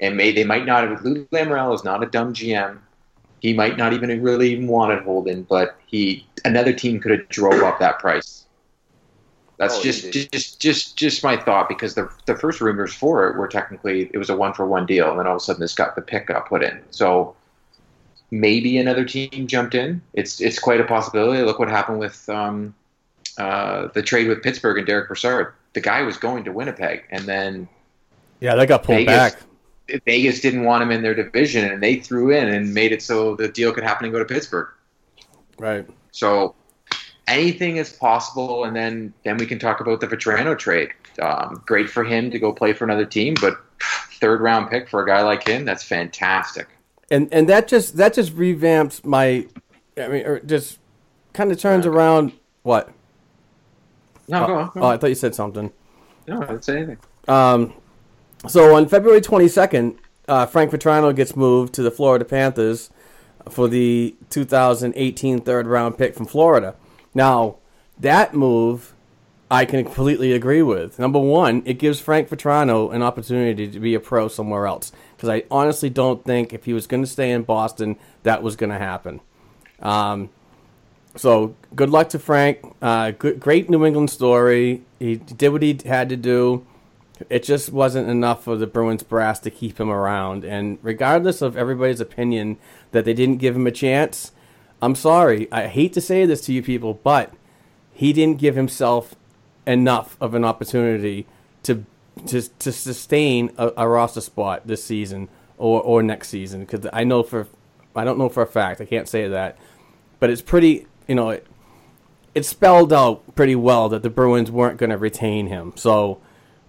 and 0.00 0.16
may 0.16 0.32
they 0.32 0.44
might 0.44 0.66
not 0.66 0.88
have. 0.88 1.02
Lou 1.04 1.24
Lamoriello 1.26 1.74
is 1.74 1.84
not 1.84 2.02
a 2.02 2.06
dumb 2.06 2.32
GM. 2.34 2.78
He 3.40 3.52
might 3.52 3.76
not 3.76 3.92
even 3.92 4.22
really 4.22 4.52
even 4.52 4.68
wanted 4.68 5.02
Holden, 5.02 5.42
but 5.48 5.76
he 5.86 6.26
another 6.44 6.72
team 6.72 7.00
could 7.00 7.10
have 7.12 7.28
drove 7.28 7.62
up 7.62 7.78
that 7.80 7.98
price. 7.98 8.46
That's 9.58 9.78
Oh, 9.78 9.82
just, 9.82 10.04
indeed. 10.06 10.28
just 10.32 10.60
just 10.60 10.96
just 10.96 11.22
my 11.22 11.36
thought 11.36 11.68
because 11.68 11.94
the 11.94 12.08
the 12.26 12.36
first 12.36 12.60
rumors 12.60 12.92
for 12.94 13.28
it 13.28 13.36
were 13.36 13.48
technically 13.48 14.10
it 14.12 14.18
was 14.18 14.30
a 14.30 14.36
one 14.36 14.54
for 14.54 14.66
one 14.66 14.86
deal, 14.86 15.10
and 15.10 15.18
then 15.18 15.26
all 15.26 15.34
of 15.36 15.42
a 15.42 15.44
sudden 15.44 15.60
this 15.60 15.74
got 15.74 15.94
the 15.96 16.02
pick 16.02 16.26
got 16.28 16.48
put 16.48 16.62
in. 16.62 16.80
So 16.90 17.34
maybe 18.30 18.78
another 18.78 19.04
team 19.04 19.46
jumped 19.46 19.74
in. 19.74 20.00
It's 20.14 20.40
it's 20.40 20.58
quite 20.58 20.80
a 20.80 20.84
possibility. 20.84 21.42
Look 21.42 21.58
what 21.58 21.68
happened 21.68 21.98
with 21.98 22.28
um, 22.28 22.74
uh, 23.38 23.88
the 23.94 24.02
trade 24.02 24.28
with 24.28 24.42
Pittsburgh 24.42 24.78
and 24.78 24.86
Derek 24.86 25.08
Brassard. 25.08 25.54
The 25.74 25.80
guy 25.80 26.02
was 26.02 26.16
going 26.16 26.44
to 26.44 26.52
Winnipeg, 26.52 27.04
and 27.10 27.24
then 27.24 27.68
Yeah, 28.40 28.54
that 28.56 28.66
got 28.68 28.82
pulled 28.84 28.98
Vegas- 28.98 29.34
back. 29.34 29.42
Vegas 30.06 30.40
didn't 30.40 30.64
want 30.64 30.82
him 30.82 30.90
in 30.90 31.02
their 31.02 31.14
division, 31.14 31.70
and 31.70 31.82
they 31.82 31.96
threw 31.96 32.30
in 32.30 32.48
and 32.48 32.72
made 32.72 32.92
it 32.92 33.02
so 33.02 33.36
the 33.36 33.48
deal 33.48 33.72
could 33.72 33.84
happen 33.84 34.04
and 34.04 34.12
go 34.12 34.18
to 34.18 34.24
Pittsburgh. 34.24 34.68
Right. 35.58 35.86
So 36.12 36.54
anything 37.28 37.76
is 37.76 37.92
possible, 37.92 38.64
and 38.64 38.74
then 38.76 39.12
then 39.24 39.36
we 39.36 39.46
can 39.46 39.58
talk 39.58 39.80
about 39.80 40.00
the 40.00 40.06
Vatrano 40.06 40.56
trade. 40.58 40.90
Um, 41.20 41.62
great 41.66 41.90
for 41.90 42.04
him 42.04 42.30
to 42.30 42.38
go 42.38 42.52
play 42.52 42.72
for 42.72 42.84
another 42.84 43.04
team, 43.04 43.34
but 43.40 43.54
third 44.20 44.40
round 44.40 44.70
pick 44.70 44.88
for 44.88 45.02
a 45.02 45.06
guy 45.06 45.22
like 45.22 45.46
him, 45.46 45.64
that's 45.64 45.82
fantastic. 45.82 46.68
and 47.10 47.28
and 47.32 47.48
that 47.48 47.68
just 47.68 47.96
that 47.96 48.14
just 48.14 48.34
revamps 48.36 49.04
my 49.04 49.46
i 49.98 50.08
mean 50.08 50.24
or 50.24 50.38
just 50.40 50.78
kind 51.34 51.50
of 51.52 51.58
turns 51.58 51.84
around 51.84 52.32
what 52.62 52.88
No, 54.28 54.46
go 54.46 54.54
on. 54.54 54.70
Go 54.72 54.80
oh 54.82 54.86
i 54.86 54.96
thought 54.96 55.08
you 55.08 55.14
said 55.16 55.34
something 55.34 55.70
No, 56.28 56.40
I 56.42 56.46
didn't 56.46 56.64
say 56.64 56.76
anything. 56.78 56.98
um 57.28 57.74
so 58.46 58.74
on 58.74 58.88
february 58.88 59.20
22nd 59.20 59.96
uh, 60.28 60.46
frank 60.46 60.70
Vatrano 60.70 61.14
gets 61.14 61.36
moved 61.36 61.74
to 61.74 61.82
the 61.82 61.90
florida 61.90 62.24
panthers 62.24 62.90
for 63.48 63.68
the 63.68 64.14
2018 64.30 65.40
third 65.40 65.66
round 65.66 65.98
pick 65.98 66.14
from 66.14 66.26
florida 66.26 66.74
now 67.14 67.56
that 67.98 68.34
move 68.34 68.94
I 69.52 69.66
can 69.66 69.84
completely 69.84 70.32
agree 70.32 70.62
with. 70.62 70.98
Number 70.98 71.18
one, 71.18 71.62
it 71.66 71.74
gives 71.74 72.00
Frank 72.00 72.30
Vatrano 72.30 72.90
an 72.90 73.02
opportunity 73.02 73.68
to 73.68 73.78
be 73.80 73.94
a 73.94 74.00
pro 74.00 74.26
somewhere 74.26 74.66
else. 74.66 74.92
Because 75.14 75.28
I 75.28 75.44
honestly 75.50 75.90
don't 75.90 76.24
think 76.24 76.54
if 76.54 76.64
he 76.64 76.72
was 76.72 76.86
going 76.86 77.02
to 77.02 77.06
stay 77.06 77.30
in 77.30 77.42
Boston, 77.42 77.98
that 78.22 78.42
was 78.42 78.56
going 78.56 78.70
to 78.70 78.78
happen. 78.78 79.20
Um, 79.80 80.30
so 81.16 81.54
good 81.76 81.90
luck 81.90 82.08
to 82.08 82.18
Frank. 82.18 82.60
Uh, 82.80 83.10
good, 83.10 83.40
great 83.40 83.68
New 83.68 83.84
England 83.84 84.08
story. 84.08 84.84
He 84.98 85.16
did 85.16 85.50
what 85.50 85.62
he 85.62 85.78
had 85.84 86.08
to 86.08 86.16
do. 86.16 86.66
It 87.30 87.42
just 87.42 87.72
wasn't 87.72 88.08
enough 88.08 88.44
for 88.44 88.56
the 88.56 88.66
Bruins 88.66 89.02
brass 89.02 89.38
to 89.40 89.50
keep 89.50 89.78
him 89.78 89.90
around. 89.90 90.44
And 90.44 90.78
regardless 90.82 91.42
of 91.42 91.56
everybody's 91.56 92.00
opinion 92.00 92.58
that 92.92 93.04
they 93.04 93.14
didn't 93.14 93.36
give 93.36 93.56
him 93.56 93.66
a 93.66 93.72
chance, 93.72 94.32
I'm 94.80 94.94
sorry. 94.94 95.50
I 95.52 95.68
hate 95.68 95.92
to 95.94 96.00
say 96.00 96.26
this 96.26 96.40
to 96.42 96.52
you 96.52 96.62
people, 96.62 96.94
but 96.94 97.32
he 97.92 98.12
didn't 98.12 98.38
give 98.38 98.56
himself 98.56 99.14
enough 99.66 100.16
of 100.20 100.34
an 100.34 100.44
opportunity 100.44 101.26
to 101.62 101.86
to, 102.26 102.42
to 102.42 102.72
sustain 102.72 103.50
a, 103.56 103.72
a 103.76 103.88
roster 103.88 104.20
spot 104.20 104.66
this 104.66 104.84
season 104.84 105.28
or, 105.56 105.80
or 105.80 106.02
next 106.02 106.28
season 106.28 106.60
because 106.60 106.86
I 106.92 107.04
know 107.04 107.22
for 107.22 107.48
I 107.96 108.04
don't 108.04 108.18
know 108.18 108.28
for 108.28 108.42
a 108.42 108.46
fact 108.46 108.80
I 108.80 108.84
can't 108.84 109.08
say 109.08 109.28
that, 109.28 109.56
but 110.18 110.28
it's 110.28 110.42
pretty 110.42 110.86
you 111.06 111.14
know 111.14 111.30
it, 111.30 111.46
it 112.34 112.44
spelled 112.44 112.92
out 112.92 113.34
pretty 113.34 113.54
well 113.54 113.88
that 113.90 114.02
the 114.02 114.10
Bruins 114.10 114.50
weren't 114.50 114.78
going 114.78 114.90
to 114.90 114.98
retain 114.98 115.46
him. 115.46 115.72
So 115.76 116.20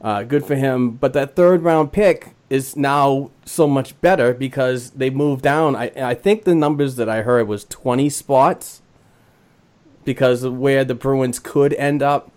uh, 0.03 0.23
good 0.23 0.45
for 0.45 0.55
him. 0.55 0.91
But 0.91 1.13
that 1.13 1.35
third 1.35 1.63
round 1.63 1.91
pick 1.91 2.35
is 2.49 2.75
now 2.75 3.31
so 3.45 3.67
much 3.67 3.99
better 4.01 4.33
because 4.33 4.91
they 4.91 5.09
moved 5.09 5.41
down. 5.41 5.75
I 5.75 5.91
I 5.95 6.13
think 6.13 6.43
the 6.43 6.53
numbers 6.53 6.97
that 6.97 7.09
I 7.09 7.21
heard 7.21 7.47
was 7.47 7.63
twenty 7.65 8.09
spots 8.09 8.81
because 10.03 10.43
of 10.43 10.57
where 10.57 10.83
the 10.83 10.95
Bruins 10.95 11.39
could 11.39 11.73
end 11.75 12.03
up. 12.03 12.31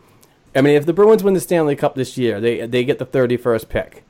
I 0.55 0.63
mean, 0.63 0.77
if 0.77 0.87
the 0.87 0.93
Bruins 0.93 1.23
win 1.23 1.35
the 1.35 1.41
Stanley 1.41 1.77
Cup 1.77 1.97
this 1.97 2.17
year, 2.17 2.41
they 2.41 2.67
they 2.67 2.85
get 2.85 2.99
the 2.99 3.05
thirty 3.05 3.37
first 3.37 3.69
pick. 3.69 4.05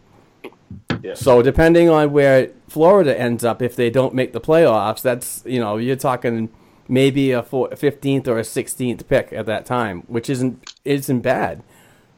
Yeah. 1.02 1.14
So 1.14 1.42
depending 1.42 1.88
on 1.88 2.12
where 2.12 2.50
Florida 2.68 3.18
ends 3.18 3.44
up, 3.44 3.62
if 3.62 3.76
they 3.76 3.90
don't 3.90 4.14
make 4.14 4.32
the 4.32 4.40
playoffs, 4.40 5.02
that's 5.02 5.42
you 5.46 5.60
know 5.60 5.76
you're 5.76 5.96
talking 5.96 6.50
maybe 6.88 7.32
a 7.32 7.42
fifteenth 7.42 8.28
or 8.28 8.38
a 8.38 8.44
sixteenth 8.44 9.08
pick 9.08 9.32
at 9.32 9.46
that 9.46 9.66
time, 9.66 10.02
which 10.08 10.28
isn't 10.28 10.72
isn't 10.84 11.20
bad. 11.20 11.62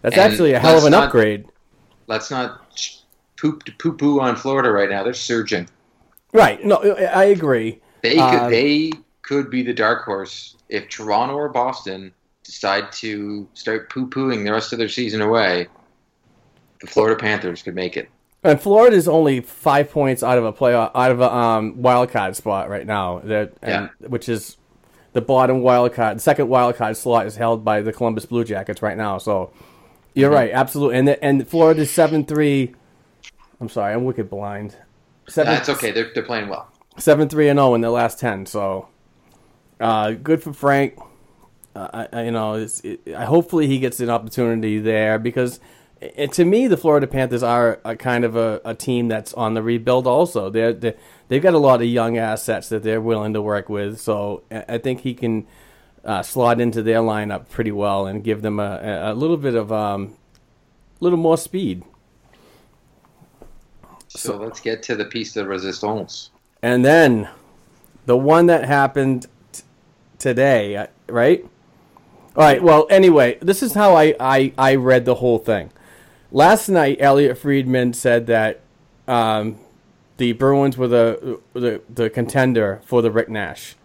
That's 0.03 0.17
And 0.17 0.31
actually 0.33 0.53
a 0.53 0.59
hell 0.59 0.79
of 0.79 0.85
an 0.85 0.93
not- 0.93 1.05
upgrade. 1.05 1.47
Let's 2.07 2.31
not 2.31 2.63
poop 3.37 3.65
to 3.65 3.73
poo 3.73 3.93
poo 3.93 4.21
on 4.21 4.35
Florida 4.37 4.71
right 4.71 4.89
now. 4.89 5.03
They're 5.05 5.13
surging. 5.15 5.69
Right? 6.33 6.65
No, 6.65 6.77
I 6.77 7.25
agree. 7.25 7.81
They 8.03 8.15
could 8.15 8.21
Uh, 8.21 8.49
they 8.49 8.93
could 9.23 9.51
be 9.51 9.63
the 9.63 9.75
dark 9.75 10.05
horse 10.05 10.57
if 10.69 10.89
Toronto 10.89 11.35
or 11.35 11.49
Boston 11.49 12.13
decide 12.45 12.91
to 12.93 13.47
start 13.55 13.91
poo 13.91 14.09
pooing 14.09 14.45
the 14.45 14.53
rest 14.53 14.73
of 14.73 14.79
their 14.79 14.89
season 14.89 15.21
away. 15.21 15.69
The 16.81 16.87
Florida 16.87 17.17
Panthers 17.21 17.63
could 17.63 17.75
make 17.75 17.97
it. 17.97 18.09
And 18.45 18.61
Florida 18.61 18.95
is 18.97 19.09
only 19.09 19.41
five 19.41 19.91
points 19.91 20.23
out 20.23 20.39
of 20.39 20.45
a 20.45 20.53
playoff, 20.53 20.93
out 20.95 21.11
of 21.11 21.21
a 21.21 21.35
um, 21.35 21.83
wild 21.83 22.11
card 22.11 22.37
spot 22.37 22.71
right 22.71 22.87
now. 22.87 23.19
That 23.25 23.53
and, 23.63 23.91
which 23.99 24.29
is 24.29 24.57
the 25.13 25.21
bottom 25.21 25.61
wild 25.61 25.93
card. 25.93 26.19
The 26.19 26.23
second 26.23 26.49
wild 26.49 26.77
card 26.77 26.97
slot 26.97 27.27
is 27.27 27.37
held 27.37 27.65
by 27.65 27.83
the 27.83 27.93
Columbus 27.93 28.27
Blue 28.27 28.45
Jackets 28.45 28.81
right 28.81 28.97
now. 28.97 29.19
So 29.19 29.51
you're 30.15 30.31
right, 30.31 30.51
absolutely. 30.53 30.99
And 30.99 31.09
the, 31.09 31.25
and 31.25 31.47
Florida's 31.47 31.91
seven 31.91 32.25
three. 32.25 32.75
I'm 33.61 33.69
sorry, 33.69 33.95
I'm 33.95 34.05
wicked 34.05 34.31
blind. 34.31 34.77
Seven, 35.29 35.53
That's 35.53 35.69
okay. 35.69 35.91
They're, 35.91 36.11
they're 36.15 36.23
playing 36.23 36.49
well. 36.49 36.71
seven 36.97 37.29
three 37.29 37.49
and 37.49 37.59
zero 37.59 37.75
in 37.75 37.81
the 37.81 37.91
last 37.91 38.19
ten. 38.19 38.47
So, 38.47 38.89
uh, 39.81 40.13
good 40.13 40.43
for 40.43 40.53
Frank. 40.53 40.99
Uh, 41.77 42.07
I, 42.13 42.19
I, 42.19 42.25
you 42.25 42.31
know, 42.31 42.55
it's, 42.55 42.81
it, 42.81 43.01
I 43.15 43.25
hopefully 43.25 43.67
he 43.67 43.79
gets 43.79 44.01
an 44.01 44.11
opportunity 44.11 44.79
there 44.79 45.19
because, 45.19 45.61
it, 46.01 46.33
to 46.33 46.45
me, 46.45 46.67
the 46.67 46.77
Florida 46.77 47.07
Panthers 47.07 47.43
are 47.43 47.81
a 47.85 47.95
kind 47.95 48.25
of 48.25 48.37
a, 48.37 48.61
a 48.65 48.75
team 48.75 49.09
that's 49.09 49.35
on 49.35 49.55
the 49.55 49.63
rebuild. 49.63 50.07
Also, 50.07 50.51
they're, 50.51 50.73
they're 50.73 50.95
they've 51.29 51.43
got 51.43 51.55
a 51.55 51.59
lot 51.59 51.83
of 51.83 51.89
young 51.89 52.17
assets 52.17 52.69
that 52.71 52.83
they're 52.83 53.01
willing 53.01 53.35
to 53.35 53.43
work 53.43 53.69
with. 53.69 54.01
So 54.01 54.43
I 54.51 54.79
think 54.79 55.01
he 55.01 55.15
can 55.15 55.47
uh, 56.05 56.23
slot 56.23 56.61
into 56.61 56.83
their 56.83 57.01
lineup 57.01 57.49
pretty 57.49 57.73
well 57.73 58.07
and 58.07 58.25
give 58.25 58.43
them 58.43 58.59
a, 58.61 58.81
a- 58.83 59.13
a 59.13 59.15
little 59.15 59.37
bit 59.37 59.55
of 59.55 59.73
um, 59.73 60.17
little 61.01 61.19
more 61.19 61.37
speed. 61.39 61.83
So, 64.09 64.37
let's 64.37 64.61
get 64.61 64.83
to 64.85 64.97
the 64.97 65.05
piece 65.05 65.35
de 65.35 65.45
resistance. 65.47 66.31
And 66.63 66.85
then 66.85 67.29
the 68.07 68.17
one 68.17 68.47
that 68.47 68.65
happened 68.65 69.27
t- 69.53 69.63
today, 70.19 70.77
uh, 70.77 70.87
right? 71.09 71.45
All 72.35 72.43
right. 72.45 72.63
Well, 72.63 72.87
anyway, 72.91 73.39
this 73.43 73.63
is 73.63 73.75
how 73.75 73.95
I, 73.95 74.15
I, 74.19 74.53
I 74.57 74.75
read 74.77 75.05
the 75.05 75.17
whole 75.17 75.39
thing. 75.39 75.71
Last 76.33 76.69
night, 76.69 76.97
Elliotte 77.01 77.39
Friedman 77.39 77.93
said 77.95 78.27
that 78.27 78.61
um, 79.07 79.59
the 80.19 80.33
Bruins 80.33 80.77
were 80.77 80.89
the, 80.89 81.41
the 81.55 81.81
the 81.89 82.11
contender 82.11 82.81
for 82.85 83.01
the 83.03 83.11
Rick 83.11 83.29
Nash. 83.29 83.77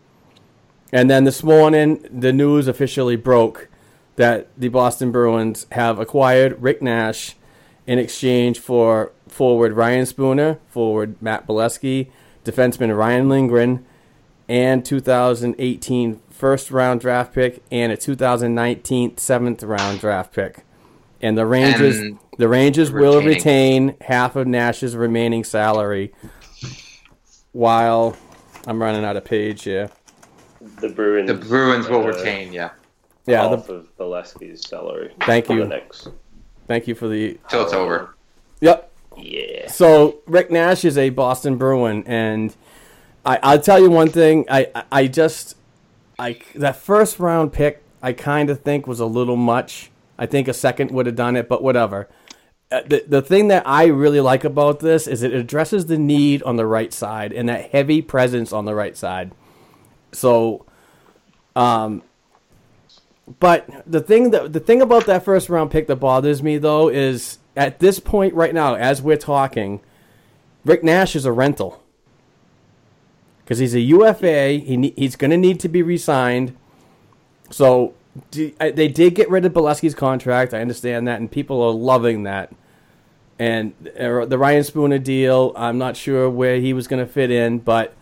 And 0.94 1.10
then 1.10 1.24
this 1.24 1.42
morning, 1.42 2.06
the 2.12 2.32
news 2.32 2.68
officially 2.68 3.16
broke 3.16 3.68
that 4.16 4.48
the 4.56 4.68
Boston 4.68 5.12
Bruins 5.12 5.66
have 5.72 5.98
acquired 5.98 6.62
Rick 6.62 6.84
Nash 6.84 7.36
in 7.88 7.98
exchange 7.98 8.60
for 8.60 9.12
forward 9.28 9.74
Ryan 9.74 10.06
Spooner, 10.06 10.60
forward 10.70 11.20
Matt 11.20 11.48
Beleskey, 11.48 12.12
defenseman 12.46 12.96
Ryan 12.96 13.28
Lindgren, 13.28 13.84
and 14.48 14.86
2018 14.86 16.22
first 16.30 16.70
round 16.70 17.02
draft 17.02 17.34
pick 17.34 17.64
and 17.72 17.92
a 17.92 17.98
2019 17.98 19.18
seventh 19.18 19.64
round 19.64 20.00
draft 20.00 20.32
pick. 20.32 20.64
And 21.20 21.36
the 21.36 21.48
Rangers, 21.48 21.98
And 21.98 22.20
the 22.38 22.48
Rangers 22.48 22.92
will 22.92 23.20
retain 23.24 23.96
half 24.02 24.36
of 24.36 24.46
Nash's 24.46 24.96
remaining 24.96 25.44
salary. 25.44 26.14
While 27.52 28.16
I'm 28.68 28.80
running 28.80 29.04
out 29.04 29.18
of 29.18 29.26
page 29.26 29.64
here. 29.64 29.90
The 30.80 30.90
Bruins. 30.90 31.28
The 31.28 31.34
Bruins 31.36 31.88
will 31.88 32.04
uh, 32.04 32.08
retain. 32.08 32.54
Yeah. 32.54 32.72
Yeah, 33.26 33.50
half 33.50 33.68
the, 33.68 33.76
of 33.76 33.98
Beleskey's 33.98 34.68
salary. 34.68 35.14
Thank 35.22 35.48
you. 35.50 35.60
The 35.60 35.68
next. 35.68 36.10
thank 36.68 36.88
you 36.88 36.96
for 36.96 37.08
the. 37.08 37.40
Till 37.50 37.64
it's 37.64 37.74
over. 37.74 38.16
Yep, 38.60 38.92
Yeah. 39.18 39.70
So 39.70 40.20
Rick 40.26 40.52
Nash 40.52 40.84
is 40.84 40.98
a 40.98 41.10
Boston 41.10 41.58
Bruin, 41.58 42.04
and 42.06 42.54
I, 43.26 43.40
I'll 43.42 43.62
tell 43.62 43.80
you 43.80 43.90
one 43.90 44.10
thing. 44.10 44.46
I, 44.50 44.70
I- 44.76 44.84
I 44.92 45.08
just, 45.08 45.56
I 46.20 46.40
that 46.56 46.76
first 46.76 47.20
round 47.20 47.54
pick, 47.54 47.82
I 48.02 48.12
kind 48.14 48.50
of 48.50 48.62
think 48.62 48.88
was 48.88 49.00
a 49.00 49.06
little 49.06 49.38
much. 49.38 49.90
I 50.18 50.26
think 50.26 50.48
a 50.50 50.54
second 50.54 50.92
would 50.92 51.06
have 51.06 51.16
done 51.16 51.36
it, 51.38 51.48
but 51.48 51.64
whatever. 51.64 52.10
Uh, 52.72 52.82
the 52.88 53.06
the 53.08 53.22
thing 53.22 53.48
that 53.50 53.64
I 53.66 53.86
really 53.86 54.20
like 54.22 54.44
about 54.44 54.80
this 54.82 55.08
is 55.08 55.24
it 55.24 55.34
addresses 55.34 55.86
the 55.86 55.98
need 55.98 56.44
on 56.44 56.58
the 56.58 56.66
right 56.66 56.92
side 56.92 57.32
and 57.32 57.48
that 57.48 57.72
heavy 57.72 58.02
presence 58.02 58.52
on 58.52 58.66
the 58.66 58.76
right 58.76 58.98
side. 58.98 59.32
So, 60.14 60.66
um, 61.56 62.04
but 63.40 63.70
the 63.86 64.02
thing 64.02 64.32
that 64.32 64.54
the 64.54 64.60
thing 64.60 64.82
about 64.82 65.06
that 65.06 65.24
first 65.24 65.50
round 65.50 65.72
pick 65.72 65.88
that 65.88 65.98
bothers 65.98 66.44
me 66.44 66.58
though 66.58 66.90
is 66.90 67.40
at 67.56 67.80
this 67.80 68.00
point 68.00 68.34
right 68.34 68.54
now, 68.54 68.76
as 68.76 69.02
we're 69.02 69.18
talking, 69.18 69.82
Rick 70.66 70.84
Nash 70.84 71.16
is 71.16 71.26
a 71.26 71.32
rental 71.32 71.82
because 73.44 73.60
he's 73.60 73.76
a 73.76 73.80
UFA. 73.80 74.54
He 74.54 74.94
he's 74.96 75.16
going 75.16 75.32
to 75.32 75.38
need 75.38 75.60
to 75.62 75.70
be 75.70 75.82
re-signed. 75.82 76.56
So 77.50 77.94
they 78.32 78.88
did 78.88 79.16
get 79.16 79.30
rid 79.30 79.46
of 79.46 79.54
Beleskey's 79.54 79.96
contract. 79.96 80.54
I 80.54 80.62
understand 80.62 81.08
that, 81.08 81.20
and 81.20 81.32
people 81.32 81.62
are 81.62 81.72
loving 81.72 82.24
that. 82.24 82.54
And 83.40 83.74
uh, 84.00 84.26
the 84.26 84.38
Ryan 84.38 84.64
Spooner 84.64 85.00
deal, 85.00 85.54
I'm 85.56 85.78
not 85.78 85.98
sure 85.98 86.30
where 86.30 86.60
he 86.60 86.74
was 86.74 86.88
going 86.88 87.06
to 87.06 87.12
fit 87.12 87.32
in, 87.32 87.60
but 87.60 87.94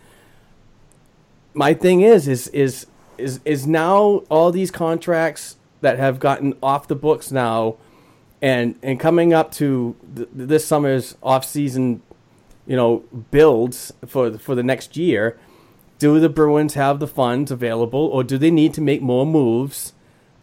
my 1.54 1.74
thing 1.74 2.00
is, 2.00 2.28
is 2.28 2.48
is 2.48 2.86
is 3.18 3.40
is 3.44 3.66
now 3.66 4.22
all 4.28 4.50
these 4.50 4.70
contracts 4.70 5.56
that 5.80 5.98
have 5.98 6.18
gotten 6.18 6.54
off 6.62 6.88
the 6.88 6.94
books 6.94 7.30
now, 7.30 7.76
and 8.40 8.76
and 8.82 8.98
coming 8.98 9.32
up 9.32 9.52
to 9.52 9.96
th- 10.14 10.28
this 10.32 10.64
summer's 10.64 11.16
off 11.22 11.44
season, 11.44 12.02
you 12.66 12.76
know, 12.76 13.04
builds 13.30 13.92
for 14.06 14.38
for 14.38 14.54
the 14.54 14.62
next 14.62 14.96
year. 14.96 15.38
Do 15.98 16.18
the 16.18 16.28
Bruins 16.28 16.74
have 16.74 16.98
the 16.98 17.06
funds 17.06 17.50
available, 17.50 18.06
or 18.06 18.24
do 18.24 18.36
they 18.36 18.50
need 18.50 18.74
to 18.74 18.80
make 18.80 19.02
more 19.02 19.24
moves 19.24 19.92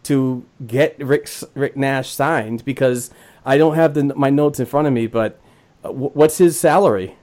to 0.04 0.46
get 0.66 0.98
Rick 1.00 1.30
Rick 1.54 1.76
Nash 1.76 2.12
signed? 2.12 2.64
Because 2.64 3.12
I 3.46 3.58
don't 3.58 3.76
have 3.76 3.94
the 3.94 4.04
my 4.16 4.30
notes 4.30 4.60
in 4.60 4.66
front 4.66 4.88
of 4.88 4.94
me, 4.94 5.08
but 5.08 5.40
uh, 5.84 5.92
what's 5.92 6.38
his 6.38 6.60
salary? 6.60 7.16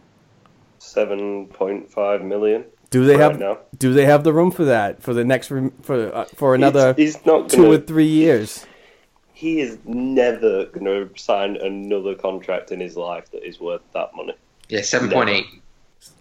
Seven 0.78 1.46
point 1.46 1.90
five 1.90 2.22
million. 2.22 2.64
Do 2.90 3.04
they 3.04 3.16
have 3.18 3.38
now. 3.38 3.58
do 3.76 3.92
they 3.92 4.04
have 4.06 4.22
the 4.24 4.32
room 4.32 4.50
for 4.50 4.64
that 4.64 5.02
for 5.02 5.12
the 5.12 5.24
next 5.24 5.50
rem- 5.50 5.72
for 5.82 6.14
uh, 6.14 6.24
for 6.36 6.54
another 6.54 6.94
He's, 6.94 7.14
he's 7.16 7.26
not 7.26 7.48
two 7.48 7.56
gonna, 7.62 7.70
or 7.70 7.78
three 7.78 8.06
years? 8.06 8.64
He 9.32 9.60
is 9.60 9.78
never 9.84 10.66
going 10.66 10.86
to 10.86 11.10
sign 11.20 11.56
another 11.56 12.14
contract 12.14 12.72
in 12.72 12.80
his 12.80 12.96
life 12.96 13.30
that 13.32 13.46
is 13.46 13.60
worth 13.60 13.82
that 13.92 14.14
money. 14.16 14.34
Yeah. 14.68 14.80
Seven 14.82 15.10
point 15.10 15.28
eight. 15.30 15.46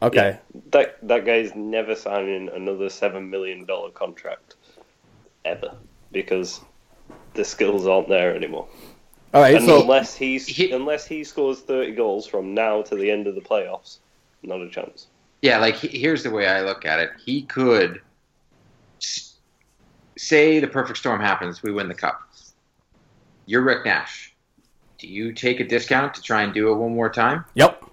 Okay, 0.02 0.40
That 0.72 0.98
that 1.08 1.26
guy's 1.26 1.54
never 1.56 1.96
signing 1.96 2.50
another 2.50 2.90
seven 2.90 3.30
million 3.30 3.66
dollar 3.66 3.92
contract 3.92 4.56
ever 5.46 5.76
because 6.12 6.60
the 7.36 7.46
skills 7.46 7.86
aren't 7.86 8.10
there 8.10 8.36
anymore. 8.36 8.68
all 9.34 9.42
right. 9.42 9.56
And 9.56 9.66
So 9.66 9.82
unless 9.82 10.16
he's 10.16 10.48
he- 10.48 10.72
unless 10.72 11.06
he 11.06 11.24
scores 11.24 11.60
thirty 11.60 11.92
goals 11.94 12.26
from 12.26 12.54
now 12.56 12.82
to 12.82 12.96
the 12.96 13.12
end 13.12 13.28
of 13.28 13.36
the 13.36 13.42
playoffs, 13.42 14.00
not 14.42 14.60
a 14.62 14.70
chance. 14.70 15.08
Yeah, 15.46 15.60
like 15.60 15.76
here's 15.76 16.24
the 16.24 16.32
way 16.32 16.48
I 16.48 16.62
look 16.62 16.86
at 16.86 17.00
it. 17.00 17.12
He 17.24 17.44
could 17.44 18.02
say 20.18 20.60
the 20.60 20.68
perfect 20.68 20.98
storm 20.98 21.22
happens, 21.22 21.62
we 21.62 21.72
win 21.72 21.88
the 21.88 21.94
cup. 21.94 22.20
You're 23.46 23.62
Rick 23.62 23.86
Nash. 23.86 24.34
Do 24.98 25.08
you 25.08 25.34
take 25.34 25.60
a 25.60 25.64
discount 25.68 26.16
to 26.16 26.22
try 26.24 26.42
and 26.42 26.52
do 26.52 26.72
it 26.72 26.76
one 26.78 26.96
more 26.96 27.10
time? 27.12 27.46
yep, 27.54 27.84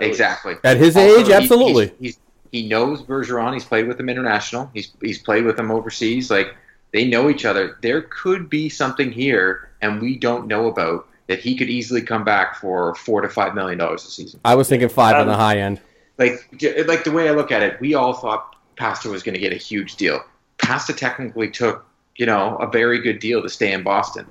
Exactly. 0.00 0.56
At 0.64 0.76
his 0.76 0.94
Also, 0.98 1.18
age, 1.20 1.26
he- 1.28 1.32
absolutely. 1.32 1.86
He's, 1.98 2.16
he's, 2.16 2.18
he 2.52 2.68
knows 2.68 3.02
Bergeron. 3.02 3.54
He's 3.54 3.64
played 3.64 3.88
with 3.88 3.98
him 3.98 4.10
international. 4.10 4.70
He's 4.74 4.92
he's 5.00 5.18
played 5.18 5.46
with 5.46 5.58
him 5.58 5.70
overseas. 5.70 6.30
Like 6.30 6.54
They 6.92 7.06
know 7.06 7.30
each 7.30 7.46
other. 7.46 7.78
There 7.80 8.02
could 8.02 8.50
be 8.50 8.68
something 8.68 9.10
here, 9.10 9.70
and 9.80 9.98
we 10.02 10.18
don't 10.18 10.46
know 10.46 10.66
about 10.66 11.08
that. 11.28 11.38
He 11.38 11.56
could 11.56 11.70
easily 11.70 12.02
come 12.02 12.22
back 12.24 12.56
for 12.60 12.94
four 12.96 13.22
to 13.22 13.28
five 13.30 13.54
million 13.54 13.78
dollars 13.78 14.04
a 14.04 14.10
season. 14.10 14.40
I 14.44 14.54
was 14.54 14.68
thinking 14.68 14.90
five 14.90 15.14
on 15.14 15.22
Um, 15.22 15.28
the 15.28 15.36
high 15.36 15.58
end. 15.58 15.80
Like, 16.18 16.48
like 16.86 17.04
the 17.04 17.12
way 17.12 17.28
I 17.28 17.32
look 17.32 17.52
at 17.52 17.62
it, 17.62 17.80
we 17.80 17.94
all 17.94 18.14
thought 18.14 18.56
Pasta 18.76 19.08
was 19.08 19.22
going 19.22 19.34
to 19.34 19.40
get 19.40 19.52
a 19.52 19.56
huge 19.56 19.96
deal. 19.96 20.22
Pasta 20.58 20.92
technically 20.92 21.50
took, 21.50 21.84
you 22.16 22.26
know, 22.26 22.56
a 22.56 22.66
very 22.70 23.00
good 23.00 23.18
deal 23.18 23.42
to 23.42 23.48
stay 23.48 23.72
in 23.72 23.82
Boston. 23.82 24.26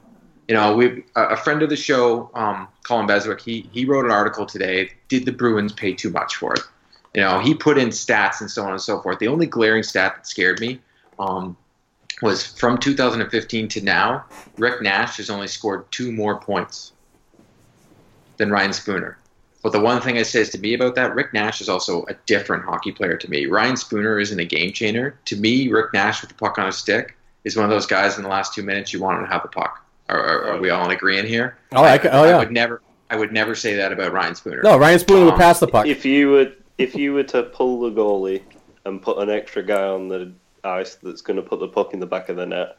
You 0.48 0.56
know, 0.56 0.76
we 0.76 1.04
a 1.16 1.36
friend 1.36 1.64
of 1.64 1.70
the 1.70 1.76
show, 1.76 2.30
um, 2.36 2.68
Colin 2.88 3.08
Beswick, 3.08 3.42
he 3.42 3.68
he 3.72 3.86
wrote 3.86 4.06
an 4.06 4.12
article 4.12 4.46
today. 4.46 4.92
Did 5.08 5.26
the 5.26 5.32
Bruins 5.32 5.74
pay 5.74 5.94
too 5.94 6.12
much 6.12 6.36
for 6.36 6.54
it? 6.54 6.62
You 7.16 7.22
know, 7.22 7.40
he 7.40 7.56
put 7.56 7.78
in 7.78 7.90
stats 7.90 8.42
and 8.42 8.52
so 8.52 8.64
on 8.64 8.72
and 8.72 8.82
so 8.82 9.02
forth. 9.02 9.20
The 9.20 9.28
only 9.28 9.48
glaring 9.48 9.84
stat 9.84 10.14
that 10.18 10.28
scared 10.28 10.60
me 10.60 10.80
um, 11.18 11.58
was 12.22 12.46
from 12.46 12.78
2015 12.78 13.68
to 13.70 13.82
now, 13.82 14.26
Rick 14.58 14.82
Nash 14.82 15.18
has 15.18 15.30
only 15.30 15.48
scored 15.48 15.90
two 15.92 16.12
more 16.12 16.40
points 16.40 16.92
than 18.38 18.52
Ryan 18.52 18.74
Spooner. 18.74 19.18
But 19.66 19.72
the 19.72 19.80
one 19.80 20.00
thing 20.00 20.18
it 20.18 20.28
says 20.28 20.52
to 20.52 20.60
me 20.60 20.76
about 20.76 20.94
that, 20.94 21.16
Rick 21.16 21.34
Nash 21.34 21.60
is 21.60 21.70
also 21.70 22.06
a 22.08 22.14
different 22.28 22.64
hockey 22.66 22.92
player 22.92 23.18
to 23.18 23.28
me. 23.28 23.48
Ryan 23.48 23.76
Spooner 23.76 24.20
isn't 24.20 24.40
a 24.40 24.46
game 24.46 24.72
changer. 24.72 25.18
To 25.26 25.36
me, 25.36 25.70
Rick 25.70 25.92
Nash 25.92 26.22
with 26.22 26.30
the 26.30 26.36
puck 26.36 26.60
on 26.60 26.68
his 26.68 26.78
stick 26.78 27.18
is 27.46 27.56
one 27.56 27.64
of 27.66 27.72
those 27.72 27.88
guys 27.88 28.16
in 28.18 28.22
the 28.22 28.30
last 28.30 28.54
two 28.54 28.62
minutes 28.62 28.94
you 28.94 29.02
want 29.02 29.20
to 29.24 29.26
have 29.26 29.42
the 29.42 29.48
puck. 29.48 29.84
Are, 30.08 30.20
are, 30.20 30.52
are 30.52 30.60
we 30.60 30.70
all 30.70 30.86
in 30.86 30.92
agreeing 30.92 31.26
here? 31.26 31.58
Oh, 31.72 31.84
I, 31.84 31.98
ca- 31.98 32.10
oh 32.12 32.26
I 32.26 32.28
yeah. 32.28 32.38
would 32.38 32.52
never, 32.52 32.84
I 33.10 33.16
would 33.16 33.34
never 33.34 33.56
say 33.56 33.74
that 33.74 33.92
about 33.92 34.14
Ryan 34.14 34.36
Spooner. 34.36 34.62
No, 34.62 34.78
Ryan 34.78 35.00
Spooner 35.00 35.26
would 35.26 35.34
Um, 35.34 35.40
pass 35.40 35.60
the 35.60 35.68
puck. 35.68 35.88
If 35.88 36.06
you 36.06 36.30
were 36.30 36.52
if 36.78 36.94
you 36.94 37.14
were 37.16 37.24
to 37.24 37.42
pull 37.42 37.90
the 37.90 37.90
goalie 37.90 38.44
and 38.86 39.02
put 39.02 39.18
an 39.18 39.32
extra 39.32 39.64
guy 39.64 39.82
on 39.88 40.10
the 40.10 40.32
ice 40.64 40.94
that's 41.02 41.24
going 41.24 41.38
to 41.38 41.42
put 41.42 41.60
the 41.60 41.70
puck 41.70 41.92
in 41.96 42.00
the 42.00 42.06
back 42.06 42.30
of 42.30 42.36
the 42.36 42.46
net, 42.46 42.78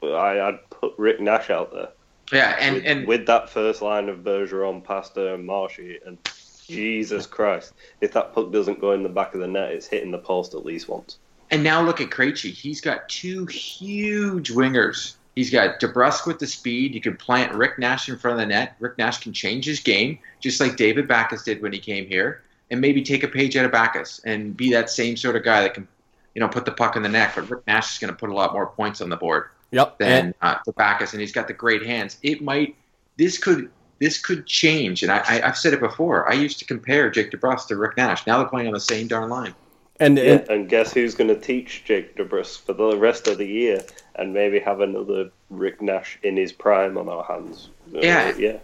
I, 0.00 0.40
I'd 0.40 0.70
put 0.70 0.92
Rick 0.96 1.18
Nash 1.18 1.50
out 1.50 1.72
there 1.72 1.88
Yeah, 2.32 2.56
and 2.58 2.74
with, 2.76 2.84
and 2.86 3.06
with 3.06 3.26
that 3.26 3.50
first 3.50 3.82
line 3.82 4.08
of 4.08 4.18
Bergeron, 4.18 4.82
Pasta, 4.82 5.34
and 5.34 5.48
uh, 5.48 5.52
Marshy, 5.52 5.98
and 6.04 6.18
Jesus 6.66 7.26
Christ, 7.26 7.74
if 8.00 8.12
that 8.12 8.34
puck 8.34 8.52
doesn't 8.52 8.80
go 8.80 8.92
in 8.92 9.02
the 9.02 9.08
back 9.08 9.34
of 9.34 9.40
the 9.40 9.46
net, 9.46 9.72
it's 9.72 9.86
hitting 9.86 10.10
the 10.10 10.18
post 10.18 10.54
at 10.54 10.64
least 10.64 10.88
once. 10.88 11.18
And 11.50 11.62
now 11.62 11.82
look 11.82 12.00
at 12.00 12.10
Krejci. 12.10 12.50
He's 12.50 12.80
got 12.80 13.08
two 13.08 13.46
huge 13.46 14.50
wingers. 14.50 15.14
He's 15.34 15.50
got 15.50 15.80
DeBrusk 15.80 16.26
with 16.26 16.38
the 16.38 16.46
speed. 16.46 16.94
You 16.94 17.00
can 17.00 17.16
plant 17.16 17.52
Rick 17.52 17.78
Nash 17.78 18.08
in 18.08 18.16
front 18.16 18.34
of 18.34 18.40
the 18.40 18.46
net. 18.46 18.76
Rick 18.78 18.98
Nash 18.98 19.18
can 19.20 19.32
change 19.32 19.66
his 19.66 19.80
game, 19.80 20.18
just 20.40 20.60
like 20.60 20.76
David 20.76 21.06
Backes 21.06 21.44
did 21.44 21.60
when 21.60 21.72
he 21.72 21.78
came 21.78 22.06
here, 22.06 22.42
and 22.70 22.80
maybe 22.80 23.02
take 23.02 23.24
a 23.24 23.28
page 23.28 23.56
out 23.56 23.66
of 23.66 23.72
Backes 23.72 24.20
and 24.24 24.56
be 24.56 24.72
that 24.72 24.88
same 24.90 25.16
sort 25.16 25.36
of 25.36 25.44
guy 25.44 25.62
that 25.62 25.74
can, 25.74 25.86
you 26.34 26.40
know, 26.40 26.48
put 26.48 26.64
the 26.64 26.72
puck 26.72 26.96
in 26.96 27.02
the 27.02 27.08
net. 27.08 27.32
But 27.34 27.50
Rick 27.50 27.66
Nash 27.66 27.92
is 27.92 27.98
going 27.98 28.12
to 28.12 28.18
put 28.18 28.30
a 28.30 28.34
lot 28.34 28.52
more 28.52 28.68
points 28.68 29.00
on 29.00 29.10
the 29.10 29.16
board 29.16 29.48
Yep. 29.74 29.98
than 29.98 30.08
And, 30.26 30.34
uh, 30.42 30.56
the 30.64 30.72
Backes, 30.72 31.12
and 31.12 31.20
he's 31.20 31.32
got 31.32 31.46
the 31.48 31.52
great 31.54 31.84
hands. 31.84 32.18
It 32.22 32.42
might. 32.42 32.76
This 33.16 33.38
could. 33.38 33.70
This 34.00 34.18
could 34.18 34.44
change, 34.44 35.02
and 35.04 35.12
I, 35.12 35.18
I, 35.18 35.48
I've 35.48 35.56
said 35.56 35.72
it 35.72 35.80
before. 35.80 36.28
I 36.28 36.34
used 36.34 36.58
to 36.58 36.64
compare 36.64 37.08
Jake 37.10 37.30
DeBrusk 37.30 37.68
to 37.68 37.76
Rick 37.76 37.96
Nash. 37.96 38.26
Now 38.26 38.38
they're 38.38 38.48
playing 38.48 38.66
on 38.66 38.74
the 38.74 38.80
same 38.80 39.06
darn 39.06 39.30
line. 39.30 39.54
and, 40.00 40.18
Yeah, 40.18 40.24
and 40.24 40.48
and 40.50 40.68
guess 40.68 40.92
who's 40.92 41.14
going 41.14 41.28
to 41.28 41.38
teach 41.40 41.84
Jake 41.84 42.16
DeBrusk 42.16 42.62
for 42.66 42.72
the 42.72 42.96
rest 42.96 43.28
of 43.28 43.38
the 43.38 43.46
year, 43.46 43.82
and 44.16 44.34
maybe 44.34 44.58
have 44.58 44.80
another 44.80 45.30
Rick 45.48 45.80
Nash 45.80 46.18
in 46.24 46.36
his 46.36 46.52
prime 46.52 46.98
on 46.98 47.08
our 47.08 47.22
hands? 47.24 47.70
Uh, 47.94 48.00
Yeah. 48.00 48.34
yeah. 48.36 48.56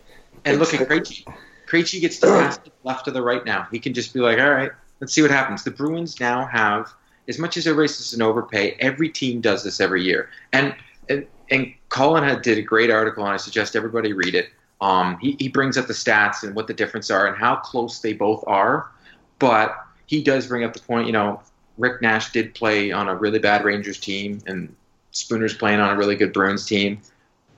And 0.44 0.58
look 0.58 0.74
at 0.74 0.86
Krejci. 0.88 1.24
Krejci 1.68 2.00
gets 2.00 2.18
to 2.18 2.26
pass 2.26 2.58
the 2.58 2.72
left 2.84 3.04
to 3.04 3.12
the 3.12 3.22
right 3.22 3.44
now. 3.44 3.68
He 3.70 3.78
can 3.78 3.94
just 3.94 4.12
be 4.12 4.20
like, 4.20 4.40
all 4.40 4.50
right, 4.50 4.72
let's 4.98 5.12
see 5.14 5.22
what 5.22 5.30
happens. 5.30 5.62
The 5.62 5.70
Bruins 5.70 6.18
now 6.18 6.44
have, 6.46 6.92
as 7.28 7.38
much 7.38 7.56
as 7.56 7.66
everybody 7.68 7.88
says 7.88 8.12
an 8.14 8.20
overpay, 8.22 8.72
every 8.80 9.08
team 9.08 9.40
does 9.40 9.62
this 9.62 9.80
every 9.80 10.02
year. 10.02 10.28
And 10.52 10.74
and, 11.10 11.26
and 11.50 11.74
Colin 11.90 12.24
had 12.24 12.42
did 12.42 12.56
a 12.56 12.62
great 12.62 12.90
article, 12.90 13.24
and 13.24 13.32
I 13.32 13.36
suggest 13.36 13.76
everybody 13.76 14.12
read 14.12 14.34
it. 14.34 14.48
Um, 14.80 15.18
he, 15.18 15.36
he 15.38 15.48
brings 15.48 15.76
up 15.76 15.86
the 15.86 15.92
stats 15.92 16.42
and 16.42 16.54
what 16.54 16.66
the 16.66 16.74
difference 16.74 17.10
are 17.10 17.26
and 17.26 17.36
how 17.36 17.56
close 17.56 18.00
they 18.00 18.14
both 18.14 18.42
are. 18.46 18.90
But 19.38 19.76
he 20.06 20.22
does 20.22 20.46
bring 20.46 20.64
up 20.64 20.72
the 20.72 20.80
point, 20.80 21.06
you 21.06 21.12
know, 21.12 21.42
Rick 21.76 22.00
Nash 22.00 22.32
did 22.32 22.54
play 22.54 22.90
on 22.90 23.08
a 23.08 23.14
really 23.14 23.38
bad 23.38 23.64
Rangers 23.64 23.98
team, 23.98 24.40
and 24.46 24.74
Spooner's 25.12 25.54
playing 25.54 25.80
on 25.80 25.90
a 25.90 25.96
really 25.96 26.16
good 26.16 26.32
Bruins 26.32 26.64
team 26.64 27.00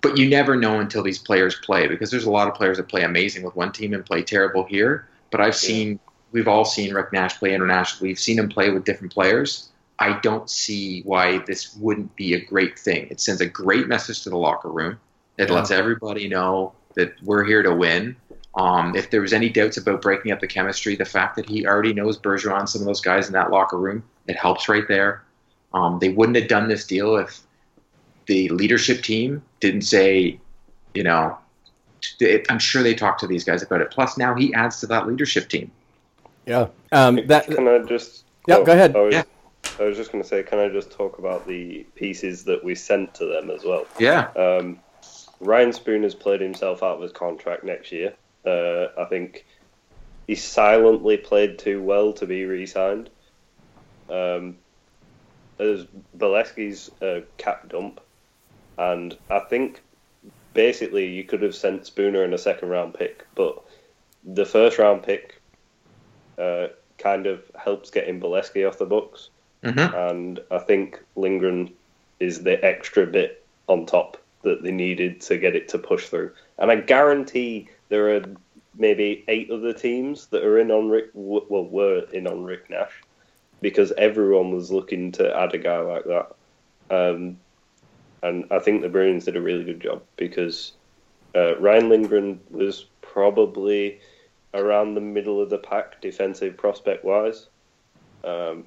but 0.03 0.19
you 0.19 0.29
never 0.29 0.57
know 0.57 0.81
until 0.81 1.03
these 1.03 1.19
players 1.19 1.55
play 1.55 1.89
because 1.89 2.11
there's 2.11 2.25
a 2.25 2.31
lot 2.31 2.49
of 2.49 2.55
players 2.55 2.77
that 2.77 2.89
play 2.89 3.05
amazing 3.05 3.45
with 3.45 3.57
one 3.57 3.73
team 3.73 3.95
and 3.95 4.05
play 4.05 4.21
terrible 4.23 4.65
here. 4.65 5.09
But 5.31 5.41
I've 5.41 5.55
seen, 5.55 5.99
we've 6.33 6.49
all 6.49 6.65
seen 6.65 6.93
Rick 6.93 7.13
Nash 7.13 7.39
play 7.39 7.55
internationally. 7.55 8.11
We've 8.11 8.19
seen 8.19 8.39
him 8.39 8.49
play 8.49 8.71
with 8.71 8.85
different 8.85 9.15
players. 9.15 9.71
I 10.03 10.19
don't 10.19 10.51
see 10.51 11.03
why 11.03 11.39
this 11.47 11.77
wouldn't 11.77 12.15
be 12.17 12.35
a 12.35 12.41
great 12.45 12.77
thing. 12.77 13.07
It 13.09 13.21
sends 13.21 13.41
a 13.41 13.47
great 13.47 13.87
message 13.87 14.23
to 14.25 14.31
the 14.31 14.37
locker 14.37 14.69
room. 14.69 14.99
It 15.39 15.49
Yeah. 15.49 15.55
lets 15.55 15.71
everybody 15.71 16.27
know 16.27 16.73
that 16.97 17.15
we're 17.23 17.45
here 17.45 17.63
to 17.63 17.73
win. 17.73 18.17
Um, 18.57 18.97
if 18.97 19.11
there 19.11 19.21
was 19.21 19.33
any 19.33 19.49
doubts 19.49 19.77
about 19.77 20.03
breaking 20.03 20.33
up 20.33 20.41
the 20.41 20.49
chemistry, 20.49 20.97
the 20.97 21.05
fact 21.05 21.37
that 21.37 21.49
he 21.49 21.67
already 21.67 21.93
knows 21.95 22.19
Bergeron, 22.19 22.69
some 22.69 22.83
of 22.83 22.87
those 22.87 23.01
guys 23.01 23.29
in 23.29 23.33
that 23.35 23.51
locker 23.53 23.79
room, 23.79 24.03
it 24.27 24.37
helps 24.37 24.69
right 24.69 24.87
there. 24.89 25.23
Um, 25.73 26.01
they 26.01 26.09
wouldn't 26.11 26.37
have 26.37 26.49
done 26.49 26.69
this 26.69 26.85
deal 26.85 27.17
if 27.17 27.41
the 28.27 28.49
leadership 28.49 29.03
team 29.03 29.43
didn't 29.61 29.83
say, 29.83 30.39
you 30.95 31.05
know, 31.05 31.39
I'm 32.51 32.59
sure 32.59 32.83
they 32.83 32.95
talked 32.95 33.21
to 33.21 33.29
these 33.29 33.45
guys 33.45 33.63
about 33.63 33.81
it. 33.81 33.91
Plus, 33.93 34.19
now 34.19 34.35
he 34.35 34.53
adds 34.53 34.81
to 34.81 34.87
that 34.89 35.07
leadership 35.07 35.49
team. 35.49 35.71
yeah. 36.45 36.67
Um, 36.91 37.21
that 37.29 37.47
Can 37.47 37.69
I 37.69 37.79
just? 37.79 38.25
Yeah, 38.49 38.63
go 38.65 38.73
ahead. 38.73 38.97
I 38.97 39.01
was, 39.01 39.15
Yeah. 39.15 39.23
I 39.79 39.85
was 39.85 39.97
just 39.97 40.13
going 40.13 40.23
to 40.23 40.29
say, 40.29 40.43
can 40.43 40.59
I 40.59 40.69
just 40.69 40.91
talk 40.91 41.19
about 41.19 41.47
the 41.47 41.87
pieces 41.95 42.45
that 42.45 42.63
we 42.63 42.75
sent 42.75 43.15
to 43.15 43.27
them 43.27 43.51
as 43.51 43.65
well? 43.65 43.87
Yeah, 43.99 44.29
Um, 44.37 44.81
Ryan 45.41 45.73
Spooner's 45.73 46.15
played 46.15 46.41
himself 46.41 46.83
out 46.83 46.97
of 46.97 47.03
his 47.03 47.13
contract 47.13 47.65
next 47.65 47.91
year. 47.91 48.15
Uh, 48.47 48.89
I 48.99 49.07
think 49.07 49.45
he 50.27 50.35
silently 50.35 51.17
played 51.17 51.59
too 51.59 51.83
well 51.83 52.13
to 52.15 52.27
be 52.27 52.45
re-signed. 52.45 53.11
Um, 54.09 54.57
there's 55.57 55.87
Beleskey's 56.17 56.91
uh, 57.01 57.23
cap 57.39 57.69
dump, 57.69 58.01
and 58.79 59.17
I 59.31 59.41
think 59.41 59.83
basically 60.55 61.09
you 61.09 61.25
could 61.25 61.43
have 61.43 61.55
sent 61.55 61.87
Spooner 61.87 62.25
in 62.25 62.35
a 62.35 62.39
second 62.39 62.69
round 62.69 62.95
pick, 62.95 63.27
but 63.35 63.63
the 64.25 64.45
first 64.45 64.79
round 64.79 65.03
pick 65.03 65.41
uh, 66.39 66.69
kind 66.99 67.27
of 67.27 67.43
helps 67.57 67.91
getting 67.91 68.21
Beleskey 68.21 68.69
off 68.69 68.79
the 68.79 68.87
books 68.87 69.31
Mhm. 69.65 69.95
and 70.11 70.41
I 70.51 70.59
think 70.59 71.01
Lindgren 71.17 71.73
is 72.21 72.43
the 72.43 72.63
extra 72.65 73.07
bit 73.07 73.45
on 73.69 73.87
top 73.87 74.17
that 74.43 74.63
they 74.63 74.73
needed 74.73 75.21
to 75.23 75.39
get 75.39 75.55
it 75.55 75.69
to 75.69 75.79
push 75.79 76.09
through. 76.09 76.33
And 76.59 76.71
I 76.71 76.77
guarantee 76.77 77.69
there 77.89 78.17
are 78.17 78.25
maybe 78.77 79.25
eight 79.29 79.51
other 79.51 79.73
teams 79.73 80.27
that 80.29 80.45
are 80.45 80.59
in 80.59 80.71
on 80.71 80.89
Rick, 80.89 81.11
well, 81.15 81.65
were 81.65 82.05
in 82.13 82.27
on 82.27 82.45
Rick 82.45 82.71
Nash 82.71 82.93
because 83.61 83.93
everyone 83.93 84.53
was 84.53 84.73
looking 84.73 85.13
to 85.13 85.37
add 85.37 85.55
a 85.55 85.59
guy 85.59 85.79
like 85.79 86.05
that. 86.05 86.35
Um, 86.91 87.39
and 88.23 88.47
I 88.51 88.59
think 88.59 88.83
the 88.83 88.89
Bruins 88.89 89.25
did 89.25 89.37
a 89.37 89.41
really 89.41 89.65
good 89.65 89.81
job 89.81 90.03
because 90.17 90.73
uh, 91.35 91.57
Ryan 91.59 91.89
Lindgren 91.89 92.41
was 92.51 92.87
probably 93.01 94.01
around 94.55 94.95
the 94.95 95.01
middle 95.01 95.41
of 95.41 95.51
the 95.51 95.59
pack 95.59 96.01
defensive 96.01 96.57
prospect 96.57 97.05
wise. 97.05 97.49
Um, 98.25 98.65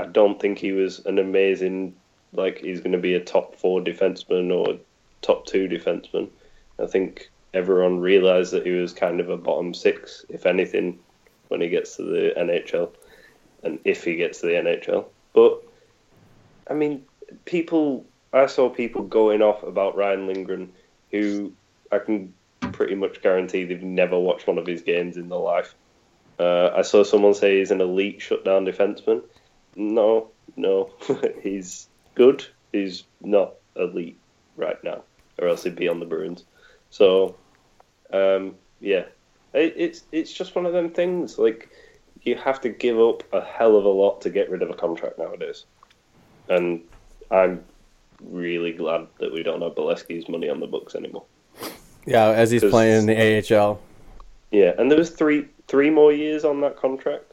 I 0.00 0.06
don't 0.06 0.40
think 0.40 0.58
he 0.58 0.72
was 0.72 1.04
an 1.04 1.18
amazing, 1.18 1.94
like 2.32 2.58
he's 2.58 2.80
going 2.80 2.92
to 2.92 2.98
be 2.98 3.14
a 3.14 3.24
top 3.24 3.56
four 3.56 3.80
defenseman 3.80 4.50
or 4.50 4.78
top 5.20 5.46
two 5.46 5.68
defenseman. 5.68 6.30
I 6.78 6.86
think 6.86 7.30
everyone 7.52 8.00
realised 8.00 8.52
that 8.52 8.64
he 8.64 8.72
was 8.72 8.94
kind 8.94 9.20
of 9.20 9.28
a 9.28 9.36
bottom 9.36 9.74
six, 9.74 10.24
if 10.30 10.46
anything, 10.46 10.98
when 11.48 11.60
he 11.60 11.68
gets 11.68 11.96
to 11.96 12.02
the 12.02 12.32
NHL, 12.38 12.90
and 13.62 13.78
if 13.84 14.04
he 14.04 14.16
gets 14.16 14.40
to 14.40 14.46
the 14.46 14.54
NHL. 14.54 15.04
But 15.34 15.62
I 16.68 16.74
mean, 16.74 17.04
people. 17.44 18.06
I 18.32 18.46
saw 18.46 18.68
people 18.68 19.02
going 19.02 19.42
off 19.42 19.64
about 19.64 19.96
Ryan 19.96 20.28
Lindgren, 20.28 20.72
who 21.10 21.52
I 21.90 21.98
can 21.98 22.32
pretty 22.60 22.94
much 22.94 23.22
guarantee 23.22 23.64
they've 23.64 23.82
never 23.82 24.16
watched 24.16 24.46
one 24.46 24.56
of 24.56 24.66
his 24.68 24.82
games 24.82 25.16
in 25.16 25.28
their 25.28 25.38
life. 25.40 25.74
Uh, 26.38 26.70
I 26.72 26.82
saw 26.82 27.02
someone 27.02 27.34
say 27.34 27.58
he's 27.58 27.72
an 27.72 27.80
elite 27.80 28.22
shutdown 28.22 28.64
defenseman. 28.64 29.22
No, 29.80 30.28
no, 30.56 30.90
he's 31.42 31.88
good. 32.14 32.44
He's 32.70 33.04
not 33.22 33.54
elite 33.76 34.18
right 34.56 34.82
now, 34.84 35.04
or 35.38 35.48
else 35.48 35.62
he'd 35.62 35.74
be 35.74 35.88
on 35.88 36.00
the 36.00 36.06
Bruins. 36.06 36.44
So, 36.90 37.34
um, 38.12 38.56
yeah, 38.80 39.04
it, 39.54 39.72
it's 39.78 40.02
it's 40.12 40.34
just 40.34 40.54
one 40.54 40.66
of 40.66 40.74
them 40.74 40.90
things. 40.90 41.38
Like 41.38 41.70
you 42.20 42.34
have 42.34 42.60
to 42.60 42.68
give 42.68 43.00
up 43.00 43.22
a 43.32 43.40
hell 43.40 43.74
of 43.74 43.86
a 43.86 43.88
lot 43.88 44.20
to 44.20 44.28
get 44.28 44.50
rid 44.50 44.60
of 44.60 44.68
a 44.68 44.74
contract 44.74 45.18
nowadays, 45.18 45.64
and 46.50 46.82
I'm 47.30 47.64
really 48.22 48.74
glad 48.74 49.06
that 49.18 49.32
we 49.32 49.42
don't 49.42 49.62
have 49.62 49.72
Beleskey's 49.76 50.28
money 50.28 50.50
on 50.50 50.60
the 50.60 50.66
books 50.66 50.94
anymore. 50.94 51.24
yeah, 52.04 52.26
as 52.26 52.50
he's 52.50 52.62
playing 52.62 52.98
in 52.98 53.06
the 53.06 53.56
AHL. 53.56 53.80
Yeah, 54.50 54.74
and 54.76 54.90
there 54.90 54.98
was 54.98 55.08
three 55.08 55.46
three 55.68 55.88
more 55.88 56.12
years 56.12 56.44
on 56.44 56.60
that 56.60 56.76
contract. 56.76 57.29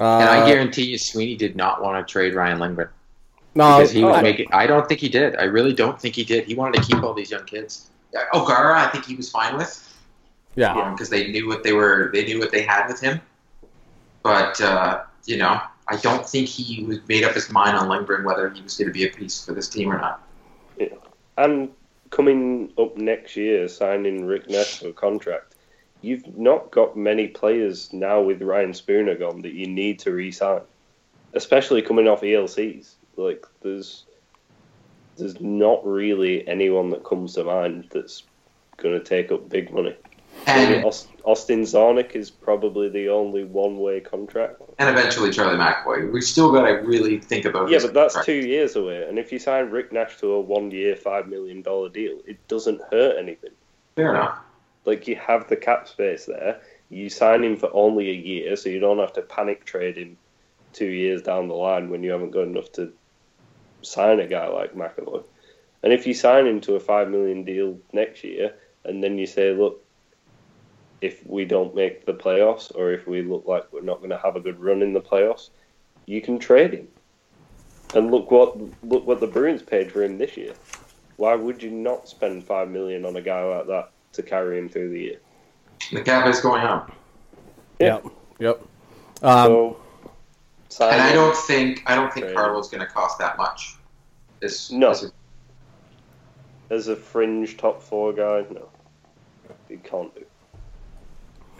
Uh, 0.00 0.18
and 0.18 0.28
I 0.30 0.46
guarantee 0.46 0.84
you, 0.84 0.98
Sweeney 0.98 1.36
did 1.36 1.56
not 1.56 1.82
want 1.82 2.06
to 2.06 2.10
trade 2.10 2.34
Ryan 2.34 2.58
Lindgren. 2.58 2.88
No, 3.54 3.78
because 3.78 3.90
he 3.90 4.02
was 4.02 4.16
oh, 4.18 4.22
making. 4.22 4.46
I 4.52 4.66
don't 4.66 4.88
think 4.88 5.00
he 5.00 5.08
did. 5.08 5.36
I 5.36 5.44
really 5.44 5.74
don't 5.74 6.00
think 6.00 6.14
he 6.14 6.24
did. 6.24 6.44
He 6.44 6.54
wanted 6.54 6.82
to 6.82 6.88
keep 6.88 7.02
all 7.02 7.12
these 7.12 7.30
young 7.30 7.44
kids. 7.44 7.90
Yeah, 8.12 8.24
O'Gara, 8.32 8.80
I 8.80 8.88
think 8.88 9.04
he 9.04 9.14
was 9.14 9.28
fine 9.28 9.56
with. 9.56 9.86
yeah. 10.54 10.90
because 10.92 11.10
they 11.10 11.30
knew 11.30 11.48
what 11.48 11.62
they 11.62 11.72
were. 11.72 12.10
They 12.12 12.24
knew 12.24 12.38
what 12.38 12.50
they 12.50 12.62
had 12.62 12.86
with 12.86 13.00
him. 13.00 13.20
But 14.22 14.60
uh, 14.60 15.02
you 15.26 15.36
know, 15.36 15.60
I 15.88 15.96
don't 15.96 16.26
think 16.26 16.48
he 16.48 16.84
was 16.84 16.98
made 17.08 17.24
up 17.24 17.34
his 17.34 17.50
mind 17.50 17.76
on 17.76 17.88
Lindgren 17.88 18.24
whether 18.24 18.48
he 18.48 18.62
was 18.62 18.76
going 18.76 18.88
to 18.88 18.92
be 18.92 19.04
a 19.04 19.10
piece 19.10 19.44
for 19.44 19.52
this 19.52 19.68
team 19.68 19.92
or 19.92 19.98
not. 19.98 20.26
Yeah. 20.78 20.88
And 21.36 21.70
coming 22.10 22.72
up 22.78 22.96
next 22.96 23.36
year, 23.36 23.68
signing 23.68 24.24
Rick 24.24 24.48
Nash 24.48 24.78
for 24.78 24.88
a 24.88 24.92
contract, 24.92 25.49
you've 26.02 26.36
not 26.36 26.70
got 26.70 26.96
many 26.96 27.28
players 27.28 27.92
now 27.92 28.20
with 28.20 28.42
Ryan 28.42 28.72
Spooner 28.72 29.14
gone 29.14 29.42
that 29.42 29.52
you 29.52 29.66
need 29.66 29.98
to 30.00 30.12
re-sign, 30.12 30.62
especially 31.34 31.82
coming 31.82 32.08
off 32.08 32.22
ELCs. 32.22 32.94
Like 33.16 33.46
there's 33.62 34.04
there's 35.16 35.40
not 35.40 35.86
really 35.86 36.46
anyone 36.48 36.90
that 36.90 37.04
comes 37.04 37.34
to 37.34 37.44
mind 37.44 37.88
that's 37.90 38.22
going 38.78 38.98
to 38.98 39.04
take 39.04 39.30
up 39.30 39.48
big 39.48 39.72
money. 39.72 39.94
And 40.46 40.84
Austin 41.24 41.62
Czarnik 41.62 42.12
is 42.12 42.30
probably 42.30 42.88
the 42.88 43.08
only 43.10 43.44
one-way 43.44 44.00
contract. 44.00 44.62
and 44.78 44.88
eventually 44.88 45.30
Charlie 45.30 45.58
McAvoy. 45.58 46.10
We've 46.10 46.24
still 46.24 46.50
got 46.50 46.66
to 46.66 46.72
really 46.76 47.18
think 47.18 47.44
about. 47.44 47.68
Yeah, 47.68 47.80
but 47.82 47.92
that's 47.92 48.14
contract. 48.14 48.26
two 48.26 48.48
years 48.48 48.76
away. 48.76 49.06
And 49.06 49.18
if 49.18 49.32
you 49.32 49.38
sign 49.38 49.70
Rick 49.70 49.92
Nash 49.92 50.16
to 50.18 50.32
a 50.32 50.40
one-year, 50.40 50.96
five 50.96 51.28
million 51.28 51.60
dollar 51.60 51.90
deal, 51.90 52.20
it 52.26 52.38
doesn't 52.48 52.80
hurt 52.90 53.18
anything. 53.18 53.50
Fair 53.96 54.14
enough. 54.14 54.38
Like 54.84 55.06
you 55.06 55.16
have 55.16 55.48
the 55.48 55.56
cap 55.56 55.88
space 55.88 56.26
there. 56.26 56.60
You 56.88 57.08
sign 57.08 57.44
him 57.44 57.56
for 57.56 57.70
only 57.72 58.10
a 58.10 58.14
year, 58.14 58.56
so 58.56 58.68
you 58.68 58.80
don't 58.80 58.98
have 58.98 59.12
to 59.14 59.22
panic 59.22 59.64
trade 59.64 59.96
him 59.96 60.16
two 60.72 60.86
years 60.86 61.22
down 61.22 61.48
the 61.48 61.54
line 61.54 61.90
when 61.90 62.02
you 62.02 62.10
haven't 62.10 62.30
got 62.30 62.42
enough 62.42 62.72
to 62.72 62.92
sign 63.82 64.20
a 64.20 64.26
guy 64.26 64.48
like 64.48 64.74
McAvoy. 64.74 65.22
And 65.82 65.92
if 65.92 66.06
you 66.06 66.14
sign 66.14 66.46
him 66.46 66.60
to 66.62 66.74
a 66.74 66.80
five 66.80 67.08
million 67.08 67.44
deal 67.44 67.78
next 67.92 68.24
year, 68.24 68.54
and 68.84 69.02
then 69.02 69.18
you 69.18 69.26
say, 69.26 69.52
look, 69.52 69.84
if 71.00 71.26
we 71.26 71.44
don't 71.44 71.74
make 71.74 72.04
the 72.04 72.14
playoffs, 72.14 72.74
or 72.74 72.92
if 72.92 73.06
we 73.06 73.22
look 73.22 73.46
like 73.46 73.72
we're 73.72 73.80
not 73.82 73.98
going 73.98 74.10
to 74.10 74.18
have 74.18 74.36
a 74.36 74.40
good 74.40 74.60
run 74.60 74.82
in 74.82 74.92
the 74.92 75.00
playoffs, 75.00 75.50
you 76.06 76.20
can 76.20 76.38
trade 76.38 76.74
him. 76.74 76.88
And 77.94 78.10
look 78.10 78.30
what 78.30 78.56
look 78.84 79.06
what 79.06 79.20
the 79.20 79.26
Bruins 79.26 79.62
paid 79.62 79.90
for 79.90 80.02
him 80.02 80.18
this 80.18 80.36
year. 80.36 80.54
Why 81.16 81.34
would 81.34 81.62
you 81.62 81.70
not 81.70 82.08
spend 82.08 82.44
five 82.44 82.68
million 82.68 83.04
on 83.04 83.16
a 83.16 83.20
guy 83.20 83.42
like 83.42 83.66
that 83.66 83.90
to 84.12 84.22
carry 84.22 84.58
him 84.58 84.68
through 84.68 84.90
the 84.90 85.00
year? 85.00 85.20
The 85.92 86.02
cap 86.02 86.26
is 86.26 86.40
going 86.40 86.62
up, 86.62 86.92
Yep. 87.78 88.06
Yep. 88.38 88.60
Um, 89.22 89.46
so, 89.46 89.76
sign 90.68 90.92
and 90.94 91.02
I 91.02 91.12
don't 91.12 91.36
think 91.36 91.82
I 91.86 91.94
don't 91.94 92.12
think 92.12 92.26
Right. 92.26 92.34
Carlo's 92.34 92.68
going 92.68 92.80
to 92.86 92.86
cost 92.92 93.18
that 93.18 93.36
much. 93.38 93.76
This, 94.40 94.70
No. 94.70 94.90
this 94.90 95.02
is- 95.04 95.12
as 96.70 96.88
a 96.88 96.94
fringe 96.96 97.56
top 97.56 97.82
four 97.82 98.12
guy, 98.12 98.44
no, 98.50 98.68
he 99.68 99.76
can't 99.78 100.14
do. 100.14 100.24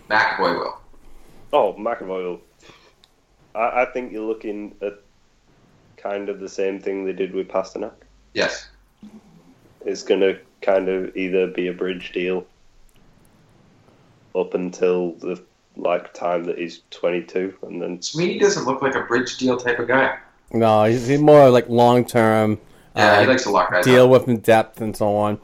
McAvoy 0.08 0.58
will. 0.58 0.80
Oh, 1.52 1.72
McAvoy. 1.74 2.08
will- 2.08 2.40
I, 3.54 3.82
I 3.82 3.84
think 3.86 4.12
you're 4.12 4.26
looking 4.26 4.76
at 4.82 4.94
kind 5.96 6.28
of 6.28 6.38
the 6.40 6.48
same 6.48 6.80
thing 6.80 7.04
they 7.04 7.12
did 7.12 7.34
with 7.34 7.48
Pastrnak. 7.48 7.92
Yes. 8.34 8.68
It's 9.84 10.02
going 10.02 10.20
to 10.20 10.38
kind 10.62 10.88
of 10.88 11.16
either 11.16 11.46
be 11.46 11.68
a 11.68 11.72
bridge 11.72 12.12
deal 12.12 12.46
up 14.34 14.54
until 14.54 15.12
the 15.14 15.42
like 15.76 16.12
time 16.14 16.44
that 16.44 16.58
he's 16.58 16.82
22, 16.90 17.54
and 17.62 17.80
then 17.80 18.02
Sweeney 18.02 18.38
doesn't 18.38 18.64
look 18.64 18.82
like 18.82 18.94
a 18.94 19.02
bridge 19.02 19.38
deal 19.38 19.56
type 19.56 19.78
of 19.78 19.88
guy. 19.88 20.18
no, 20.52 20.84
he's, 20.84 21.06
he's 21.06 21.20
more 21.20 21.48
like 21.50 21.68
long 21.68 22.04
term. 22.04 22.58
Yeah, 22.96 23.20
he 23.20 23.26
likes 23.26 23.44
to 23.44 23.50
lock 23.50 23.70
guys 23.70 23.84
deal 23.84 24.04
up. 24.04 24.10
with 24.10 24.28
in 24.28 24.38
depth 24.38 24.80
and 24.80 24.96
so 24.96 25.16
on. 25.16 25.40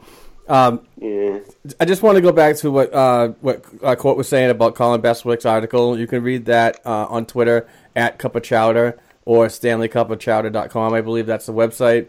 Um, 0.49 0.81
yeah, 0.97 1.39
I 1.79 1.85
just 1.85 2.01
want 2.01 2.15
to 2.15 2.21
go 2.21 2.31
back 2.31 2.55
to 2.57 2.71
what 2.71 2.93
uh, 2.93 3.29
what 3.41 3.65
uh, 3.83 3.95
Court 3.95 4.17
was 4.17 4.27
saying 4.27 4.49
about 4.49 4.75
Colin 4.75 5.01
Bestwick's 5.01 5.45
article. 5.45 5.97
You 5.97 6.07
can 6.07 6.23
read 6.23 6.45
that 6.45 6.79
uh, 6.85 7.05
on 7.05 7.25
Twitter 7.25 7.67
at 7.95 8.19
Cup 8.19 8.35
of 8.35 8.43
Chowder 8.43 8.97
or 9.25 9.47
StanleyCupofChowder.com. 9.47 10.93
I 10.93 11.01
believe 11.01 11.25
that's 11.25 11.47
the 11.47 11.53
website. 11.53 12.07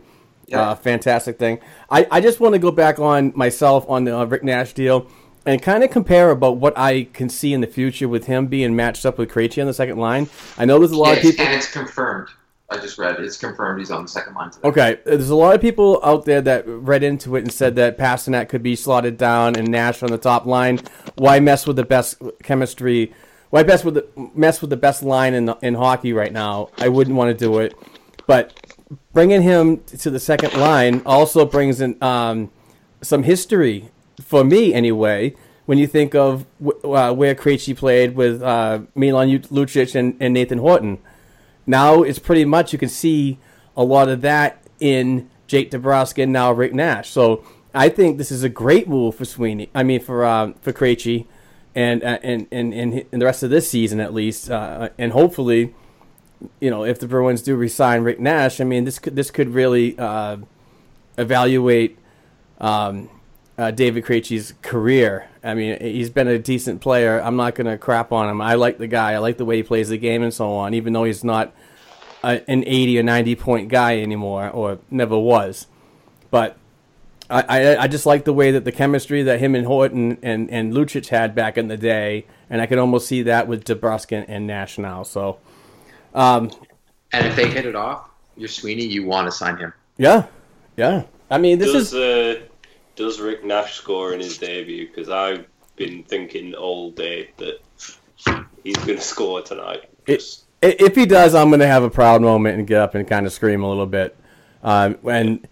Yeah. 0.48 0.70
Uh, 0.70 0.74
fantastic 0.74 1.38
thing. 1.38 1.60
I, 1.90 2.06
I 2.10 2.20
just 2.20 2.40
want 2.40 2.54
to 2.54 2.58
go 2.58 2.70
back 2.70 2.98
on 2.98 3.32
myself 3.36 3.84
on 3.88 4.04
the 4.04 4.18
uh, 4.18 4.24
Rick 4.24 4.42
Nash 4.44 4.72
deal 4.72 5.06
and 5.44 5.62
kind 5.62 5.84
of 5.84 5.90
compare 5.90 6.30
about 6.30 6.56
what 6.56 6.76
I 6.76 7.04
can 7.12 7.28
see 7.28 7.52
in 7.52 7.60
the 7.60 7.66
future 7.66 8.08
with 8.08 8.26
him 8.26 8.46
being 8.46 8.74
matched 8.74 9.04
up 9.06 9.18
with 9.18 9.30
Krejci 9.30 9.60
on 9.60 9.66
the 9.66 9.74
second 9.74 9.98
line. 9.98 10.28
I 10.56 10.64
know 10.64 10.78
there's 10.78 10.90
a 10.90 10.96
lot 10.96 11.16
of 11.16 11.22
people. 11.22 11.44
and 11.44 11.54
it's 11.54 11.70
confirmed. 11.70 12.28
I 12.70 12.76
just 12.76 12.98
read 12.98 13.18
it's 13.18 13.38
confirmed 13.38 13.78
he's 13.78 13.90
on 13.90 14.02
the 14.02 14.08
second 14.08 14.34
line 14.34 14.50
today. 14.50 14.68
Okay, 14.68 14.98
there's 15.04 15.30
a 15.30 15.34
lot 15.36 15.54
of 15.54 15.60
people 15.60 16.00
out 16.04 16.26
there 16.26 16.42
that 16.42 16.64
read 16.66 17.02
into 17.02 17.34
it 17.36 17.40
and 17.40 17.52
said 17.52 17.76
that 17.76 17.96
Pastrnak 17.96 18.50
could 18.50 18.62
be 18.62 18.76
slotted 18.76 19.16
down 19.16 19.56
and 19.56 19.68
Nash 19.70 20.02
on 20.02 20.10
the 20.10 20.18
top 20.18 20.44
line. 20.44 20.80
Why 21.14 21.40
mess 21.40 21.66
with 21.66 21.76
the 21.76 21.84
best 21.84 22.20
chemistry? 22.42 23.14
Why 23.50 23.62
mess 23.62 23.84
with 23.84 23.94
the 23.94 24.06
mess 24.34 24.60
with 24.60 24.68
the 24.68 24.76
best 24.76 25.02
line 25.02 25.32
in 25.32 25.54
in 25.62 25.74
hockey 25.74 26.12
right 26.12 26.32
now? 26.32 26.68
I 26.76 26.88
wouldn't 26.88 27.16
want 27.16 27.30
to 27.30 27.44
do 27.44 27.58
it, 27.60 27.74
but 28.26 28.57
bringing 29.12 29.42
him 29.42 29.82
to 29.84 30.10
the 30.10 30.20
second 30.20 30.54
line 30.58 31.02
also 31.04 31.44
brings 31.44 31.80
in 31.80 32.02
um, 32.02 32.50
some 33.02 33.22
history 33.22 33.90
for 34.22 34.44
me 34.44 34.72
anyway. 34.74 35.34
When 35.66 35.76
you 35.76 35.86
think 35.86 36.14
of 36.14 36.46
uh, 36.62 37.12
where 37.12 37.34
Krejci 37.34 37.76
played 37.76 38.14
with 38.14 38.42
uh, 38.42 38.80
Milan 38.94 39.28
Lucic 39.28 39.94
and, 39.94 40.16
and 40.18 40.32
Nathan 40.32 40.58
Horton 40.58 40.98
now 41.68 42.02
it's 42.02 42.18
pretty 42.18 42.46
much 42.46 42.72
you 42.72 42.78
can 42.78 42.88
see 42.88 43.38
a 43.76 43.84
lot 43.84 44.08
of 44.08 44.22
that 44.22 44.58
in 44.80 45.28
Jake 45.46 45.70
DeBrusk 45.70 46.20
and 46.20 46.32
now 46.32 46.50
Rick 46.50 46.72
Nash. 46.72 47.10
So 47.10 47.44
I 47.74 47.90
think 47.90 48.16
this 48.16 48.32
is 48.32 48.42
a 48.42 48.48
great 48.48 48.88
move 48.88 49.14
for 49.14 49.26
Sweeney. 49.26 49.68
I 49.74 49.82
mean 49.82 50.00
for 50.00 50.24
uh, 50.24 50.52
for 50.62 50.72
Krejci 50.72 51.26
and 51.74 52.02
uh, 52.02 52.18
and 52.22 52.48
and 52.50 52.72
and 52.72 53.04
in 53.12 53.20
the 53.20 53.26
rest 53.26 53.42
of 53.42 53.50
this 53.50 53.70
season 53.70 54.00
at 54.00 54.14
least, 54.14 54.50
uh, 54.50 54.88
and 54.96 55.12
hopefully, 55.12 55.74
you 56.60 56.70
know, 56.70 56.84
if 56.84 56.98
the 56.98 57.08
Bruins 57.08 57.42
do 57.42 57.56
resign 57.56 58.02
Rick 58.02 58.20
Nash, 58.20 58.60
I 58.60 58.64
mean 58.64 58.84
this 58.84 58.98
could 58.98 59.16
this 59.16 59.30
could 59.30 59.50
really 59.50 59.98
uh, 59.98 60.38
evaluate 61.16 61.98
um, 62.60 63.10
uh, 63.56 63.70
David 63.70 64.04
Krejci's 64.04 64.54
career. 64.62 65.28
I 65.42 65.54
mean, 65.54 65.78
he's 65.80 66.10
been 66.10 66.28
a 66.28 66.38
decent 66.38 66.80
player. 66.80 67.20
I'm 67.20 67.36
not 67.36 67.54
going 67.54 67.66
to 67.66 67.76
crap 67.76 68.12
on 68.12 68.28
him. 68.28 68.40
I 68.40 68.54
like 68.54 68.78
the 68.78 68.86
guy. 68.86 69.12
I 69.12 69.18
like 69.18 69.36
the 69.36 69.44
way 69.44 69.56
he 69.56 69.62
plays 69.62 69.88
the 69.88 69.98
game 69.98 70.22
and 70.22 70.32
so 70.32 70.52
on, 70.52 70.74
even 70.74 70.92
though 70.92 71.04
he's 71.04 71.24
not 71.24 71.52
a, 72.22 72.48
an 72.48 72.64
80 72.66 73.00
or 73.00 73.02
90 73.02 73.34
point 73.36 73.68
guy 73.68 73.98
anymore, 73.98 74.48
or 74.50 74.78
never 74.90 75.18
was. 75.18 75.66
But 76.30 76.56
I, 77.30 77.42
I, 77.42 77.82
I 77.82 77.88
just 77.88 78.06
like 78.06 78.24
the 78.24 78.32
way 78.32 78.50
that 78.52 78.64
the 78.64 78.72
chemistry 78.72 79.22
that 79.22 79.40
him 79.40 79.54
and 79.54 79.66
Horton 79.66 80.18
and, 80.22 80.50
and 80.50 80.72
Lucic 80.72 81.08
had 81.08 81.34
back 81.34 81.58
in 81.58 81.68
the 81.68 81.76
day, 81.76 82.26
and 82.48 82.60
I 82.60 82.66
can 82.66 82.78
almost 82.78 83.08
see 83.08 83.22
that 83.22 83.48
with 83.48 83.64
DeBrusk 83.64 84.16
and, 84.16 84.28
and 84.28 84.46
Nash 84.46 84.78
now. 84.78 85.02
So, 85.02 85.38
um, 86.18 86.50
And 87.12 87.26
if 87.26 87.36
they 87.36 87.48
hit 87.48 87.64
it 87.66 87.74
off, 87.76 88.10
you're 88.36 88.48
Sweeney. 88.48 88.84
You 88.84 89.06
want 89.06 89.26
to 89.26 89.32
sign 89.32 89.56
him. 89.56 89.72
yeah, 89.96 90.26
yeah. 90.76 91.04
I 91.30 91.38
mean, 91.38 91.58
this 91.58 91.72
does 91.72 91.92
is 91.92 91.94
uh, 91.94 92.42
does 92.96 93.20
Rick 93.20 93.44
Nash 93.44 93.74
score 93.74 94.12
in 94.12 94.20
his 94.20 94.38
debut? 94.38 94.88
Because 94.88 95.08
I've 95.08 95.46
been 95.76 96.02
thinking 96.04 96.54
all 96.54 96.90
day 96.90 97.30
that 97.36 97.60
he's 98.64 98.76
going 98.76 98.98
to 98.98 99.00
score 99.00 99.42
tonight. 99.42 99.88
It, 100.06 100.22
if 100.60 100.96
he 100.96 101.06
does, 101.06 101.34
I'm 101.34 101.48
going 101.48 101.60
to 101.60 101.66
have 101.66 101.82
a 101.82 101.90
proud 101.90 102.22
moment 102.22 102.58
and 102.58 102.66
get 102.66 102.80
up 102.80 102.94
and 102.94 103.06
kind 103.06 103.26
of 103.26 103.32
scream 103.32 103.62
a 103.62 103.68
little 103.68 103.86
bit. 103.86 104.16
Um, 104.62 104.98
and 105.08 105.46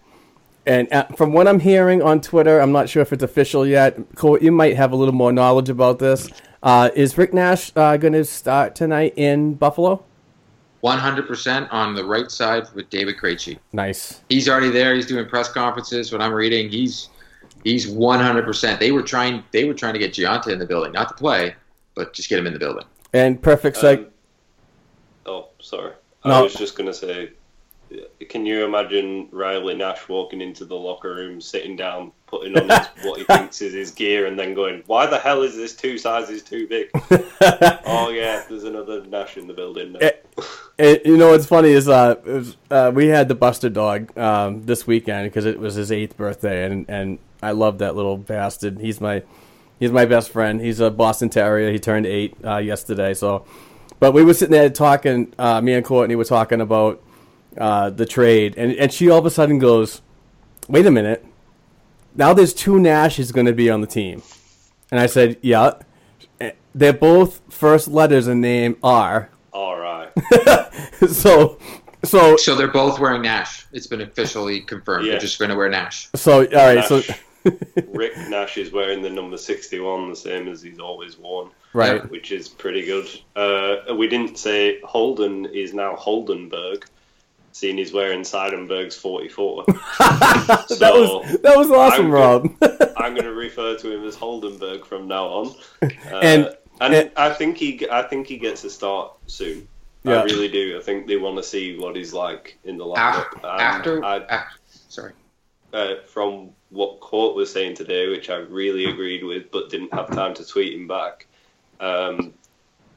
and 0.65 0.91
uh, 0.91 1.05
from 1.15 1.31
what 1.31 1.47
I'm 1.47 1.61
hearing 1.61 2.01
on 2.01 2.19
Twitter, 2.19 2.59
I'm 2.59 2.73
not 2.73 2.89
sure 2.89 3.01
if 3.01 3.13
it's 3.13 3.23
official 3.23 3.65
yet. 3.65 3.97
Cole, 4.15 4.37
you 4.39 4.51
might 4.51 4.75
have 4.75 4.91
a 4.91 4.95
little 4.95 5.13
more 5.13 5.31
knowledge 5.31 5.69
about 5.69 5.99
this. 5.99 6.29
Uh, 6.61 6.89
is 6.95 7.17
Rick 7.17 7.33
Nash 7.33 7.71
uh, 7.75 7.95
going 7.97 8.13
to 8.13 8.25
start 8.25 8.75
tonight 8.75 9.13
in 9.15 9.53
Buffalo? 9.53 10.03
100% 10.83 11.67
on 11.71 11.95
the 11.95 12.05
right 12.05 12.29
side 12.29 12.67
with 12.73 12.89
David 12.89 13.17
Krejci. 13.17 13.57
Nice. 13.73 14.21
He's 14.29 14.47
already 14.47 14.69
there. 14.69 14.95
He's 14.95 15.07
doing 15.07 15.27
press 15.27 15.49
conferences. 15.49 16.11
What 16.11 16.21
I'm 16.21 16.33
reading, 16.33 16.69
he's 16.69 17.09
he's 17.63 17.87
100%. 17.87 18.79
They 18.79 18.91
were 18.91 19.01
trying 19.01 19.43
they 19.51 19.65
were 19.65 19.73
trying 19.73 19.93
to 19.93 19.99
get 19.99 20.13
Gionta 20.13 20.47
in 20.49 20.59
the 20.59 20.65
building, 20.65 20.93
not 20.93 21.09
to 21.09 21.13
play, 21.15 21.55
but 21.95 22.13
just 22.13 22.29
get 22.29 22.39
him 22.39 22.47
in 22.47 22.53
the 22.53 22.59
building. 22.59 22.85
And 23.13 23.41
perfect 23.41 23.77
seg. 23.77 23.99
Um, 23.99 24.07
oh, 25.25 25.49
sorry. 25.59 25.93
No. 26.25 26.31
I 26.31 26.41
was 26.41 26.53
just 26.53 26.77
going 26.77 26.87
to 26.87 26.93
say, 26.93 27.31
can 28.29 28.45
you 28.45 28.65
imagine 28.65 29.29
Riley 29.31 29.75
Nash 29.75 30.07
walking 30.09 30.41
into 30.41 30.65
the 30.65 30.75
locker 30.75 31.15
room, 31.15 31.39
sitting 31.39 31.75
down, 31.75 32.11
putting 32.27 32.57
on 32.57 32.69
his, 32.69 32.87
what 33.03 33.19
he 33.19 33.25
thinks 33.25 33.61
is 33.61 33.73
his 33.73 33.91
gear, 33.91 34.27
and 34.27 34.37
then 34.37 34.53
going, 34.53 34.83
"Why 34.85 35.07
the 35.07 35.17
hell 35.17 35.41
is 35.41 35.55
this 35.55 35.75
two 35.75 35.97
sizes 35.97 36.43
too 36.43 36.67
big?" 36.67 36.89
oh 37.85 38.09
yeah, 38.13 38.43
there's 38.47 38.65
another 38.65 39.05
Nash 39.05 39.37
in 39.37 39.47
the 39.47 39.53
building. 39.53 39.95
Eh, 39.99 40.11
And, 40.77 40.99
you 41.05 41.17
know 41.17 41.31
what's 41.31 41.45
funny 41.47 41.69
is 41.69 41.89
uh, 41.89 42.15
it 42.25 42.31
was, 42.31 42.57
uh, 42.69 42.91
we 42.93 43.07
had 43.07 43.27
the 43.27 43.35
Buster 43.35 43.69
dog 43.69 44.15
um, 44.17 44.63
this 44.65 44.85
weekend 44.85 45.29
because 45.29 45.45
it 45.45 45.59
was 45.59 45.75
his 45.75 45.91
eighth 45.91 46.15
birthday, 46.15 46.65
and, 46.65 46.85
and 46.87 47.17
I 47.41 47.51
love 47.51 47.79
that 47.79 47.95
little 47.95 48.17
bastard. 48.17 48.79
He's 48.79 49.01
my 49.01 49.23
he's 49.79 49.91
my 49.91 50.05
best 50.05 50.29
friend. 50.29 50.61
He's 50.61 50.79
a 50.79 50.91
Boston 50.91 51.29
Terrier. 51.29 51.71
He 51.71 51.79
turned 51.79 52.05
eight 52.05 52.35
uh, 52.43 52.57
yesterday. 52.57 53.13
So, 53.13 53.45
but 53.99 54.11
we 54.11 54.23
were 54.23 54.33
sitting 54.33 54.51
there 54.51 54.69
talking. 54.69 55.33
Uh, 55.39 55.61
me 55.61 55.73
and 55.73 55.85
Courtney 55.85 56.15
were 56.15 56.25
talking 56.25 56.61
about 56.61 57.01
uh, 57.57 57.89
the 57.89 58.05
trade, 58.05 58.55
and 58.57 58.73
and 58.73 58.91
she 58.93 59.09
all 59.09 59.19
of 59.19 59.25
a 59.25 59.31
sudden 59.31 59.59
goes, 59.59 60.01
"Wait 60.67 60.85
a 60.85 60.91
minute, 60.91 61.25
now 62.17 62.33
there's 62.33 62.53
two 62.53 62.79
Nashes 62.79 63.31
going 63.31 63.45
to 63.47 63.53
be 63.53 63.69
on 63.69 63.81
the 63.81 63.87
team," 63.87 64.21
and 64.91 64.99
I 64.99 65.05
said, 65.05 65.37
"Yeah, 65.41 65.73
they're 66.75 66.93
both 66.93 67.41
first 67.49 67.87
letters 67.87 68.27
in 68.27 68.41
name 68.41 68.77
R." 68.83 69.29
All 69.53 69.77
right. 69.79 70.09
so, 71.09 71.57
so 72.03 72.37
So 72.37 72.55
they're 72.55 72.67
both 72.67 72.99
wearing 72.99 73.23
Nash. 73.23 73.65
It's 73.71 73.87
been 73.87 74.01
officially 74.01 74.61
confirmed. 74.61 75.05
Yeah. 75.05 75.13
They're 75.13 75.21
just 75.21 75.39
going 75.39 75.49
to 75.49 75.55
wear 75.55 75.69
Nash. 75.69 76.09
so 76.15 76.45
all 76.45 76.75
right, 76.75 76.85
so 76.85 77.01
Rick 77.87 78.17
Nash 78.29 78.57
is 78.57 78.71
wearing 78.71 79.01
the 79.01 79.09
number 79.09 79.37
61, 79.37 80.09
the 80.09 80.15
same 80.15 80.47
as 80.47 80.61
he's 80.61 80.79
always 80.79 81.17
worn. 81.17 81.49
right. 81.73 82.07
Which 82.11 82.31
is 82.31 82.47
pretty 82.49 82.85
good. 82.85 83.07
Uh, 83.35 83.95
we 83.95 84.07
didn't 84.07 84.37
say 84.37 84.79
Holden 84.83 85.45
is 85.47 85.73
now 85.73 85.95
Holdenberg, 85.95 86.83
seeing 87.57 87.77
he's 87.77 87.91
wearing 87.91 88.21
Seidenberg's 88.21 88.95
44. 88.95 89.63
that 89.67 90.67
was 90.93 91.41
that 91.41 91.57
was 91.57 91.71
awesome, 91.71 92.05
I'm 92.05 92.11
Rob. 92.11 92.47
I'm 92.97 93.13
going 93.13 93.25
to 93.25 93.33
refer 93.33 93.75
to 93.77 93.91
him 93.91 94.03
as 94.05 94.15
Holdenberg 94.15 94.85
from 94.85 95.07
now 95.07 95.25
on. 95.25 95.55
Uh, 95.81 95.87
And- 96.11 96.55
and 96.79 96.93
and- 96.93 97.11
I 97.17 97.31
think 97.33 97.57
he 97.57 97.87
I 97.91 98.03
think 98.03 98.27
he 98.27 98.37
gets 98.37 98.63
a 98.63 98.69
start 98.69 99.13
soon. 99.25 99.67
Yeah. 100.03 100.21
I 100.21 100.23
really 100.25 100.47
do. 100.47 100.77
I 100.77 100.81
think 100.83 101.07
they 101.07 101.17
want 101.17 101.35
to 101.37 101.43
see 101.43 101.77
what 101.77 101.95
he's 101.95 102.13
like 102.13 102.57
in 102.63 102.77
the 102.77 102.85
lineup. 102.85 103.25
After, 103.43 103.47
And 103.47 103.61
after, 103.61 104.05
I, 104.05 104.15
af- 104.29 104.59
sorry. 104.87 105.13
uh, 105.73 105.95
from 106.05 106.51
what 106.69 106.99
Court 106.99 107.35
was 107.35 107.51
saying 107.51 107.75
today, 107.75 108.07
which 108.07 108.29
I 108.29 108.35
really 108.35 108.85
agreed 108.85 109.23
with, 109.23 109.49
but 109.51 109.69
didn't 109.71 109.93
have 109.93 110.09
time 110.11 110.33
to 110.35 110.45
tweet 110.45 110.73
him 110.73 110.87
back. 110.87 111.25
Um, 111.79 112.33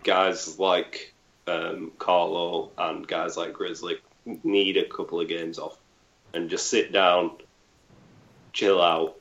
guys 0.05 0.59
like 0.59 1.15
um, 1.49 1.91
Carlo 1.99 2.71
and 2.79 3.09
guys 3.09 3.37
like 3.37 3.55
Grizzly 3.55 3.97
need 4.25 4.77
a 4.77 4.85
couple 4.85 5.21
of 5.21 5.29
games 5.29 5.59
off 5.59 5.79
and 6.35 6.49
just 6.51 6.69
sit 6.69 6.93
down, 6.93 7.33
chill 8.53 8.81
out, 8.81 9.17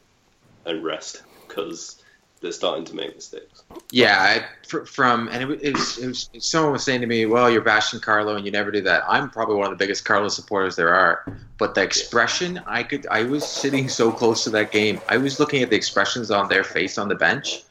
and 0.66 0.84
rest 0.84 1.24
because 1.47 2.04
they're 2.41 2.52
starting 2.52 2.86
to 2.86 2.95
make 2.95 3.16
mistakes. 3.16 3.64
Yeah, 3.91 4.18
I, 4.20 4.86
from 4.86 5.28
and 5.30 5.43
it, 5.43 5.45
wa- 5.47 5.58
it, 5.62 5.74
was, 5.74 5.97
it 5.97 6.08
was 6.08 6.30
someone 6.39 6.72
was 6.74 6.84
saying 6.84 7.02
to 7.02 7.08
me, 7.08 7.26
"Well, 7.26 7.50
you're 7.50 7.62
bashing 7.62 8.00
Carlo, 8.00 8.36
and 8.36 8.45
you 8.45 8.52
never 8.52 8.72
do 8.72 8.82
that." 8.82 9.04
I'm 9.08 9.30
probably 9.30 9.56
one 9.56 9.72
of 9.72 9.78
the 9.78 9.84
biggest 9.84 10.06
Carlo 10.06 10.30
supporters 10.30 10.76
there 10.76 10.93
are, 10.93 11.26
but 11.58 11.76
the 11.76 11.82
expression 11.82 12.62
I 12.66 12.84
could, 12.84 13.08
I 13.08 13.24
was 13.24 13.45
sitting 13.45 13.89
so 13.89 14.12
close 14.12 14.43
to 14.45 14.50
that 14.52 14.72
game, 14.72 15.02
I 15.10 15.18
was 15.18 15.39
looking 15.39 15.64
at 15.64 15.70
the 15.70 15.76
expressions 15.76 16.32
on 16.32 16.47
their 16.50 16.64
face 16.64 16.97
on 16.97 17.08
the 17.08 17.16
bench, 17.16 17.64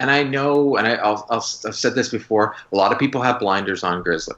and 0.00 0.10
I 0.10 0.22
know, 0.22 0.76
and 0.76 0.86
I, 0.86 0.94
I'll, 0.94 1.26
I'll, 1.30 1.46
I've 1.66 1.76
said 1.76 1.94
this 1.94 2.08
before, 2.08 2.56
a 2.72 2.76
lot 2.76 2.92
of 2.92 2.98
people 2.98 3.22
have 3.22 3.38
blinders 3.38 3.84
on 3.84 4.02
Grizzly. 4.02 4.36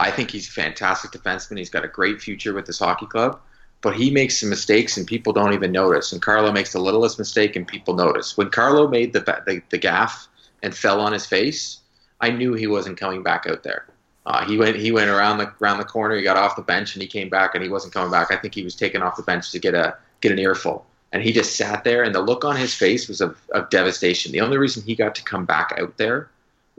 I 0.00 0.10
think 0.10 0.30
he's 0.30 0.48
a 0.48 0.52
fantastic 0.52 1.10
defenseman. 1.10 1.58
He's 1.58 1.68
got 1.68 1.84
a 1.84 1.88
great 1.88 2.22
future 2.22 2.54
with 2.54 2.64
this 2.64 2.78
hockey 2.78 3.06
club, 3.06 3.38
but 3.82 3.94
he 3.94 4.10
makes 4.10 4.40
some 4.40 4.48
mistakes 4.48 4.96
and 4.96 5.06
people 5.06 5.34
don't 5.34 5.52
even 5.52 5.72
notice. 5.72 6.12
And 6.12 6.22
Carlo 6.22 6.50
makes 6.50 6.72
the 6.72 6.80
littlest 6.80 7.18
mistake 7.18 7.54
and 7.54 7.68
people 7.68 7.94
notice. 7.94 8.36
When 8.36 8.48
Carlo 8.48 8.88
made 8.88 9.12
the 9.12 9.20
the, 9.20 9.62
the 9.68 9.78
gaff 9.78 10.26
and 10.62 10.74
fell 10.74 11.00
on 11.00 11.12
his 11.12 11.26
face, 11.26 11.80
I 12.20 12.30
knew 12.30 12.54
he 12.54 12.66
wasn't 12.66 12.98
coming 12.98 13.22
back 13.22 13.46
out 13.46 13.62
there. 13.62 13.86
Uh, 14.24 14.44
he 14.46 14.56
went 14.56 14.76
he 14.76 14.90
went 14.90 15.10
around 15.10 15.36
the 15.36 15.52
around 15.60 15.78
the 15.78 15.84
corner. 15.84 16.16
He 16.16 16.22
got 16.22 16.38
off 16.38 16.56
the 16.56 16.62
bench 16.62 16.94
and 16.94 17.02
he 17.02 17.08
came 17.08 17.28
back 17.28 17.54
and 17.54 17.62
he 17.62 17.68
wasn't 17.68 17.92
coming 17.92 18.10
back. 18.10 18.30
I 18.30 18.36
think 18.36 18.54
he 18.54 18.64
was 18.64 18.74
taken 18.74 19.02
off 19.02 19.16
the 19.16 19.22
bench 19.22 19.50
to 19.52 19.58
get 19.58 19.74
a 19.74 19.96
get 20.22 20.32
an 20.32 20.38
earful. 20.38 20.86
And 21.12 21.22
he 21.22 21.32
just 21.32 21.56
sat 21.56 21.84
there 21.84 22.04
and 22.04 22.14
the 22.14 22.20
look 22.20 22.44
on 22.44 22.56
his 22.56 22.72
face 22.72 23.08
was 23.08 23.20
of, 23.20 23.36
of 23.50 23.68
devastation. 23.68 24.32
The 24.32 24.40
only 24.40 24.56
reason 24.56 24.82
he 24.82 24.94
got 24.94 25.14
to 25.16 25.24
come 25.24 25.44
back 25.44 25.74
out 25.76 25.96
there 25.96 26.30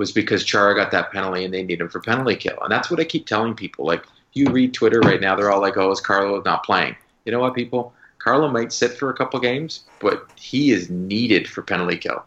was 0.01 0.11
because 0.11 0.43
Chara 0.43 0.75
got 0.75 0.89
that 0.89 1.11
penalty 1.11 1.45
and 1.45 1.53
they 1.53 1.61
need 1.61 1.79
him 1.79 1.87
for 1.87 2.01
penalty 2.01 2.35
kill. 2.35 2.57
And 2.63 2.71
that's 2.71 2.89
what 2.89 2.99
I 2.99 3.03
keep 3.03 3.27
telling 3.27 3.53
people. 3.53 3.85
Like 3.85 4.03
you 4.33 4.47
read 4.49 4.73
Twitter 4.73 4.99
right 4.99 5.21
now, 5.21 5.35
they're 5.35 5.51
all 5.51 5.61
like, 5.61 5.77
"Oh, 5.77 5.91
is 5.91 6.01
Carlo 6.01 6.41
not 6.43 6.65
playing?" 6.65 6.95
You 7.23 7.31
know 7.31 7.39
what, 7.39 7.53
people? 7.53 7.93
Carlo 8.17 8.49
might 8.49 8.73
sit 8.73 8.93
for 8.97 9.11
a 9.11 9.13
couple 9.13 9.39
games, 9.39 9.83
but 9.99 10.27
he 10.35 10.71
is 10.71 10.89
needed 10.89 11.47
for 11.47 11.61
penalty 11.61 11.97
kill. 11.97 12.23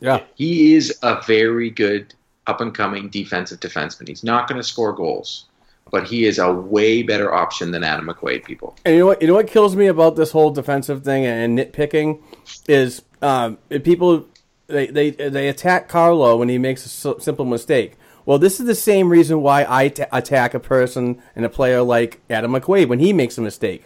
Yeah. 0.00 0.20
He 0.34 0.74
is 0.74 0.98
a 1.02 1.22
very 1.26 1.70
good 1.70 2.14
up 2.46 2.60
and 2.60 2.74
coming 2.74 3.08
defensive 3.08 3.60
defenseman. 3.60 4.06
He's 4.06 4.22
not 4.22 4.46
going 4.46 4.60
to 4.60 4.66
score 4.66 4.92
goals, 4.92 5.46
but 5.90 6.06
he 6.06 6.26
is 6.26 6.38
a 6.38 6.52
way 6.52 7.02
better 7.02 7.32
option 7.32 7.70
than 7.70 7.82
Adam 7.82 8.08
McQuaid. 8.08 8.44
People. 8.44 8.76
And 8.84 8.94
you 8.94 9.00
know 9.00 9.06
what? 9.06 9.22
You 9.22 9.28
know 9.28 9.34
what 9.34 9.46
kills 9.46 9.74
me 9.74 9.86
about 9.86 10.16
this 10.16 10.32
whole 10.32 10.50
defensive 10.50 11.02
thing 11.02 11.24
and 11.24 11.58
nitpicking 11.58 12.20
is 12.68 13.02
um, 13.22 13.56
people 13.84 14.26
they, 14.70 14.86
they 14.86 15.10
they 15.10 15.48
attack 15.48 15.88
Carlo 15.88 16.36
when 16.36 16.48
he 16.48 16.58
makes 16.58 16.84
a 17.04 17.20
simple 17.20 17.44
mistake. 17.44 17.96
Well, 18.26 18.38
this 18.38 18.60
is 18.60 18.66
the 18.66 18.74
same 18.74 19.08
reason 19.08 19.42
why 19.42 19.62
I 19.64 19.84
attack 20.12 20.54
a 20.54 20.60
person 20.60 21.20
and 21.34 21.44
a 21.44 21.48
player 21.48 21.82
like 21.82 22.20
Adam 22.30 22.52
McQuaid 22.52 22.88
when 22.88 22.98
he 22.98 23.12
makes 23.12 23.36
a 23.38 23.40
mistake. 23.40 23.84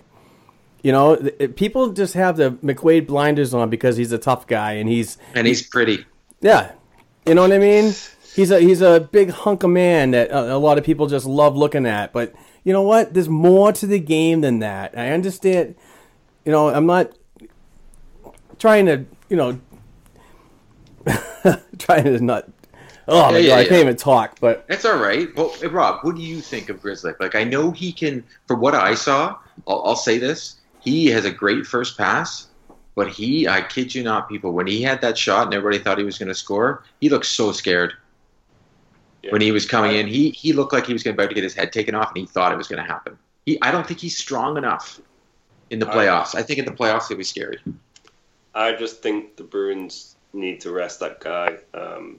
You 0.82 0.92
know, 0.92 1.16
th- 1.16 1.56
people 1.56 1.92
just 1.92 2.14
have 2.14 2.36
the 2.36 2.50
McQuaid 2.50 3.06
blinders 3.06 3.54
on 3.54 3.70
because 3.70 3.96
he's 3.96 4.12
a 4.12 4.18
tough 4.18 4.46
guy 4.46 4.72
and 4.72 4.88
he's 4.88 5.16
And 5.34 5.46
he's 5.46 5.62
pretty. 5.66 6.04
yeah, 6.40 6.72
you 7.26 7.34
know 7.34 7.42
what 7.42 7.52
I 7.52 7.58
mean. 7.58 7.94
He's 8.34 8.50
a 8.50 8.60
he's 8.60 8.82
a 8.82 9.00
big 9.00 9.30
hunk 9.30 9.62
of 9.62 9.70
man 9.70 10.10
that 10.10 10.30
a, 10.30 10.56
a 10.56 10.58
lot 10.58 10.76
of 10.76 10.84
people 10.84 11.06
just 11.06 11.24
love 11.24 11.56
looking 11.56 11.86
at. 11.86 12.12
But 12.12 12.34
you 12.64 12.72
know 12.72 12.82
what? 12.82 13.14
There's 13.14 13.28
more 13.28 13.72
to 13.72 13.86
the 13.86 14.00
game 14.00 14.40
than 14.42 14.58
that. 14.58 14.98
I 14.98 15.10
understand. 15.10 15.76
You 16.44 16.52
know, 16.52 16.68
I'm 16.68 16.84
not 16.86 17.16
trying 18.58 18.86
to 18.86 19.04
you 19.30 19.36
know 19.36 19.58
trying 21.78 22.04
to 22.04 22.20
not. 22.22 22.48
Oh 23.06 23.30
my 23.30 23.32
Yeah, 23.32 23.38
yeah, 23.38 23.48
god, 23.48 23.58
I 23.58 23.64
can't 23.68 23.80
even 23.80 23.96
talk. 23.96 24.40
But 24.40 24.64
It's 24.68 24.84
all 24.84 24.96
right. 24.98 25.34
Well, 25.36 25.50
hey, 25.60 25.66
Rob, 25.66 26.04
what 26.04 26.16
do 26.16 26.22
you 26.22 26.40
think 26.40 26.68
of 26.70 26.80
Grizzly? 26.80 27.12
Like, 27.20 27.34
I 27.34 27.44
know 27.44 27.70
he 27.70 27.92
can. 27.92 28.24
For 28.46 28.56
what 28.56 28.74
I 28.74 28.94
saw, 28.94 29.36
I'll, 29.66 29.82
I'll 29.84 29.96
say 29.96 30.18
this: 30.18 30.56
he 30.80 31.06
has 31.08 31.24
a 31.24 31.30
great 31.30 31.66
first 31.66 31.98
pass, 31.98 32.48
but 32.94 33.08
he, 33.08 33.46
I 33.46 33.62
kid 33.62 33.94
you 33.94 34.02
not, 34.02 34.28
people, 34.28 34.52
when 34.52 34.66
he 34.66 34.82
had 34.82 35.00
that 35.02 35.18
shot 35.18 35.46
and 35.46 35.54
everybody 35.54 35.82
thought 35.82 35.98
he 35.98 36.04
was 36.04 36.18
going 36.18 36.28
to 36.28 36.34
score, 36.34 36.84
he 37.00 37.08
looked 37.08 37.26
so 37.26 37.52
scared. 37.52 37.92
Yeah. 39.22 39.32
When 39.32 39.40
he 39.40 39.52
was 39.52 39.66
coming 39.66 39.96
in, 39.96 40.06
he 40.06 40.30
he 40.30 40.52
looked 40.52 40.72
like 40.72 40.86
he 40.86 40.92
was 40.92 41.06
about 41.06 41.28
to 41.28 41.34
get 41.34 41.44
his 41.44 41.54
head 41.54 41.72
taken 41.72 41.94
off, 41.94 42.10
and 42.10 42.18
he 42.18 42.26
thought 42.26 42.52
it 42.52 42.58
was 42.58 42.68
going 42.68 42.82
to 42.82 42.90
happen. 42.90 43.18
He, 43.46 43.60
I 43.60 43.70
don't 43.70 43.86
think 43.86 44.00
he's 44.00 44.16
strong 44.16 44.56
enough 44.56 45.00
in 45.70 45.78
the 45.78 45.86
playoffs. 45.86 46.34
I 46.34 46.42
think 46.42 46.58
in 46.58 46.64
the 46.64 46.72
playoffs 46.72 47.08
he'll 47.08 47.16
be 47.16 47.24
scary. 47.24 47.58
I 48.54 48.72
just 48.72 49.02
think 49.02 49.36
the 49.36 49.42
Bruins 49.42 50.13
need 50.34 50.60
to 50.62 50.72
rest 50.72 51.00
that 51.00 51.20
guy. 51.20 51.58
Um, 51.72 52.18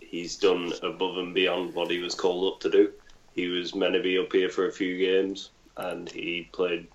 he's 0.00 0.36
done 0.36 0.72
above 0.82 1.18
and 1.18 1.34
beyond 1.34 1.74
what 1.74 1.90
he 1.90 1.98
was 1.98 2.14
called 2.14 2.52
up 2.52 2.60
to 2.60 2.70
do. 2.70 2.92
He 3.34 3.48
was 3.48 3.74
meant 3.74 3.94
to 3.94 4.02
be 4.02 4.18
up 4.18 4.32
here 4.32 4.48
for 4.48 4.66
a 4.66 4.72
few 4.72 4.98
games, 4.98 5.50
and 5.76 6.08
he 6.08 6.48
played 6.52 6.86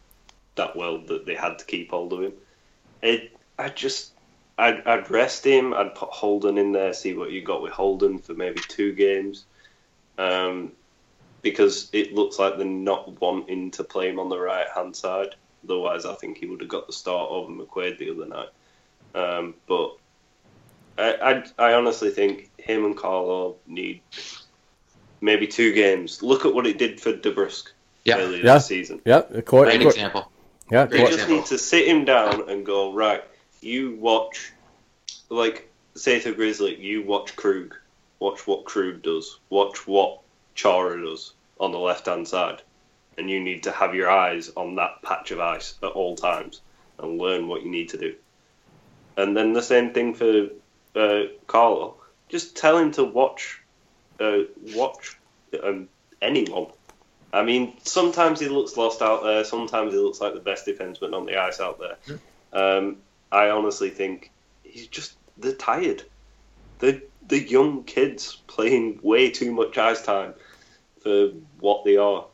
that 0.56 0.76
well 0.76 1.00
that 1.00 1.26
they 1.26 1.36
had 1.36 1.60
to 1.60 1.66
keep 1.66 1.92
hold 1.92 2.14
of 2.14 2.24
him. 2.24 2.34
It, 3.02 3.38
I 3.58 3.70
just, 3.70 4.12
I'd, 4.58 4.86
I'd 4.88 5.12
rest 5.12 5.46
him. 5.46 5.74
I'd 5.74 5.96
put 5.96 6.10
Holden 6.10 6.58
in 6.58 6.72
there, 6.72 6.94
see 6.94 7.14
what 7.14 7.32
you 7.32 7.42
got 7.42 7.62
with 7.62 7.74
Holden 7.74 8.20
for 8.20 8.34
maybe 8.34 8.62
two 8.68 8.94
games, 8.94 9.46
um, 10.18 10.72
because 11.42 11.90
it 11.94 12.14
looks 12.14 12.40
like 12.40 12.58
they're 12.58 12.66
not 12.66 13.20
wanting 13.22 13.72
to 13.72 13.84
play 13.84 14.10
him 14.10 14.20
on 14.20 14.30
the 14.30 14.40
right 14.40 14.68
hand 14.74 14.96
side. 14.96 15.36
Otherwise, 15.64 16.06
I 16.06 16.16
think 16.16 16.38
he 16.38 16.46
would 16.46 16.62
have 16.62 16.70
got 16.70 16.88
the 16.88 16.94
start 16.94 17.30
over 17.32 17.52
McQuaid 17.52 17.98
the 17.98 18.12
other 18.12 18.26
night. 18.26 18.50
Um, 19.14 19.56
but 19.68 19.98
I, 21.00 21.44
I, 21.60 21.70
I 21.70 21.74
honestly 21.74 22.10
think 22.10 22.52
him 22.58 22.86
and 22.86 22.96
Carlo 22.98 23.56
need 23.68 24.02
maybe 25.22 25.48
two 25.48 25.74
games. 25.74 26.22
Look 26.22 26.46
at 26.46 26.54
what 26.54 26.68
it 26.68 26.78
did 26.78 27.00
for 27.00 27.14
DeBrusk 27.14 27.70
Yeah. 28.06 28.18
earlier 28.20 28.44
Yeah. 28.44 28.54
this 28.56 28.66
season. 28.68 29.02
yeah, 29.06 29.22
the 29.30 29.42
court, 29.42 29.68
Great 29.70 29.82
court- 29.82 29.96
example. 29.96 30.32
yeah, 30.72 30.86
They 30.86 31.00
just 31.00 31.14
example. 31.14 31.36
need 31.38 31.46
to 31.48 31.58
sit 31.58 31.88
him 31.88 32.06
down 32.06 32.50
and 32.50 32.66
go 32.66 32.94
right. 32.94 33.24
You 33.62 33.96
watch, 33.96 34.52
like 35.30 35.70
say 35.96 36.20
to 36.22 36.34
Grizzly, 36.34 36.76
you 36.80 37.04
watch 37.04 37.36
Krug. 37.36 37.76
Watch 38.20 38.46
what 38.48 38.66
Krug 38.66 39.02
does. 39.02 39.40
Watch 39.50 39.88
what 39.88 40.20
Chara 40.56 41.02
does 41.02 41.34
on 41.60 41.72
the 41.72 41.80
left 41.80 42.06
hand 42.08 42.28
side, 42.28 42.62
and 43.18 43.30
you 43.30 43.40
need 43.40 43.64
to 43.64 43.72
have 43.72 43.96
your 43.96 44.10
eyes 44.10 44.52
on 44.56 44.76
that 44.76 45.02
patch 45.02 45.32
of 45.32 45.40
ice 45.40 45.76
at 45.84 45.90
all 45.92 46.16
times 46.16 46.62
and 46.98 47.18
learn 47.18 47.48
what 47.48 47.64
you 47.64 47.70
need 47.70 47.90
to 47.90 47.98
do. 47.98 48.16
And 49.18 49.36
then 49.36 49.52
the 49.54 49.62
same 49.62 49.92
thing 49.94 50.14
for 50.14 50.50
uh, 50.96 51.24
Carlo. 51.48 51.96
Just 52.30 52.56
tell 52.56 52.78
him 52.78 52.92
to 52.94 53.04
watch, 53.04 53.62
uh, 54.20 54.40
watch 54.76 55.18
um, 55.64 55.90
anyone. 56.22 56.68
I 57.32 57.44
mean, 57.44 57.74
sometimes 57.84 58.40
he 58.40 58.48
looks 58.48 58.78
lost 58.78 59.02
out 59.02 59.24
there. 59.24 59.44
Sometimes 59.44 59.94
he 59.94 60.00
looks 60.00 60.20
like 60.20 60.34
the 60.34 60.40
best 60.40 60.66
defenseman 60.66 61.14
on 61.14 61.26
the 61.26 61.38
ice 61.38 61.60
out 61.60 61.80
there. 61.80 62.20
Um, 62.54 62.98
I 63.32 63.50
honestly 63.50 63.90
think 63.90 64.32
he's 64.64 64.88
just 64.88 65.14
they're 65.38 65.54
tired. 65.54 66.04
The 66.80 67.02
the 67.28 67.40
young 67.40 67.84
kids 67.84 68.42
playing 68.48 69.00
way 69.04 69.30
too 69.30 69.52
much 69.52 69.78
ice 69.78 70.02
time 70.02 70.34
for 71.04 71.30
what 71.60 71.86
they 71.86 71.98
are. 71.98 72.26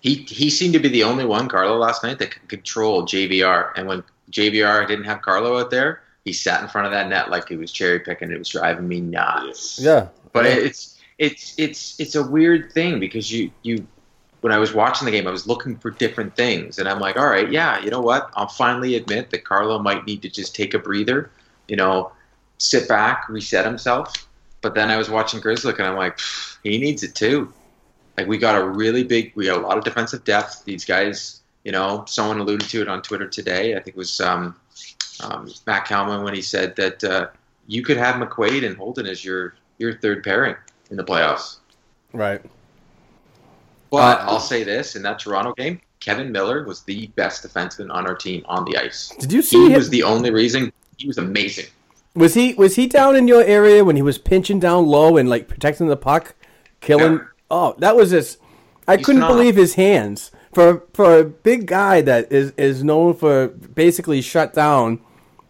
He 0.00 0.16
he 0.28 0.50
seemed 0.50 0.74
to 0.74 0.80
be 0.80 0.88
the 0.88 1.04
only 1.04 1.24
one, 1.24 1.48
Carlo, 1.48 1.76
last 1.76 2.02
night 2.02 2.18
that 2.18 2.30
could 2.30 2.48
control 2.48 3.02
JVR. 3.02 3.72
And 3.76 3.86
when 3.86 4.02
JVR 4.30 4.86
didn't 4.86 5.04
have 5.04 5.22
Carlo 5.22 5.58
out 5.58 5.70
there, 5.70 6.02
he 6.24 6.32
sat 6.32 6.62
in 6.62 6.68
front 6.68 6.86
of 6.86 6.92
that 6.92 7.08
net 7.08 7.30
like 7.30 7.48
he 7.48 7.56
was 7.56 7.72
cherry 7.72 8.00
picking. 8.00 8.30
It 8.30 8.38
was 8.38 8.48
driving 8.48 8.86
me 8.86 9.00
nuts. 9.00 9.78
yeah. 9.80 10.08
But 10.32 10.46
it's 10.46 10.98
it's 11.18 11.54
it's 11.58 11.98
it's 11.98 12.14
a 12.14 12.22
weird 12.22 12.72
thing 12.72 13.00
because 13.00 13.30
you 13.32 13.50
you 13.62 13.86
when 14.40 14.52
I 14.52 14.58
was 14.58 14.72
watching 14.72 15.04
the 15.04 15.12
game, 15.12 15.26
I 15.26 15.30
was 15.30 15.46
looking 15.46 15.76
for 15.76 15.90
different 15.90 16.34
things, 16.34 16.78
and 16.78 16.88
I'm 16.88 16.98
like, 16.98 17.16
all 17.16 17.26
right, 17.26 17.50
yeah, 17.50 17.78
you 17.80 17.90
know 17.90 18.00
what? 18.00 18.30
I'll 18.34 18.48
finally 18.48 18.96
admit 18.96 19.30
that 19.30 19.44
Carlo 19.44 19.78
might 19.78 20.06
need 20.06 20.22
to 20.22 20.30
just 20.30 20.54
take 20.54 20.72
a 20.72 20.78
breather, 20.78 21.30
you 21.68 21.76
know, 21.76 22.12
sit 22.58 22.88
back, 22.88 23.28
reset 23.28 23.66
himself. 23.66 24.12
But 24.62 24.74
then 24.74 24.90
I 24.90 24.96
was 24.96 25.10
watching 25.10 25.40
Grizzly, 25.40 25.74
and 25.78 25.86
I'm 25.86 25.96
like, 25.96 26.18
he 26.62 26.78
needs 26.78 27.02
it 27.02 27.14
too. 27.14 27.52
Like 28.16 28.28
we 28.28 28.38
got 28.38 28.60
a 28.60 28.64
really 28.64 29.04
big, 29.04 29.32
we 29.34 29.46
got 29.46 29.58
a 29.58 29.66
lot 29.66 29.78
of 29.78 29.84
defensive 29.84 30.24
depth. 30.24 30.64
These 30.64 30.84
guys, 30.84 31.40
you 31.64 31.72
know, 31.72 32.04
someone 32.06 32.38
alluded 32.38 32.68
to 32.70 32.82
it 32.82 32.88
on 32.88 33.02
Twitter 33.02 33.28
today. 33.28 33.72
I 33.72 33.80
think 33.80 33.88
it 33.88 33.96
was 33.96 34.20
um, 34.20 34.56
um, 35.22 35.50
Matt 35.66 35.84
Kalman 35.86 36.22
when 36.22 36.34
he 36.34 36.42
said 36.42 36.74
that 36.76 37.02
uh, 37.04 37.28
you 37.66 37.82
could 37.82 37.96
have 37.96 38.16
McQuaid 38.16 38.66
and 38.66 38.76
Holden 38.76 39.06
as 39.06 39.24
your 39.24 39.54
your 39.78 39.94
third 39.98 40.22
pairing 40.24 40.56
in 40.90 40.96
the 40.96 41.04
playoffs. 41.04 41.56
Right. 42.12 42.42
But 43.90 44.20
Uh, 44.20 44.24
I'll 44.28 44.40
say 44.40 44.62
this: 44.64 44.96
in 44.96 45.02
that 45.02 45.18
Toronto 45.18 45.52
game, 45.54 45.80
Kevan 46.00 46.30
Miller 46.30 46.64
was 46.64 46.82
the 46.82 47.08
best 47.16 47.44
defenseman 47.46 47.92
on 47.92 48.06
our 48.06 48.14
team 48.14 48.44
on 48.46 48.64
the 48.64 48.76
ice. 48.76 49.12
Did 49.18 49.32
you 49.32 49.40
He 49.40 49.46
see 49.46 49.66
him? 49.66 49.72
was 49.74 49.90
the 49.90 50.02
only 50.02 50.30
reason. 50.30 50.72
He 50.96 51.06
was 51.06 51.18
amazing. 51.18 51.66
Was 52.14 52.34
he 52.34 52.54
was 52.54 52.76
he 52.76 52.86
down 52.86 53.16
in 53.16 53.28
your 53.28 53.42
area 53.42 53.84
when 53.84 53.96
he 53.96 54.02
was 54.02 54.18
pinching 54.18 54.58
down 54.60 54.86
low 54.86 55.16
and 55.16 55.28
like 55.28 55.48
protecting 55.48 55.86
the 55.88 55.96
puck, 55.96 56.34
killing? 56.80 57.14
Yeah. 57.14 57.24
Oh, 57.50 57.74
that 57.78 57.96
was 57.96 58.10
just. 58.10 58.38
I 58.88 58.96
He's 58.96 59.06
couldn't 59.06 59.20
phenomenal. 59.22 59.42
believe 59.42 59.56
his 59.56 59.74
hands 59.74 60.30
for 60.52 60.82
for 60.94 61.18
a 61.18 61.24
big 61.24 61.66
guy 61.66 62.00
that 62.00 62.30
is 62.32 62.52
is 62.56 62.82
known 62.82 63.14
for 63.14 63.48
basically 63.48 64.20
shut 64.20 64.52
down 64.52 65.00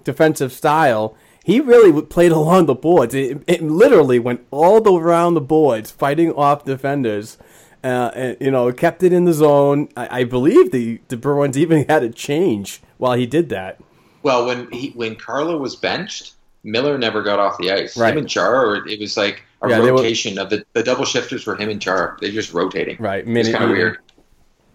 defensive 0.05 0.53
style. 0.53 1.16
He 1.44 1.61
really 1.61 2.03
played 2.03 2.32
along 2.32 2.66
the 2.66 2.74
boards. 2.74 3.14
It, 3.14 3.42
it 3.46 3.62
literally 3.62 4.18
went 4.18 4.46
all 4.51 4.80
the 4.80 4.92
around 4.92 5.34
the 5.34 5.40
boards, 5.40 5.90
fighting 5.90 6.32
off 6.32 6.64
defenders. 6.64 7.38
Uh, 7.82 8.11
and, 8.14 8.36
you 8.40 8.51
know, 8.51 8.70
kept 8.72 9.03
it 9.03 9.11
in 9.12 9.24
the 9.24 9.32
zone. 9.32 9.88
I, 9.96 10.20
I 10.20 10.24
believe 10.24 10.70
the 10.70 11.01
the 11.09 11.16
Bruins 11.16 11.57
even 11.57 11.84
had 11.88 12.03
a 12.03 12.11
change 12.11 12.82
while 12.98 13.14
he 13.14 13.26
did 13.26 13.48
that. 13.48 13.80
Well, 14.22 14.44
when 14.44 14.70
he 14.70 14.90
when 14.90 15.16
Carlo 15.16 15.57
was 15.57 15.76
benched, 15.76 16.34
Miller 16.62 16.98
never 16.98 17.22
got 17.22 17.38
off 17.38 17.57
the 17.57 17.72
ice. 17.72 17.96
Right. 17.96 18.12
Him 18.12 18.18
and 18.18 18.28
Char, 18.28 18.86
it 18.86 19.01
was 19.01 19.16
like 19.16 19.42
a 19.62 19.68
Yeah, 19.70 19.80
they 19.80 19.90
were- 19.90 19.96
rotation 19.96 20.38
of 20.38 20.51
the 20.51 20.62
the 20.74 20.82
double 20.82 21.07
shifters 21.07 21.46
were 21.46 21.57
him 21.57 21.70
and 21.70 21.80
Char. 21.80 22.18
They're 22.20 22.30
just 22.30 22.53
rotating. 22.53 22.98
Right, 23.01 23.26
It's 23.26 23.48
kind 23.51 23.64
of 23.64 23.70
weird. 23.70 23.96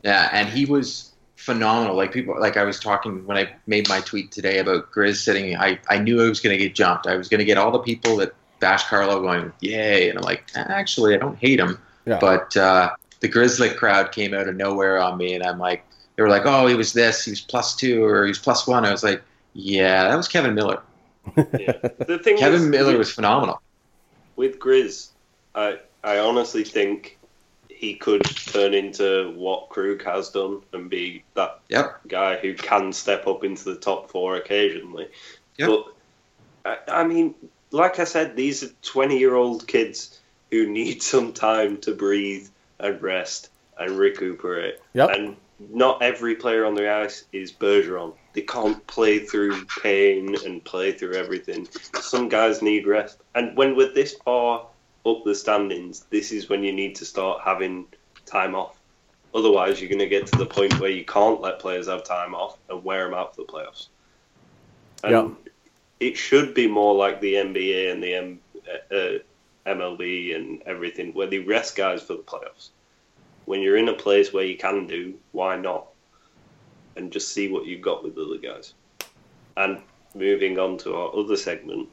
Yeah, 0.04 0.30
and 0.32 0.50
he 0.50 0.66
was 0.66 1.12
phenomenal. 1.46 1.96
Like 1.96 2.12
people, 2.12 2.40
like 2.40 2.58
I 2.58 2.64
was 2.64 2.80
talking 2.80 3.26
when 3.26 3.38
I 3.38 3.50
made 3.68 3.88
my 3.88 4.02
tweet 4.02 4.32
today 4.32 4.58
about 4.58 4.92
Grizz 4.92 5.18
sitting. 5.18 5.56
I 5.56 5.80
I 5.90 6.00
knew 6.00 6.24
I 6.24 6.28
was 6.28 6.40
going 6.40 6.58
to 6.58 6.64
get 6.64 6.76
jumped. 6.76 7.08
I 7.08 7.16
was 7.16 7.30
going 7.30 7.40
to 7.40 7.46
get 7.46 7.58
all 7.58 7.72
the 7.72 7.80
people 7.80 8.18
that 8.18 8.34
bash 8.60 8.84
Carlo 8.86 9.22
going, 9.22 9.54
yay, 9.60 10.10
and 10.10 10.18
I'm 10.18 10.24
like, 10.24 10.44
actually, 10.56 11.14
I 11.14 11.18
don't 11.18 11.38
hate 11.38 11.60
him. 11.60 11.80
Yeah. 12.06 12.18
But 12.20 12.56
uh, 12.58 12.92
the 13.20 13.28
Grizzly 13.28 13.70
crowd 13.70 14.12
came 14.12 14.34
out 14.34 14.48
of 14.48 14.56
nowhere 14.56 15.00
on 15.00 15.18
me, 15.18 15.36
and 15.36 15.44
I'm 15.44 15.60
like, 15.60 15.86
they 16.16 16.24
were 16.24 16.30
like, 16.30 16.44
oh, 16.46 16.68
he 16.68 16.76
was 16.76 16.94
this, 16.94 17.26
he 17.26 17.32
was 17.32 17.42
plus 17.42 17.76
two, 17.76 18.04
or 18.04 18.24
he 18.24 18.30
was 18.30 18.40
plus 18.40 18.68
one. 18.68 18.86
I 18.86 18.92
was 18.92 19.04
like, 19.04 19.22
yeah, 19.54 20.08
that 20.10 20.16
was 20.16 20.28
Kevan 20.28 20.56
Miller. 20.56 20.82
Yeah. 21.38 21.74
The 22.06 22.20
thing 22.20 22.38
Kevan 22.38 22.62
is, 22.62 22.68
Miller 22.68 22.92
with, 22.92 23.00
was 23.00 23.12
phenomenal. 23.12 23.62
with 24.36 24.60
Grizz, 24.60 25.10
I 25.54 25.80
I 26.04 26.20
honestly 26.20 26.64
think 26.64 27.18
he 27.76 27.96
could 27.96 28.24
turn 28.24 28.74
into 28.74 29.32
what 29.36 29.70
Krug 29.70 30.04
has 30.04 30.30
done 30.30 30.62
and 30.74 30.90
be 30.90 31.24
that 31.36 31.60
Yep. 31.70 32.00
guy 32.08 32.38
who 32.38 32.54
can 32.54 32.94
step 32.94 33.28
up 33.28 33.44
into 33.44 33.66
the 33.66 33.76
top 33.76 34.10
four 34.10 34.38
occasionally. 34.38 35.10
Yep. 35.58 35.70
But 35.70 35.86
I, 36.66 37.02
I 37.02 37.04
mean, 37.04 37.36
like 37.72 38.00
I 38.00 38.06
said, 38.06 38.36
these 38.36 38.64
are 38.64 38.70
twenty-year-old 38.82 39.68
kids 39.68 40.20
who 40.52 40.68
need 40.80 41.04
some 41.04 41.34
time 41.34 41.78
to 41.82 41.94
breathe 41.94 42.48
and 42.80 43.02
rest 43.02 43.50
and 43.78 43.98
recuperate. 43.98 44.80
Yep. 44.94 45.10
And 45.10 45.36
not 45.60 46.02
every 46.02 46.36
player 46.36 46.66
on 46.66 46.76
the 46.76 46.92
ice 46.92 47.26
is 47.32 47.52
Bergeron. 47.52 48.14
They 48.34 48.42
can't 48.42 48.86
play 48.88 49.20
through 49.20 49.66
pain 49.82 50.36
and 50.46 50.64
play 50.64 50.92
through 50.92 51.14
everything. 51.14 51.68
Some 52.02 52.28
guys 52.28 52.62
need 52.62 52.86
rest. 52.88 53.20
And 53.34 53.56
when 53.56 53.76
we're 53.76 53.94
this 53.94 54.14
far 54.26 54.68
up 55.06 55.24
the 55.24 55.36
standings, 55.36 56.06
this 56.10 56.32
is 56.32 56.50
when 56.50 56.64
you 56.64 56.74
need 56.74 56.96
to 56.96 57.06
start 57.06 57.42
having 57.44 57.88
time 58.26 58.56
off. 58.56 58.80
Otherwise, 59.34 59.80
you're 59.80 59.90
going 59.90 60.00
to 60.00 60.08
get 60.08 60.26
to 60.28 60.38
the 60.38 60.46
point 60.46 60.80
where 60.80 60.90
you 60.90 61.04
can't 61.06 61.42
let 61.42 61.60
players 61.60 61.88
have 61.88 62.04
time 62.04 62.34
off 62.34 62.58
and 62.70 62.84
wear 62.84 63.06
them 63.06 63.14
out 63.14 63.36
for 63.36 63.42
the 63.42 63.52
playoffs. 63.52 63.88
And 65.04 65.12
Yeah. 65.12 65.30
it 66.00 66.18
should 66.18 66.54
be 66.54 66.68
more 66.68 66.96
like 66.96 67.20
the 67.20 67.36
NBA 67.36 67.92
and 67.92 68.02
the 68.02 68.14
M, 68.14 68.40
uh, 68.92 69.20
MLB 69.66 70.36
and 70.36 70.64
everything, 70.64 71.14
where 71.14 71.28
they 71.28 71.40
rest 71.40 71.76
guys 71.76 72.02
for 72.02 72.14
the 72.14 72.24
playoffs. 72.24 72.70
When 73.46 73.62
you're 73.62 73.78
in 73.78 73.90
a 73.90 73.94
place 73.94 74.34
where 74.34 74.46
you 74.46 74.58
can 74.58 74.88
do, 74.88 75.16
why 75.34 75.58
not? 75.58 75.88
And 76.96 77.12
just 77.12 77.34
see 77.34 77.52
what 77.52 77.66
you've 77.66 77.82
got 77.82 78.04
with 78.04 78.16
the 78.16 78.24
other 78.24 78.38
guys. 78.38 78.74
And 79.58 79.82
moving 80.16 80.58
on 80.58 80.78
to 80.80 80.96
our 80.96 81.16
other 81.16 81.38
segment, 81.38 81.90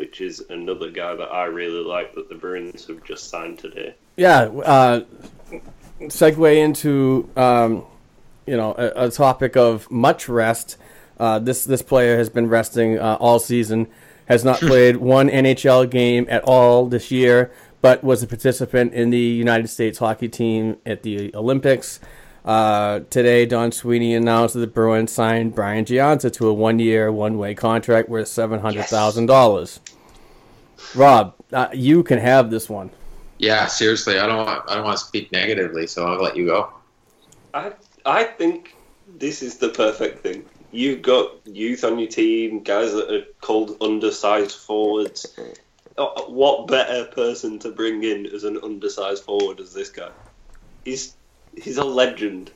which 0.00 0.22
is 0.22 0.42
another 0.48 0.90
guy 0.90 1.14
that 1.14 1.30
I 1.30 1.44
really 1.44 1.84
like 1.84 2.14
that 2.14 2.30
the 2.30 2.34
Bruins 2.34 2.86
have 2.86 3.04
just 3.04 3.28
signed 3.28 3.58
today. 3.58 3.94
Yeah, 4.16 4.44
uh, 4.44 5.02
segue 6.04 6.56
into 6.56 7.28
um, 7.36 7.84
you 8.46 8.56
know 8.56 8.74
a, 8.78 9.08
a 9.08 9.10
topic 9.10 9.58
of 9.58 9.90
much 9.90 10.26
rest. 10.26 10.78
Uh, 11.18 11.38
this 11.38 11.66
this 11.66 11.82
player 11.82 12.16
has 12.16 12.30
been 12.30 12.48
resting 12.48 12.98
uh, 12.98 13.18
all 13.20 13.38
season, 13.38 13.88
has 14.24 14.42
not 14.42 14.58
played 14.60 14.96
one 14.96 15.28
NHL 15.28 15.90
game 15.90 16.26
at 16.30 16.42
all 16.44 16.86
this 16.86 17.10
year, 17.10 17.52
but 17.82 18.02
was 18.02 18.22
a 18.22 18.26
participant 18.26 18.94
in 18.94 19.10
the 19.10 19.18
United 19.18 19.68
States 19.68 19.98
hockey 19.98 20.30
team 20.30 20.78
at 20.86 21.02
the 21.02 21.30
Olympics. 21.34 22.00
Uh, 22.44 23.00
today, 23.10 23.44
Don 23.44 23.70
Sweeney 23.70 24.14
announced 24.14 24.54
that 24.54 24.60
the 24.60 24.66
Bruins 24.66 25.12
signed 25.12 25.54
Brian 25.54 25.84
Gionta 25.84 26.32
to 26.32 26.48
a 26.48 26.54
one-year, 26.54 27.12
one-way 27.12 27.54
contract 27.54 28.08
worth 28.08 28.28
seven 28.28 28.60
hundred 28.60 28.86
thousand 28.86 29.26
dollars. 29.26 29.80
Rob, 30.94 31.34
uh, 31.52 31.68
you 31.72 32.02
can 32.02 32.18
have 32.18 32.50
this 32.50 32.68
one. 32.68 32.90
Yeah, 33.38 33.66
seriously, 33.66 34.18
I 34.18 34.26
don't 34.26 34.38
want, 34.46 34.70
I 34.70 34.74
don't 34.74 34.84
want 34.84 34.98
to 34.98 35.04
speak 35.04 35.32
negatively, 35.32 35.86
so 35.86 36.06
I'll 36.06 36.22
let 36.22 36.36
you 36.36 36.46
go. 36.46 36.72
I 37.52 37.72
I 38.06 38.24
think 38.24 38.74
this 39.18 39.42
is 39.42 39.58
the 39.58 39.68
perfect 39.68 40.22
thing. 40.22 40.44
You've 40.72 41.02
got 41.02 41.46
youth 41.46 41.84
on 41.84 41.98
your 41.98 42.08
team, 42.08 42.62
guys 42.62 42.92
that 42.92 43.12
are 43.12 43.24
called 43.40 43.76
undersized 43.80 44.56
forwards. 44.56 45.26
Uh, 45.98 46.06
What 46.28 46.68
better 46.68 47.04
person 47.06 47.58
to 47.60 47.70
bring 47.70 48.04
in 48.04 48.26
as 48.26 48.44
an 48.44 48.58
undersized 48.62 49.24
forward 49.24 49.60
as 49.60 49.74
this 49.74 49.90
guy? 49.90 50.10
He's 50.84 51.16
he's 51.56 51.76
a 51.78 51.84
legend. 51.84 52.50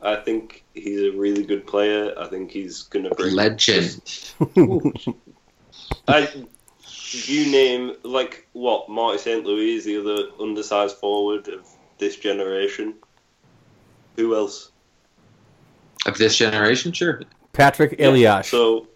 I 0.00 0.16
think 0.16 0.64
he's 0.74 1.00
a 1.00 1.10
really 1.16 1.44
good 1.44 1.66
player. 1.66 2.12
I 2.18 2.26
think 2.26 2.50
he's 2.50 2.82
gonna 2.82 3.10
bring 3.10 3.34
Legend. 3.34 4.32
I, 6.08 6.28
you 7.24 7.50
name 7.50 7.94
like 8.02 8.48
what 8.52 8.88
Marty 8.88 9.18
St. 9.18 9.44
Louis 9.44 9.76
is 9.76 9.84
the 9.84 10.00
other 10.00 10.28
undersized 10.40 10.96
forward 10.96 11.48
of 11.48 11.66
this 11.98 12.16
generation. 12.16 12.94
Who 14.16 14.34
else? 14.34 14.72
Of 16.06 16.18
this 16.18 16.36
generation, 16.36 16.92
sure. 16.92 17.22
Patrick 17.52 17.94
Yeah, 17.98 18.08
Elias. 18.08 18.48
So, 18.48 18.88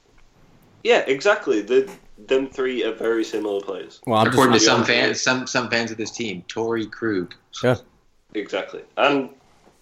yeah, 0.82 1.04
exactly. 1.06 1.60
The, 1.62 1.88
them 2.26 2.48
three 2.48 2.82
are 2.82 2.94
very 2.94 3.22
similar 3.22 3.60
players. 3.60 4.00
well, 4.06 4.18
I'm 4.18 4.26
According 4.26 4.54
just, 4.54 4.64
to 4.64 4.70
some 4.72 4.84
fans, 4.84 5.20
some 5.20 5.46
some 5.46 5.70
fans 5.70 5.90
of 5.90 5.98
this 5.98 6.10
team, 6.10 6.42
Torey 6.48 6.90
Krug. 6.90 7.34
yeah. 7.62 7.76
Exactly. 8.36 8.82
And 8.96 9.30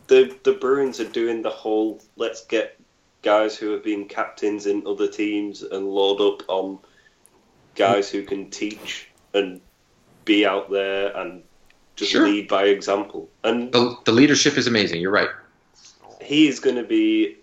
the 0.07 0.37
the 0.45 0.53
Bruins 0.53 1.01
are 1.01 1.09
doing 1.09 1.43
the 1.43 1.51
whole 1.51 2.01
let's 2.17 2.45
get 2.47 2.79
guys 3.23 3.57
who 3.57 3.73
have 3.73 3.83
been 3.83 4.07
captains 4.07 4.67
in 4.67 4.87
other 4.87 5.09
teams 5.09 5.63
and 5.63 5.89
load 5.89 6.21
up 6.21 6.49
on 6.49 6.79
guys 7.75 8.11
who 8.11 8.23
can 8.23 8.51
teach 8.51 9.09
and 9.33 9.61
be 10.25 10.47
out 10.47 10.71
there 10.71 11.17
and 11.17 11.43
just 11.97 12.13
Sure. 12.13 12.27
lead 12.27 12.49
by 12.49 12.65
example. 12.65 13.29
And 13.43 13.73
The, 13.73 13.97
the 14.05 14.13
leadership 14.13 14.57
is 14.57 14.67
amazing. 14.67 15.01
You're 15.01 15.11
right. 15.11 15.31
he 16.21 16.47
is 16.47 16.61
going 16.61 16.77
to 16.77 16.85
be 16.85 17.39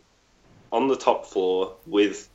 on 0.71 0.87
the 0.87 0.95
top 0.95 1.25
floor 1.25 1.75
with 1.85 2.29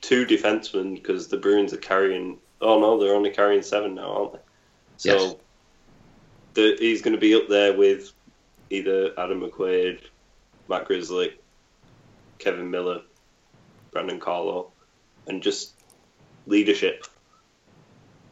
two 0.00 0.24
defensemen 0.26 0.94
because 0.94 1.28
the 1.28 1.36
Bruins 1.38 1.72
are 1.72 1.78
carrying. 1.78 2.38
Oh 2.60 2.78
no, 2.78 2.98
they're 2.98 3.14
only 3.14 3.30
carrying 3.30 3.62
seven 3.62 3.94
now, 3.94 4.12
aren't 4.12 4.32
they? 4.34 4.38
So 4.98 5.10
Yes. 5.10 5.34
He's 6.54 7.02
going 7.02 7.14
to 7.14 7.20
be 7.20 7.34
up 7.34 7.48
there 7.48 7.76
with 7.76 8.12
either 8.70 9.12
Adam 9.18 9.40
McQuaid, 9.40 10.00
Matt 10.68 10.86
Grizzly, 10.86 11.34
Kevan 12.38 12.70
Miller, 12.70 13.02
Brandon 13.90 14.20
Carlo, 14.20 14.70
and 15.26 15.42
just 15.42 15.72
leadership. 16.46 17.06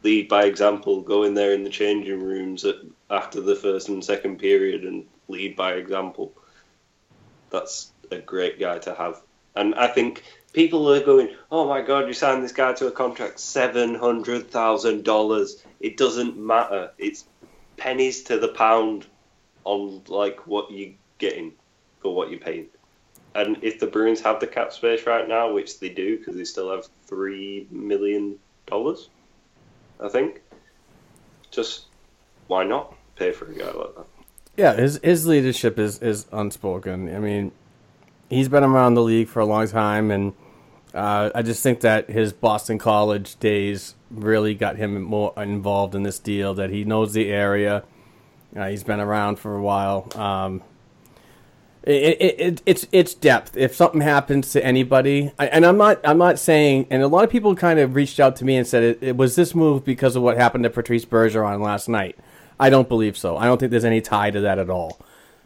Lead 0.03 0.27
by 0.27 0.43
example. 0.45 1.01
Go 1.01 1.23
in 1.23 1.33
there 1.33 1.53
in 1.53 1.63
the 1.63 1.69
changing 1.69 2.21
rooms 2.21 2.65
at, 2.65 2.75
after 3.09 3.41
the 3.41 3.55
first 3.55 3.89
and 3.89 4.03
second 4.03 4.39
period 4.39 4.83
and 4.83 5.05
lead 5.27 5.55
by 5.55 5.73
example 5.73 6.33
that's 7.53 7.91
a 8.11 8.17
great 8.17 8.59
guy 8.59 8.79
to 8.79 8.93
have. 8.95 9.21
And 9.55 9.75
I 9.75 9.87
think 9.87 10.23
people 10.51 10.91
are 10.91 11.05
going, 11.05 11.29
"Oh 11.51 11.67
my 11.69 11.81
God, 11.81 12.07
you 12.07 12.13
signed 12.13 12.43
this 12.43 12.51
guy 12.51 12.73
to 12.73 12.87
a 12.87 12.91
contract 12.91 13.39
seven 13.39 13.95
hundred 13.95 14.49
thousand 14.49 15.05
dollars." 15.05 15.63
It 15.79 15.95
doesn't 15.95 16.35
matter. 16.35 16.91
It's 16.97 17.25
pennies 17.83 18.23
to 18.23 18.39
the 18.39 18.47
pound 18.47 19.05
on 19.65 20.01
like 20.07 20.47
what 20.47 20.71
you're 20.71 20.93
getting 21.17 21.51
for 21.99 22.15
what 22.15 22.29
you're 22.29 22.39
paying. 22.39 22.67
And 23.35 23.57
if 23.61 23.79
the 23.79 23.87
Bruins 23.87 24.21
have 24.21 24.39
the 24.39 24.47
cap 24.47 24.71
space 24.71 25.05
right 25.05 25.27
now, 25.27 25.51
which 25.51 25.79
they 25.79 25.89
do 25.89 26.17
because 26.17 26.37
they 26.37 26.45
still 26.45 26.71
have 26.71 26.87
three 27.05 27.67
million 27.69 28.39
dollars, 28.67 29.09
I 29.99 30.07
think, 30.07 30.41
just 31.51 31.87
why 32.47 32.63
not 32.63 32.95
pay 33.17 33.31
for 33.33 33.51
a 33.51 33.53
guy 33.53 33.65
like 33.65 33.95
that? 33.95 34.05
Yeah, 34.55 34.73
his 34.75 34.99
his 35.03 35.27
leadership 35.27 35.77
is 35.77 35.99
is 35.99 36.25
unspoken. 36.31 37.13
I 37.13 37.19
mean, 37.19 37.51
he's 38.29 38.47
been 38.47 38.63
around 38.63 38.93
the 38.93 39.01
league 39.01 39.27
for 39.27 39.41
a 39.41 39.45
long 39.45 39.67
time, 39.67 40.09
and 40.09 40.33
uh, 40.93 41.31
I 41.33 41.41
just 41.41 41.63
think 41.63 41.81
that 41.81 42.09
his 42.09 42.33
Boston 42.33 42.77
College 42.77 43.39
days 43.39 43.95
really 44.11 44.53
got 44.53 44.75
him 44.77 45.01
more 45.01 45.33
involved 45.37 45.95
in 45.95 46.03
this 46.03 46.19
deal. 46.19 46.53
That 46.53 46.69
he 46.69 46.83
knows 46.83 47.13
the 47.13 47.31
area. 47.31 47.83
Uh, 48.55 48.67
he's 48.67 48.83
been 48.83 48.99
around 48.99 49.37
for 49.39 49.55
a 49.55 49.61
while. 49.61 50.07
Um, 50.15 50.61
it, 51.83 52.21
it, 52.21 52.39
it, 52.39 52.61
it's 52.65 52.87
it's 52.91 53.13
depth. 53.13 53.57
If 53.57 53.75
something 53.75 54.01
happens 54.01 54.51
to 54.53 54.63
anybody, 54.63 55.31
I, 55.37 55.47
and 55.47 55.65
I'm 55.65 55.77
not 55.77 55.99
I'm 56.03 56.17
not 56.17 56.39
saying, 56.39 56.87
and 56.89 57.01
a 57.01 57.07
lot 57.07 57.23
of 57.23 57.29
people 57.29 57.55
kind 57.55 57.79
of 57.79 57.95
reached 57.95 58.19
out 58.19 58.35
to 58.37 58.45
me 58.45 58.55
and 58.55 58.65
said 58.65 58.97
it, 59.01 59.17
was 59.17 59.35
this 59.35 59.53
move 59.53 59.83
because 59.83 60.15
of 60.15 60.23
what 60.23 60.37
happened 60.37 60.63
to 60.63 60.69
Patrice 60.69 61.05
Bergeron 61.05 61.61
last 61.61 61.89
night. 61.89 62.17
I 62.59 62.69
don't 62.69 62.87
believe 62.87 63.17
so. 63.17 63.35
I 63.35 63.45
don't 63.45 63.57
think 63.57 63.71
there's 63.71 63.83
any 63.83 63.99
tie 63.99 64.31
to 64.31 64.41
that 64.41 64.59
at 64.59 64.69
all. 64.69 64.99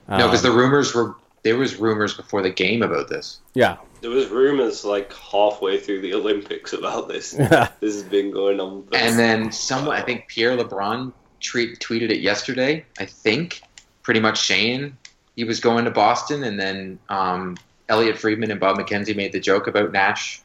No, 0.10 0.18
because 0.28 0.46
Um, 0.46 0.52
the 0.52 0.58
rumors 0.58 0.94
were 0.94 1.16
there 1.48 1.56
was 1.56 1.78
rumors 1.78 2.14
before 2.14 2.42
the 2.42 2.50
game 2.50 2.84
about 2.84 3.08
this. 3.08 3.40
yeah, 3.54 3.78
There 4.02 4.10
was 4.10 4.28
rumors 4.28 4.84
like 4.84 5.14
halfway 5.14 5.80
through 5.80 6.02
the 6.02 6.14
Olympics 6.20 6.74
about 6.74 7.08
this. 7.08 7.32
this 7.80 7.96
has 7.96 8.04
been 8.04 8.32
going 8.32 8.60
on. 8.60 8.84
For 8.84 8.98
And 8.98 9.18
then 9.18 9.50
someone, 9.54 9.96
I 9.96 10.02
think 10.02 10.28
Pierre 10.28 10.58
LeBrun 10.58 11.14
tweet, 11.40 11.80
tweeted 11.80 12.12
it 12.12 12.20
yesterday. 12.20 12.86
I 13.00 13.06
think 13.06 13.62
pretty 14.04 14.20
much 14.20 14.42
Shane 14.42 14.98
he 15.38 15.46
was 15.46 15.62
going 15.62 15.86
to 15.86 15.92
Boston, 15.92 16.44
and 16.44 16.60
then 16.60 17.00
um, 17.08 17.56
Elliotte 17.88 18.18
Friedman 18.18 18.52
and 18.52 18.60
Bob 18.60 18.78
McKenzie 18.78 19.16
made 19.16 19.32
the 19.32 19.40
joke 19.40 19.68
about 19.68 19.94
Nash 19.94 20.42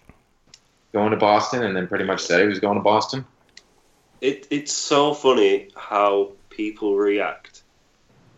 going 0.92 1.10
to 1.10 1.16
Boston, 1.16 1.64
and 1.64 1.74
then 1.74 1.88
pretty 1.88 2.04
much 2.04 2.20
said 2.20 2.40
he 2.40 2.46
was 2.46 2.60
going 2.60 2.76
to 2.76 2.82
Boston. 2.82 3.24
It 4.20 4.46
it's 4.50 4.72
so 4.72 5.14
funny 5.14 5.70
how 5.74 6.30
people 6.48 6.94
react 6.94 7.64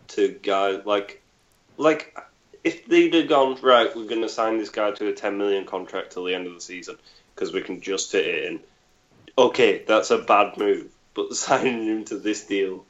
to 0.09 0.29
guys 0.43 0.81
like 0.87 1.21
like 1.77 2.17
if 2.65 2.87
they'd 2.87 3.13
have 3.15 3.29
gone 3.29 3.59
right, 3.63 3.95
we're 3.95 4.07
going 4.09 4.23
to 4.23 4.29
sign 4.29 4.59
this 4.59 4.71
guy 4.71 4.91
to 4.91 5.09
a 5.09 5.13
ten 5.13 5.37
million 5.39 5.65
contract 5.67 6.13
till 6.13 6.25
the 6.25 6.35
end 6.35 6.47
of 6.47 6.55
the 6.55 6.61
season 6.61 6.97
because 7.35 7.53
we 7.53 7.61
can 7.61 7.81
just 7.81 8.11
fit 8.11 8.27
it 8.27 8.45
in. 8.47 8.61
Okay, 9.37 9.85
that's 9.87 10.11
a 10.11 10.19
bad 10.19 10.57
move, 10.57 10.91
but 11.15 11.35
signing 11.35 11.87
him 11.87 12.05
to 12.07 12.17
this 12.19 12.47
deal 12.47 12.85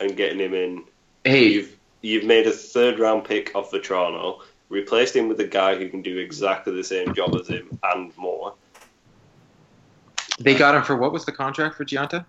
and 0.00 0.16
getting 0.16 0.38
him 0.38 0.54
in, 0.54 0.84
Hey, 1.24 1.48
you've 1.48 1.76
you've 2.02 2.24
made 2.24 2.46
a 2.46 2.52
third 2.52 2.98
round 2.98 3.24
pick 3.24 3.54
off 3.54 3.70
Vatrano, 3.72 4.40
replaced 4.68 5.14
him 5.16 5.28
with 5.28 5.40
a 5.40 5.46
guy 5.46 5.76
who 5.76 5.88
can 5.88 6.02
do 6.02 6.18
exactly 6.18 6.74
the 6.74 6.84
same 6.84 7.14
job 7.14 7.34
as 7.36 7.48
him 7.48 7.78
and 7.82 8.16
more. 8.16 8.54
they 10.38 10.54
got 10.54 10.74
him 10.74 10.82
for 10.82 10.96
what 10.96 11.12
was 11.12 11.24
the 11.24 11.32
contract 11.32 11.76
for 11.76 11.84
Gionta? 11.84 12.24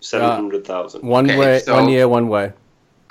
Seven 0.00 0.28
hundred 0.28 0.66
thousand. 0.66 1.02
one 1.02 1.24
Okay, 1.30 1.38
way, 1.38 1.58
so- 1.60 1.74
one 1.74 1.88
year, 1.88 2.06
one 2.08 2.28
way. 2.28 2.52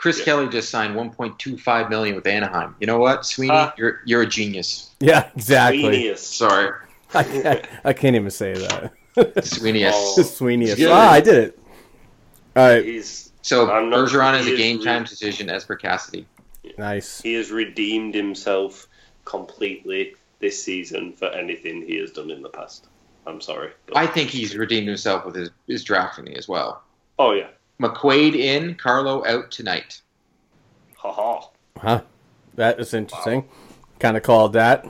Chris 0.03 0.19
Yeah. 0.19 0.25
Kelly 0.25 0.49
just 0.49 0.69
signed 0.69 0.97
1.25 0.97 1.89
million 1.89 2.13
with 2.17 2.27
Anaheim. 2.27 2.75
You 2.81 2.87
know 2.87 2.99
what, 2.99 3.25
Sweeney, 3.25 3.53
Ah. 3.53 3.73
you're 3.77 4.01
you're 4.05 4.23
a 4.23 4.27
genius. 4.27 4.89
Yeah, 4.99 5.29
exactly. 5.33 5.81
Genius. 5.81 6.27
Sorry, 6.27 6.71
I 7.13 7.23
can't, 7.23 7.65
I 7.85 7.93
can't 7.93 8.15
even 8.17 8.29
say 8.29 8.51
that. 8.53 9.45
Sweeney. 9.45 9.85
Oh. 9.85 10.21
Sweeney. 10.23 10.65
Yeah. 10.73 10.89
Ah, 10.91 11.11
I 11.11 11.21
did 11.21 11.35
it. 11.35 11.59
All 12.57 12.67
right, 12.67 12.83
He's 12.83 13.31
So 13.43 13.71
I'm 13.71 13.89
not- 13.89 14.09
Bergeron 14.09 14.37
is 14.41 14.45
he 14.45 14.51
a 14.51 14.55
is 14.55 14.59
game 14.59 14.81
time 14.83 15.03
re- 15.03 15.07
decision 15.07 15.49
as 15.49 15.63
per 15.63 15.77
Cassidy. 15.77 16.27
nice. 16.77 17.21
he 17.21 17.35
has 17.35 17.49
redeemed 17.49 18.13
himself 18.13 18.87
completely 19.23 20.15
this 20.39 20.61
season 20.61 21.13
for 21.13 21.27
anything 21.29 21.81
he 21.87 21.95
has 21.99 22.11
done 22.11 22.29
in 22.29 22.41
the 22.41 22.49
past. 22.49 22.87
I'm 23.25 23.39
sorry. 23.39 23.71
but- 23.87 23.95
I 23.95 24.05
think 24.05 24.29
he's 24.31 24.53
redeemed 24.57 24.89
himself 24.89 25.25
with 25.25 25.35
his, 25.35 25.49
his 25.65 25.81
drafting 25.85 26.35
as 26.35 26.49
well. 26.49 26.83
oh 27.19 27.31
yeah. 27.31 27.47
McQuaid 27.79 28.35
in, 28.35 28.75
Carlo 28.75 29.25
out 29.25 29.51
tonight. 29.51 30.01
Ha 30.97 31.11
ha. 31.11 31.49
Huh? 31.77 32.01
That 32.55 32.79
is 32.79 32.93
interesting. 32.93 33.45
Kind 33.99 34.17
of 34.17 34.23
called 34.23 34.53
that. 34.53 34.85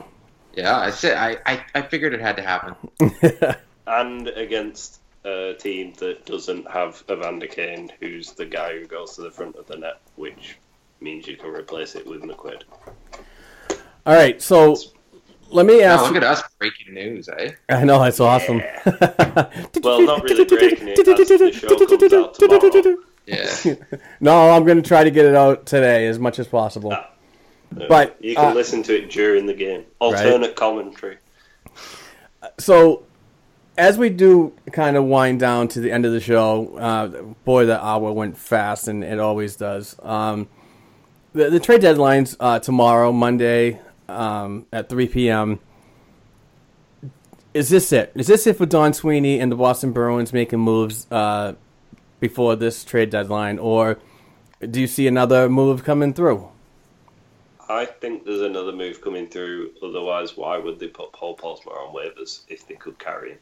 Yeah, 0.54 0.76
I 0.76 0.90
said 0.90 1.16
I, 1.16 1.36
I, 1.52 1.64
I 1.74 1.82
figured 1.82 2.14
it 2.14 2.20
had 2.20 2.36
to 2.36 2.42
happen. 2.42 2.76
And 3.86 4.28
against 4.28 5.00
a 5.24 5.54
team 5.58 5.92
that 5.98 6.24
doesn't 6.26 6.70
have 6.70 7.04
Evander 7.10 7.46
Kane, 7.46 7.92
who's 8.00 8.32
the 8.32 8.46
guy 8.46 8.78
who 8.78 8.86
goes 8.86 9.14
to 9.16 9.22
the 9.22 9.30
front 9.30 9.56
of 9.56 9.66
the 9.66 9.76
net, 9.76 10.00
which 10.16 10.56
means 11.00 11.26
you 11.26 11.36
can 11.36 11.50
replace 11.50 11.94
it 11.94 12.06
with 12.06 12.22
McQuaid. 12.22 12.62
All 14.06 14.14
right, 14.14 14.40
so 14.40 14.76
let 15.54 15.66
me 15.66 15.82
ask. 15.82 16.00
Wow, 16.00 16.04
ask. 16.06 16.14
look 16.14 16.22
at 16.22 16.28
us 16.28 16.42
breaking 16.58 16.94
news, 16.94 17.28
eh? 17.28 17.52
I 17.68 17.84
know 17.84 18.02
it's 18.04 18.20
awesome. 18.20 18.62
Well, 19.82 20.02
not 20.02 20.22
really 20.24 20.44
breaking 20.44 20.88
it 20.88 20.96
the 20.96 21.52
show 21.52 21.86
comes 21.86 22.12
out 22.12 22.34
tomorrow. 22.34 22.96
Yeah. 23.26 23.74
no, 24.20 24.50
I'm 24.50 24.64
going 24.64 24.82
to 24.82 24.86
try 24.86 25.04
to 25.04 25.10
get 25.10 25.26
it 25.26 25.34
out 25.34 25.66
today 25.66 26.06
as 26.06 26.18
much 26.18 26.38
as 26.38 26.46
possible. 26.46 26.92
Ah. 26.92 27.10
But 27.88 28.16
You 28.20 28.34
can 28.34 28.52
uh, 28.52 28.54
listen 28.54 28.82
to 28.84 28.96
it 28.96 29.10
during 29.10 29.46
the 29.46 29.54
game. 29.54 29.84
Alternate 29.98 30.56
commentary. 30.56 31.18
so 32.58 33.04
as 33.76 33.98
we 33.98 34.08
do 34.08 34.52
kind 34.72 34.96
of 34.96 35.04
wind 35.04 35.40
down 35.40 35.68
to 35.68 35.80
the 35.80 35.90
end 35.90 36.06
of 36.06 36.12
the 36.12 36.20
show, 36.20 36.76
uh, 36.76 37.08
boy, 37.44 37.66
the 37.66 37.82
hour 37.82 38.12
went 38.12 38.36
fast, 38.36 38.88
and 38.88 39.02
it 39.02 39.18
always 39.18 39.56
does. 39.56 39.96
Um, 40.02 40.48
the, 41.32 41.50
the 41.50 41.60
trade 41.60 41.80
deadline's 41.80 42.36
uh, 42.38 42.60
tomorrow, 42.60 43.12
Monday, 43.12 43.80
um, 44.08 44.66
at 44.72 44.88
3 44.88 45.08
p.m. 45.08 45.60
Is 47.52 47.68
this 47.68 47.92
it? 47.92 48.12
Is 48.14 48.26
this 48.26 48.46
it 48.46 48.56
for 48.56 48.66
Don 48.66 48.92
Sweeney 48.92 49.38
and 49.38 49.50
the 49.50 49.56
Boston 49.56 49.92
Bruins 49.92 50.32
making 50.32 50.60
moves 50.60 51.06
uh, 51.10 51.54
before 52.20 52.56
this 52.56 52.84
trade 52.84 53.10
deadline, 53.10 53.58
or 53.58 53.98
do 54.60 54.80
you 54.80 54.86
see 54.86 55.06
another 55.06 55.48
move 55.48 55.84
coming 55.84 56.12
through? 56.12 56.48
I 57.68 57.86
think 57.86 58.24
there's 58.24 58.42
another 58.42 58.72
move 58.72 59.00
coming 59.00 59.26
through. 59.26 59.70
Otherwise, 59.82 60.36
why 60.36 60.58
would 60.58 60.78
they 60.78 60.88
put 60.88 61.12
Paul 61.12 61.36
Postma 61.36 61.68
on 61.68 61.94
waivers 61.94 62.40
if 62.48 62.66
they 62.66 62.74
could 62.74 62.98
carry 62.98 63.32
him? 63.32 63.38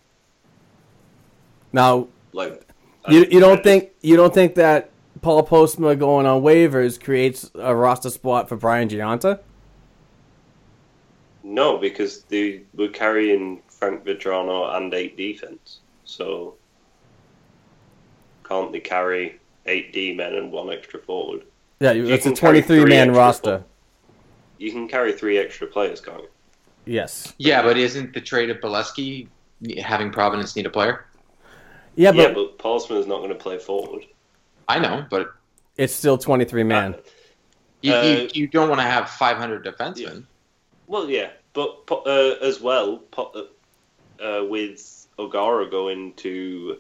Now, 1.73 2.09
Like, 2.33 2.67
You, 3.09 3.27
you 3.31 3.39
I 3.39 3.41
don't 3.41 3.65
think 3.65 3.91
you 4.01 4.17
don't 4.17 4.33
think 4.33 4.55
that 4.57 4.91
Paul 5.23 5.47
Postma 5.47 5.99
going 5.99 6.27
on 6.27 6.43
waivers 6.43 7.03
creates 7.03 7.51
a 7.55 7.75
roster 7.75 8.11
spot 8.11 8.49
for 8.49 8.57
Brian 8.57 8.89
Gionta? 8.89 9.41
No, 11.43 11.77
because 11.79 12.23
they 12.25 12.63
were 12.75 12.89
carrying 12.89 13.63
Frank 13.69 14.05
Vatrano 14.05 14.77
and 14.77 14.93
eight 14.95 15.17
defense. 15.17 15.81
So 16.05 16.55
can't 18.45 18.73
they 18.73 18.81
carry 18.81 19.41
eight 19.67 19.93
D 19.93 20.15
men 20.15 20.35
and 20.35 20.53
one 20.53 20.71
extra 20.71 21.01
forward? 21.01 21.43
Yeah, 21.81 21.93
You 21.93 22.07
it's 22.07 22.27
a 22.27 22.35
twenty-three 22.35 22.85
man 22.85 23.13
roster. 23.13 23.59
for- 23.59 23.65
You 24.59 24.71
can 24.71 24.87
carry 24.89 25.13
three 25.13 25.39
extra 25.39 25.67
players, 25.67 26.01
can't 26.01 26.21
you? 26.23 26.29
Yes. 26.85 27.33
Yeah, 27.39 27.63
but 27.63 27.77
isn't 27.77 28.13
the 28.15 28.21
trade 28.21 28.51
of 28.51 28.59
Beleskey 28.59 29.29
having 29.81 30.11
Providence 30.11 30.55
need 30.57 30.67
a 30.67 30.71
player? 30.71 31.05
Yeah, 31.95 32.13
but 32.13 32.19
yeah, 32.19 32.33
but 32.35 32.59
Postma's 32.59 33.07
not 33.07 33.19
going 33.19 33.29
to 33.31 33.35
play 33.35 33.59
forward. 33.59 34.05
I 34.69 34.79
know, 34.79 35.05
but 35.11 35.35
it's 35.77 35.93
still 35.93 36.17
twenty-three 36.19 36.63
man. 36.65 36.95
you, 37.83 37.93
Uh, 37.95 38.03
you, 38.03 38.29
you 38.35 38.47
don't 38.47 38.69
want 38.69 38.79
to 38.81 38.85
have 38.87 39.11
500 39.11 39.65
defensemen. 39.65 40.25
Well, 40.93 41.09
yeah, 41.09 41.31
but 41.55 41.89
uh, 41.91 42.35
as 42.43 42.61
well, 42.61 43.01
uh, 43.17 44.45
with 44.45 45.09
O'Gara 45.19 45.71
going 45.71 46.13
to 46.17 46.77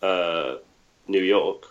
uh, 0.00 0.54
New 1.08 1.24
York, 1.24 1.66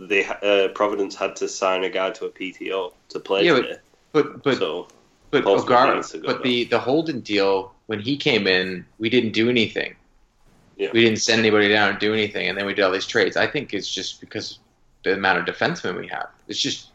they 0.00 0.24
uh, 0.24 0.72
Providence 0.74 1.14
had 1.14 1.36
to 1.36 1.48
sign 1.48 1.84
a 1.84 1.88
guy 1.88 2.10
to 2.10 2.24
a 2.24 2.30
PTO 2.30 2.92
to 3.10 3.20
play 3.20 3.46
Yeah, 3.46 3.60
there. 3.60 3.82
But 4.10 4.42
but 4.42 4.58
so 4.58 4.88
but 5.30 5.44
Paul's 5.44 5.62
O'Gara, 5.62 5.94
needs 5.94 6.10
to 6.10 6.18
go 6.18 6.26
but 6.26 6.42
the 6.42 6.64
the 6.64 6.80
Holden 6.80 7.20
deal 7.20 7.72
when 7.86 8.00
he 8.00 8.16
came 8.16 8.48
in, 8.48 8.84
we 8.98 9.08
didn't 9.08 9.34
do 9.34 9.48
anything. 9.48 9.94
Yeah. 10.76 10.88
We 10.92 11.00
didn't 11.04 11.20
send 11.20 11.38
anybody 11.38 11.68
down 11.68 11.90
and 11.90 12.00
do 12.00 12.12
anything, 12.12 12.48
and 12.48 12.58
then 12.58 12.66
we 12.66 12.74
did 12.74 12.82
all 12.82 12.90
these 12.90 13.06
trades. 13.06 13.36
I 13.36 13.46
think 13.46 13.72
it's 13.72 13.88
just 13.88 14.20
because 14.20 14.58
the 15.04 15.12
amount 15.12 15.48
of 15.48 15.54
defensemen 15.54 15.96
we 15.96 16.08
have. 16.08 16.26
It's 16.48 16.58
just 16.60 16.88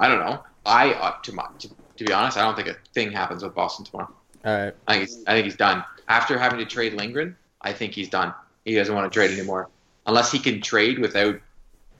I 0.00 0.08
don't 0.08 0.18
know. 0.18 0.42
I 0.66 0.94
uh, 0.94 1.20
to 1.22 1.32
my 1.32 1.46
to, 1.60 1.70
to 2.00 2.04
be 2.06 2.14
honest, 2.14 2.38
I 2.38 2.42
don't 2.42 2.56
think 2.56 2.68
a 2.68 2.76
thing 2.94 3.12
happens 3.12 3.42
with 3.44 3.54
Boston 3.54 3.84
tomorrow. 3.84 4.10
All 4.42 4.56
right. 4.58 4.74
I 4.88 4.94
think 4.94 5.08
he's 5.08 5.22
I 5.26 5.32
think 5.34 5.44
he's 5.44 5.56
done. 5.56 5.84
After 6.08 6.38
having 6.38 6.58
to 6.60 6.64
trade 6.64 6.94
Lindgren, 6.94 7.36
I 7.60 7.74
think 7.74 7.92
he's 7.92 8.08
done. 8.08 8.32
He 8.64 8.74
doesn't 8.74 8.94
want 8.94 9.10
to 9.12 9.14
trade 9.14 9.30
anymore 9.36 9.68
unless 10.06 10.32
he 10.32 10.38
can 10.38 10.62
trade 10.62 10.98
without 10.98 11.36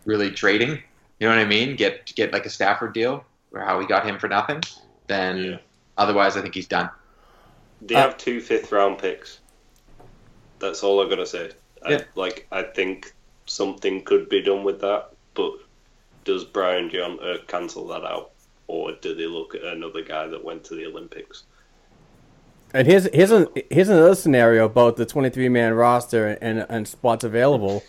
really 0.06 0.30
trading. 0.30 0.70
You 1.18 1.28
know 1.28 1.36
what 1.36 1.38
I 1.38 1.44
mean? 1.44 1.76
Get 1.76 2.10
get 2.16 2.32
like 2.32 2.46
a 2.46 2.48
Stafford 2.50 2.94
deal, 2.94 3.26
or 3.52 3.60
how 3.60 3.78
we 3.78 3.86
got 3.86 4.06
him 4.06 4.18
for 4.18 4.26
nothing. 4.28 4.62
Then 5.06 5.36
Yeah. 5.44 5.56
otherwise, 5.98 6.34
I 6.38 6.40
think 6.40 6.54
he's 6.54 6.66
done. 6.66 6.88
they 7.82 7.94
Uh, 7.94 8.00
have 8.00 8.16
two 8.16 8.40
fifth 8.40 8.72
round 8.72 8.98
picks. 8.98 9.40
That's 10.60 10.82
all 10.82 11.04
I 11.04 11.10
gotta 11.10 11.26
say. 11.26 11.50
Yeah. 11.86 11.98
I, 11.98 12.04
like 12.14 12.46
I 12.50 12.62
think 12.62 13.12
something 13.44 14.02
could 14.02 14.30
be 14.30 14.40
done 14.42 14.64
with 14.64 14.80
that, 14.80 15.10
but 15.34 15.52
does 16.24 16.44
Brian 16.46 16.88
Gionta 16.88 17.46
cancel 17.48 17.86
that 17.88 18.02
out, 18.04 18.29
or 18.70 18.92
do 18.92 19.14
they 19.14 19.26
look 19.26 19.54
at 19.54 19.64
another 19.64 20.02
guy 20.02 20.28
that 20.28 20.44
went 20.44 20.62
to 20.64 20.74
the 20.76 20.86
Olympics? 20.86 21.42
And 22.72 22.86
here's 22.86 23.12
here's 23.12 23.32
an, 23.32 23.48
here's 23.68 23.88
another 23.88 24.14
scenario 24.14 24.66
about 24.66 24.96
the 24.96 25.04
23 25.04 25.48
man 25.48 25.74
roster 25.74 26.38
and 26.40 26.64
and 26.68 26.86
spots 26.86 27.24
available. 27.24 27.82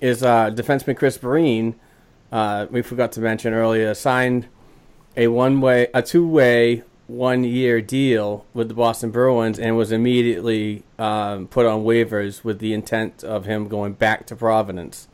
Is 0.00 0.22
uh, 0.22 0.50
defenseman 0.50 0.96
Chris 0.96 1.16
Breen, 1.16 1.76
uh, 2.32 2.66
we 2.70 2.82
forgot 2.82 3.12
to 3.12 3.20
mention 3.20 3.54
earlier, 3.54 3.94
signed 3.94 4.48
a 5.16 5.28
one 5.28 5.60
way 5.60 5.86
a 5.94 6.02
two 6.02 6.26
way 6.26 6.82
one 7.06 7.44
year 7.44 7.80
deal 7.80 8.44
with 8.52 8.66
the 8.66 8.74
Boston 8.74 9.12
Bruins 9.12 9.60
and 9.60 9.76
was 9.76 9.92
immediately 9.92 10.82
um, 10.98 11.46
put 11.46 11.64
on 11.64 11.84
waivers 11.84 12.42
with 12.42 12.58
the 12.58 12.74
intent 12.74 13.22
of 13.22 13.44
him 13.44 13.68
going 13.68 13.92
back 13.92 14.26
to 14.26 14.34
Providence. 14.34 15.06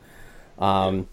Um, 0.57 1.07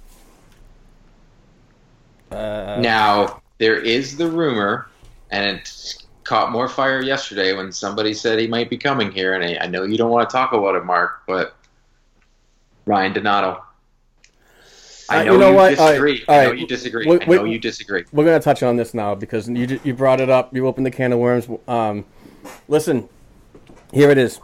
now 2.31 3.40
there 3.61 3.77
is 3.79 4.17
the 4.17 4.27
rumor, 4.27 4.89
and 5.31 5.59
it 5.59 5.95
caught 6.25 6.51
more 6.51 6.67
fire 6.67 7.03
yesterday 7.03 7.53
when 7.53 7.71
somebody 7.71 8.15
said 8.15 8.39
he 8.39 8.47
might 8.49 8.71
be 8.71 8.77
coming 8.79 9.13
here. 9.13 9.35
And 9.35 9.45
I, 9.45 9.65
I 9.65 9.67
know 9.69 9.85
you 9.85 9.97
don't 9.99 10.11
want 10.11 10.29
to 10.29 10.33
talk 10.33 10.53
about 10.53 10.75
it, 10.75 10.85
Mark, 10.85 11.23
but 11.29 11.55
Ryan 12.87 13.13
Donato. 13.13 13.63
I 15.11 15.21
Uh, 15.21 15.25
know 15.25 15.25
you 15.25 15.33
you, 15.33 15.39
know 15.39 15.53
what? 15.53 15.71
Disagree. 15.71 16.25
all 16.27 16.35
I 16.41 16.45
know 16.47 16.53
you 16.53 16.67
disagree. 16.67 17.07
Wait, 17.07 17.23
I 17.23 17.27
know 17.27 17.45
you 17.45 17.59
disagree. 17.59 18.05
We're 18.13 18.25
gonna 18.25 18.41
touch 18.41 18.63
on 18.63 18.77
this 18.77 18.95
now 18.95 19.15
because 19.15 19.49
you 19.49 19.79
you 19.85 19.93
brought 19.93 20.21
it 20.21 20.31
up. 20.31 20.55
You 20.55 20.67
opened 20.67 20.87
the 20.87 20.91
can 20.91 21.13
of 21.13 21.19
worms. 21.19 21.47
Um, 21.69 22.05
listen, 22.67 23.09
here 23.93 24.11
it 24.11 24.19
is. 24.19 24.41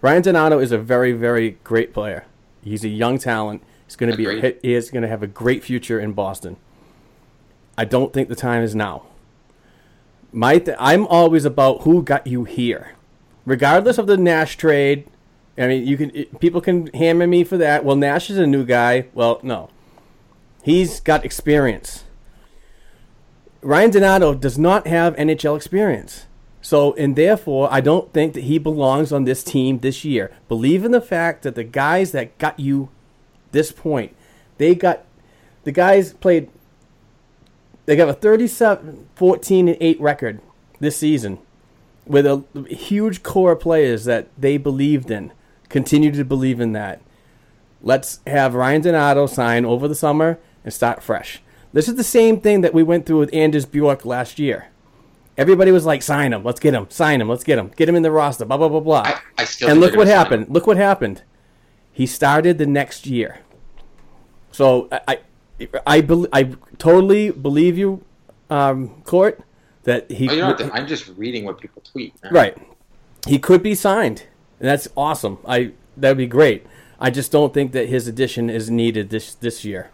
Ryan 0.00 0.22
Donato 0.22 0.58
is 0.58 0.72
a 0.72 0.78
very 0.78 1.12
very 1.12 1.58
great 1.62 1.92
player. 1.92 2.24
He's 2.64 2.84
a 2.84 2.88
young 2.88 3.18
talent. 3.18 3.62
He's 3.86 3.96
going 3.96 4.12
to 4.12 4.16
be 4.16 4.26
a 4.26 4.40
hit. 4.40 4.60
He 4.62 4.74
is 4.74 4.90
going 4.90 5.02
to 5.02 5.08
have 5.08 5.22
a 5.22 5.26
great 5.26 5.64
future 5.64 5.98
in 5.98 6.12
Boston. 6.12 6.56
I 7.80 7.86
don't 7.86 8.12
think 8.12 8.28
the 8.28 8.36
time 8.36 8.62
is 8.62 8.74
now. 8.74 9.06
My 10.32 10.58
th- 10.58 10.76
I'm 10.78 11.06
always 11.06 11.46
about 11.46 11.80
who 11.80 12.02
got 12.02 12.26
you 12.26 12.44
here, 12.44 12.92
regardless 13.46 13.96
of 13.96 14.06
the 14.06 14.18
Nash 14.18 14.58
trade. 14.58 15.06
I 15.56 15.66
mean, 15.66 15.86
you 15.86 15.96
can 15.96 16.14
it, 16.14 16.40
people 16.40 16.60
can 16.60 16.88
hammer 16.88 17.26
me 17.26 17.42
for 17.42 17.56
that. 17.56 17.82
Well, 17.82 17.96
Nash 17.96 18.28
is 18.28 18.36
a 18.36 18.46
new 18.46 18.66
guy. 18.66 19.06
Well, 19.14 19.40
no, 19.42 19.70
he's 20.62 21.00
got 21.00 21.24
experience. 21.24 22.04
Ryan 23.62 23.92
Donato 23.92 24.34
does 24.34 24.58
not 24.58 24.86
have 24.86 25.16
NHL 25.16 25.56
experience. 25.56 26.26
So, 26.60 26.92
and 26.96 27.16
therefore, 27.16 27.72
I 27.72 27.80
don't 27.80 28.12
think 28.12 28.34
that 28.34 28.44
he 28.44 28.58
belongs 28.58 29.10
on 29.10 29.24
this 29.24 29.42
team 29.42 29.78
this 29.78 30.04
year. 30.04 30.30
Believe 30.48 30.84
in 30.84 30.90
the 30.90 31.00
fact 31.00 31.44
that 31.44 31.54
the 31.54 31.64
guys 31.64 32.12
that 32.12 32.36
got 32.36 32.60
you 32.60 32.90
this 33.52 33.72
point, 33.72 34.14
they 34.58 34.74
got, 34.74 35.06
the 35.64 35.72
guys 35.72 36.12
played, 36.12 36.50
they 37.90 37.96
got 37.96 38.08
a 38.08 38.12
37, 38.12 39.08
14, 39.16 39.66
and 39.66 39.76
8 39.80 40.00
record 40.00 40.40
this 40.78 40.96
season 40.96 41.40
with 42.06 42.24
a 42.24 42.44
huge 42.68 43.24
core 43.24 43.50
of 43.50 43.58
players 43.58 44.04
that 44.04 44.28
they 44.38 44.58
believed 44.58 45.10
in, 45.10 45.32
continue 45.68 46.12
to 46.12 46.24
believe 46.24 46.60
in 46.60 46.70
that. 46.70 47.00
Let's 47.82 48.20
have 48.28 48.54
Ryan 48.54 48.82
Donato 48.82 49.26
sign 49.26 49.64
over 49.64 49.88
the 49.88 49.96
summer 49.96 50.38
and 50.62 50.72
start 50.72 51.02
fresh. 51.02 51.42
This 51.72 51.88
is 51.88 51.96
the 51.96 52.04
same 52.04 52.40
thing 52.40 52.60
that 52.60 52.72
we 52.72 52.84
went 52.84 53.06
through 53.06 53.18
with 53.18 53.34
Anders 53.34 53.66
Bjork 53.66 54.04
last 54.04 54.38
year. 54.38 54.68
Everybody 55.36 55.72
was 55.72 55.84
like, 55.84 56.04
sign 56.04 56.32
him, 56.32 56.44
let's 56.44 56.60
get 56.60 56.74
him, 56.74 56.86
sign 56.90 57.20
him, 57.20 57.28
let's 57.28 57.42
get 57.42 57.58
him, 57.58 57.72
get 57.74 57.88
him 57.88 57.96
in 57.96 58.04
the 58.04 58.12
roster, 58.12 58.44
blah, 58.44 58.56
blah, 58.56 58.68
blah, 58.68 58.78
blah. 58.78 59.02
I, 59.04 59.20
I 59.36 59.48
and 59.66 59.80
look 59.80 59.96
what 59.96 60.06
happened. 60.06 60.46
him. 60.46 60.52
Look 60.52 60.68
what 60.68 60.76
happened. 60.76 61.24
He 61.90 62.06
started 62.06 62.58
the 62.58 62.66
next 62.66 63.04
year. 63.04 63.40
So 64.52 64.86
I, 64.92 65.18
I, 65.60 65.68
I, 65.86 66.00
bel 66.00 66.26
I 66.32 66.54
totally 66.78 67.30
believe 67.30 67.78
you, 67.78 68.04
um, 68.48 69.02
Court, 69.02 69.40
that 69.84 70.10
he 70.10 70.28
Oh, 70.28 70.32
you 70.32 70.40
don't 70.40 70.74
I'm 70.74 70.86
just 70.86 71.08
reading 71.16 71.44
what 71.44 71.60
people 71.60 71.82
tweet. 71.82 72.14
Right. 72.30 72.56
He 73.26 73.38
could 73.38 73.62
be 73.62 73.74
signed. 73.74 74.24
And 74.58 74.68
that's 74.68 74.88
awesome. 74.96 75.38
I 75.46 75.72
that'd 75.96 76.18
be 76.18 76.26
great. 76.26 76.66
I 76.98 77.10
just 77.10 77.32
don't 77.32 77.54
think 77.54 77.72
that 77.72 77.88
his 77.88 78.06
addition 78.06 78.50
is 78.50 78.70
needed 78.70 79.10
this 79.10 79.34
this 79.34 79.64
year. 79.64 79.90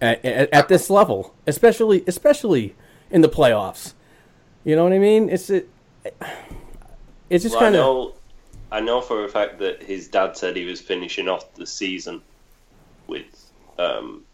At, 0.00 0.24
at, 0.24 0.52
at 0.52 0.68
this 0.68 0.88
level, 0.88 1.34
especially 1.46 2.04
especially 2.06 2.74
in 3.10 3.20
the 3.20 3.28
playoffs. 3.28 3.94
You 4.64 4.76
know 4.76 4.84
what 4.84 4.92
I 4.92 4.98
mean? 4.98 5.28
It's 5.28 5.50
it 5.50 5.68
it's 7.30 7.42
just 7.42 7.54
Well, 7.54 7.60
kind 7.60 7.74
of 7.76 7.80
know, 7.80 8.14
I 8.72 8.80
know 8.80 9.00
for 9.00 9.24
a 9.24 9.28
fact 9.28 9.58
that 9.58 9.82
his 9.82 10.08
dad 10.08 10.36
said 10.36 10.56
he 10.56 10.64
was 10.64 10.80
finishing 10.80 11.28
off 11.28 11.52
the 11.54 11.66
season 11.66 12.22
with 13.06 13.50
um, 13.78 14.24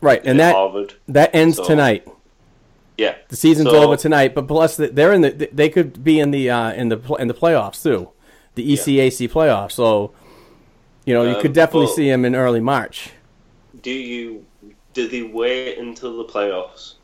right, 0.00 0.20
and 0.24 0.38
that 0.40 0.54
Harvard. 0.54 0.94
that 1.08 1.30
ends 1.34 1.56
So- 1.56 1.64
tonight. 1.64 2.06
Yeah, 2.96 3.14
The 3.28 3.36
season's 3.36 3.70
So- 3.70 3.80
over 3.84 3.96
tonight, 3.96 4.34
but 4.34 4.48
plus 4.48 4.76
they're 4.76 5.12
in 5.12 5.20
the 5.20 5.48
they 5.52 5.68
could 5.68 6.02
be 6.02 6.18
in 6.18 6.32
the 6.32 6.50
uh, 6.50 6.72
in 6.72 6.88
the 6.88 6.98
in 7.20 7.28
the 7.28 7.34
playoffs 7.34 7.80
too, 7.82 8.10
the 8.56 8.72
ECAC 8.72 9.28
playoffs. 9.28 9.72
So, 9.72 10.10
you 11.04 11.14
know, 11.14 11.22
you 11.22 11.36
Um, 11.36 11.40
could 11.40 11.52
definitely 11.52 11.86
well- 11.86 11.94
see 11.94 12.08
him 12.10 12.24
in 12.24 12.34
early 12.34 12.60
March. 12.60 13.10
Do 13.82 13.92
you 13.92 14.44
do 14.94 15.06
they 15.06 15.22
wait 15.22 15.78
until 15.78 16.16
the 16.18 16.24
playoffs? 16.24 16.94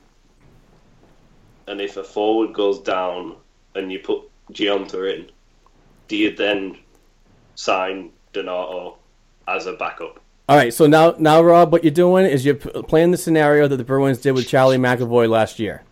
And 1.68 1.80
if 1.80 1.97
a 1.97 2.03
forward 2.03 2.53
goes 2.53 2.80
down 2.80 3.36
and 3.76 3.92
you 3.92 4.01
put 4.01 4.22
Gionta 4.53 5.14
in, 5.14 5.30
do 6.09 6.16
you 6.16 6.34
then 6.34 6.76
sign 7.55 8.11
Donato 8.32 8.97
as 9.47 9.66
a 9.66 9.74
backup? 9.74 10.18
All 10.49 10.57
right, 10.57 10.74
so 10.74 10.86
now, 10.86 11.14
now, 11.18 11.42
Rob, 11.42 11.72
what 11.72 11.84
you're 11.84 11.90
doing 11.90 12.26
is 12.26 12.45
you're 12.45 12.55
playing 12.57 13.12
the 13.12 13.16
scenario 13.16 13.66
that 13.66 13.76
the 13.76 13.84
Bruins 13.84 14.18
did 14.18 14.32
with 14.32 14.47
Charlie 14.47 14.76
McAvoy 14.76 15.28
last 15.28 15.59
year, 15.59 15.82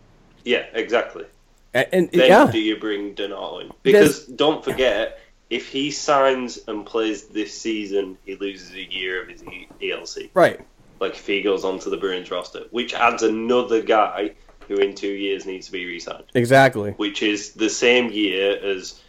Yeah, 0.43 0.65
exactly. 0.73 1.25
and, 1.73 1.87
and 1.91 2.09
Then 2.11 2.29
yeah, 2.29 2.51
do 2.51 2.59
you 2.59 2.77
bring 2.77 3.15
Donato 3.15 3.59
in? 3.59 3.71
Because 3.81 4.25
don't 4.25 4.63
forget, 4.63 5.19
if 5.49 5.67
he 5.69 5.89
signs 5.89 6.59
and 6.67 6.85
plays 6.85 7.25
this 7.29 7.59
season, 7.59 8.15
he 8.25 8.35
loses 8.35 8.71
a 8.73 8.83
year 8.83 9.23
of 9.23 9.29
his 9.29 9.41
ELC. 9.81 10.29
right, 10.35 10.59
Like 10.99 11.13
if 11.13 11.25
he 11.25 11.41
goes 11.41 11.65
onto 11.65 11.89
the 11.89 11.97
Bruins 11.97 12.29
roster, 12.29 12.65
which 12.69 12.93
adds 12.93 13.23
another 13.23 13.81
guy 13.81 14.33
who 14.67 14.75
in 14.77 14.93
two 14.93 15.07
years 15.09 15.47
needs 15.47 15.65
to 15.65 15.71
be 15.71 15.85
re-signed. 15.87 16.25
exactly. 16.35 16.91
which 16.91 17.23
is 17.23 17.53
the 17.53 17.69
same 17.69 18.11
year 18.11 18.55
as 18.63 19.01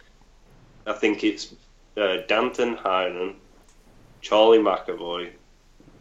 I 0.87 0.93
think 0.93 1.23
it's 1.23 1.53
uh, 1.97 2.17
Danton 2.27 2.75
Heinen, 2.77 3.35
Charlie 4.25 4.57
McAvoy. 4.57 5.29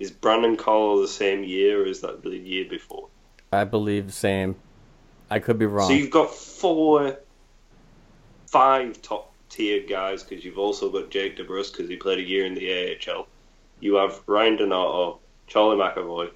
Is 0.00 0.10
Brandon 0.10 0.56
Carlo 0.56 1.02
the 1.02 1.08
same 1.08 1.44
year 1.44 1.82
or 1.82 1.86
is 1.86 2.00
that 2.00 2.22
the 2.22 2.30
year 2.30 2.64
before? 2.64 3.08
I 3.52 3.64
believe 3.64 4.06
the 4.06 4.14
same. 4.14 4.56
I 5.30 5.38
could 5.40 5.58
be 5.58 5.66
wrong. 5.66 5.88
So 5.88 5.92
you've 5.92 6.10
got 6.10 6.34
four, 6.34 7.18
five 8.46 9.02
top 9.02 9.30
tier 9.50 9.86
guys 9.86 10.22
because 10.22 10.42
you've 10.42 10.58
also 10.58 10.88
got 10.88 11.10
Jake 11.10 11.36
DeBrusk 11.36 11.72
because 11.72 11.90
he 11.90 11.96
played 11.96 12.18
a 12.18 12.22
year 12.22 12.46
in 12.46 12.54
the 12.54 12.96
AHL. 13.06 13.28
You 13.80 13.96
have 13.96 14.22
Ryan 14.26 14.56
Donato, 14.56 15.20
Charlie 15.46 15.76
McAvoy, 15.76 16.30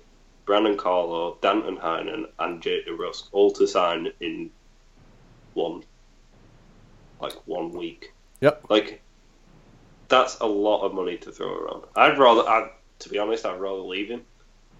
Brandon 0.44 0.76
Carlo, 0.76 1.38
Danton 1.40 1.78
Heinen, 1.78 2.26
and 2.38 2.60
Jake 2.60 2.86
DeBrusk 2.86 3.28
all 3.32 3.50
to 3.52 3.66
sign 3.66 4.12
in 4.20 4.50
one, 5.54 5.82
like 7.18 7.34
one 7.46 7.72
week. 7.72 8.12
yep. 8.42 8.62
Like, 8.68 9.00
that's 10.08 10.38
a 10.40 10.46
lot 10.46 10.82
of 10.84 10.94
money 10.94 11.16
to 11.18 11.30
throw 11.30 11.54
around. 11.54 11.84
I'd 11.94 12.18
rather, 12.18 12.48
I'd, 12.48 12.70
to 13.00 13.08
be 13.08 13.18
honest, 13.18 13.46
I'd 13.46 13.60
rather 13.60 13.80
leave 13.80 14.08
him. 14.08 14.22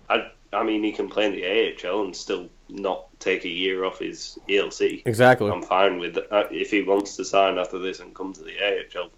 I, 0.08 0.30
I 0.52 0.64
mean, 0.64 0.82
he 0.82 0.92
can 0.92 1.08
play 1.08 1.26
in 1.26 1.32
the 1.32 1.44
AHL 1.86 2.04
and 2.04 2.16
still 2.16 2.48
not 2.68 3.06
take 3.20 3.44
a 3.44 3.48
year 3.48 3.84
off 3.84 3.98
his 3.98 4.38
ELC. 4.48 5.02
Exactly. 5.04 5.50
I'm 5.50 5.62
fine 5.62 5.98
with 5.98 6.14
that. 6.14 6.32
Uh, 6.32 6.48
If 6.50 6.70
he 6.70 6.82
wants 6.82 7.16
to 7.16 7.24
sign 7.24 7.58
after 7.58 7.78
this 7.78 8.00
and 8.00 8.14
come 8.14 8.32
to 8.32 8.42
the 8.42 8.54
AHL, 8.58 9.10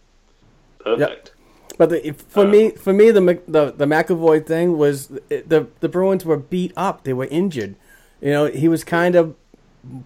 perfect. 0.79 1.33
But 1.79 1.91
the, 1.91 2.11
for 2.13 2.47
me, 2.47 2.71
for 2.71 2.93
me, 2.93 3.11
the 3.11 3.41
the 3.47 3.71
the 3.71 3.87
McAvoy 3.87 4.45
thing 4.45 4.77
was 4.77 5.07
the 5.07 5.69
the 5.79 5.89
Bruins 5.89 6.25
were 6.25 6.37
beat 6.37 6.73
up. 6.77 7.05
They 7.05 7.13
were 7.13 7.27
injured. 7.27 7.77
You 8.21 8.31
know, 8.33 8.47
he 8.47 8.69
was 8.69 8.85
kind 8.85 9.15
of 9.15 9.35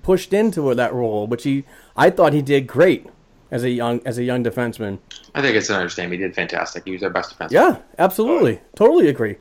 pushed 0.02 0.32
into 0.32 0.72
that 0.74 0.92
role, 0.92 1.26
which 1.26 1.42
he 1.44 1.64
I 1.96 2.11
thought 2.11 2.32
he 2.32 2.42
did 2.42 2.66
great 2.66 3.07
as 3.55 3.62
a 3.62 3.70
young 3.70 4.00
as 4.05 4.18
a 4.18 4.24
young 4.24 4.42
defenseman. 4.42 4.98
I 5.32 5.40
think 5.40 5.57
it's 5.57 5.70
an 5.70 5.76
understatement. 5.76 6.20
He 6.20 6.26
did 6.26 6.34
fantastic. 6.34 6.84
He 6.84 6.90
was 6.90 7.05
our 7.05 7.11
best 7.11 7.38
defenseman. 7.38 7.52
Yeah, 7.52 7.78
absolutely, 7.98 8.61
totally 8.74 9.09
agree. 9.09 9.36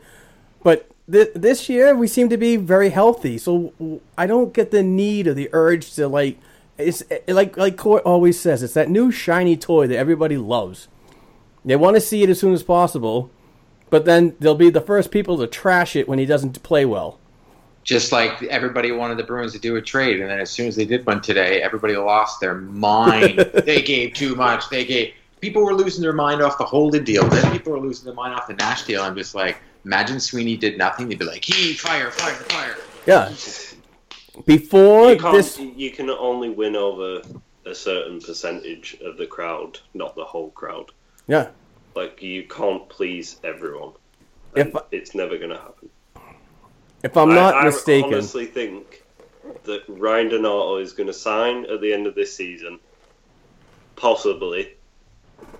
But 0.61 0.87
th- 1.11 1.31
this 1.33 1.67
year 1.67 1.95
we 1.95 2.07
seem 2.07 2.29
to 2.29 2.37
be 2.37 2.55
very 2.55 2.91
healthy, 2.91 3.39
so 3.39 3.73
I 4.15 4.27
don't 4.27 4.53
get 4.53 4.69
the 4.69 4.83
need 4.83 5.27
or 5.27 5.33
the 5.33 5.49
urge 5.51 5.93
to 5.95 6.07
like. 6.07 6.37
It's 6.77 7.03
like 7.27 7.57
like 7.57 7.75
Court 7.75 8.03
always 8.03 8.39
says, 8.39 8.61
it's 8.61 8.75
that 8.75 8.89
new 8.89 9.11
shiny 9.11 9.57
toy 9.57 9.87
that 9.87 9.97
everybody 9.97 10.37
loves. 10.37 10.87
They 11.65 11.75
want 11.75 11.95
to 11.95 12.01
see 12.01 12.21
it 12.21 12.29
as 12.29 12.39
soon 12.39 12.53
as 12.53 12.61
possible, 12.61 13.31
but 13.89 14.05
then 14.05 14.35
they'll 14.39 14.53
be 14.53 14.69
the 14.69 14.81
first 14.81 15.09
people 15.09 15.37
to 15.37 15.47
trash 15.47 15.95
it 15.95 16.07
when 16.07 16.19
he 16.19 16.25
doesn't 16.25 16.61
play 16.61 16.85
well. 16.85 17.19
Just 17.83 18.11
like 18.11 18.41
everybody 18.43 18.91
wanted 18.91 19.17
the 19.17 19.23
Bruins 19.23 19.51
to 19.53 19.59
do 19.59 19.75
a 19.75 19.81
trade, 19.81 20.21
and 20.21 20.29
then 20.29 20.39
as 20.39 20.49
soon 20.49 20.67
as 20.67 20.75
they 20.75 20.85
did 20.85 21.05
one 21.05 21.21
today, 21.21 21.61
everybody 21.61 21.95
lost 21.97 22.39
their 22.39 22.55
mind. 22.55 23.39
they 23.65 23.81
gave 23.81 24.13
too 24.13 24.35
much. 24.35 24.69
They 24.69 24.85
gave 24.85 25.13
people 25.41 25.63
were 25.63 25.73
losing 25.73 26.01
their 26.01 26.13
mind 26.13 26.41
off 26.41 26.57
the 26.57 26.63
Holden 26.63 27.03
deal. 27.03 27.27
Then 27.27 27.51
people 27.51 27.73
were 27.73 27.79
losing 27.81 28.05
their 28.05 28.13
mind 28.13 28.33
off 28.35 28.47
the 28.47 28.53
Nash 28.53 28.83
deal. 28.85 29.01
I'm 29.01 29.15
just 29.15 29.35
like, 29.35 29.57
Imagine 29.85 30.19
Sweeney 30.21 30.55
did 30.55 30.77
nothing; 30.77 31.09
they'd 31.09 31.19
be 31.19 31.25
like, 31.25 31.43
"He 31.43 31.73
fire, 31.73 32.09
fire, 32.09 32.33
fire." 32.35 32.77
Yeah. 33.05 33.33
Before 34.45 35.11
You 35.11 35.19
can't. 35.19 35.35
this, 35.35 35.59
You 35.59 35.91
can 35.91 36.09
only 36.09 36.49
win 36.49 36.75
over 36.75 37.21
a 37.65 37.75
certain 37.75 38.19
percentage 38.19 38.97
of 39.03 39.17
the 39.17 39.27
crowd, 39.27 39.79
not 39.93 40.15
the 40.15 40.23
whole 40.23 40.49
crowd. 40.51 40.91
yeah, 41.27 41.49
Like 41.95 42.21
you 42.21 42.43
can't 42.47 42.87
please 42.89 43.39
everyone. 43.43 43.91
If 44.55 44.75
I- 44.75 44.81
it's 44.91 45.13
never 45.15 45.37
going 45.37 45.49
to 45.51 45.57
happen. 45.57 45.89
If 47.03 47.17
I'm 47.17 47.29
not 47.33 47.55
I, 47.55 47.61
I 47.61 47.65
mistaken, 47.65 48.13
honestly 48.13 48.45
think 48.45 49.03
that 49.63 49.83
Ryan 49.87 50.29
Donato 50.29 50.77
is 50.77 50.93
going 50.93 51.07
to 51.07 51.13
sign 51.13 51.65
at 51.65 51.81
the 51.81 51.93
end 51.93 52.07
of 52.07 52.15
this 52.15 52.35
season, 52.35 52.79
possibly 53.95 54.69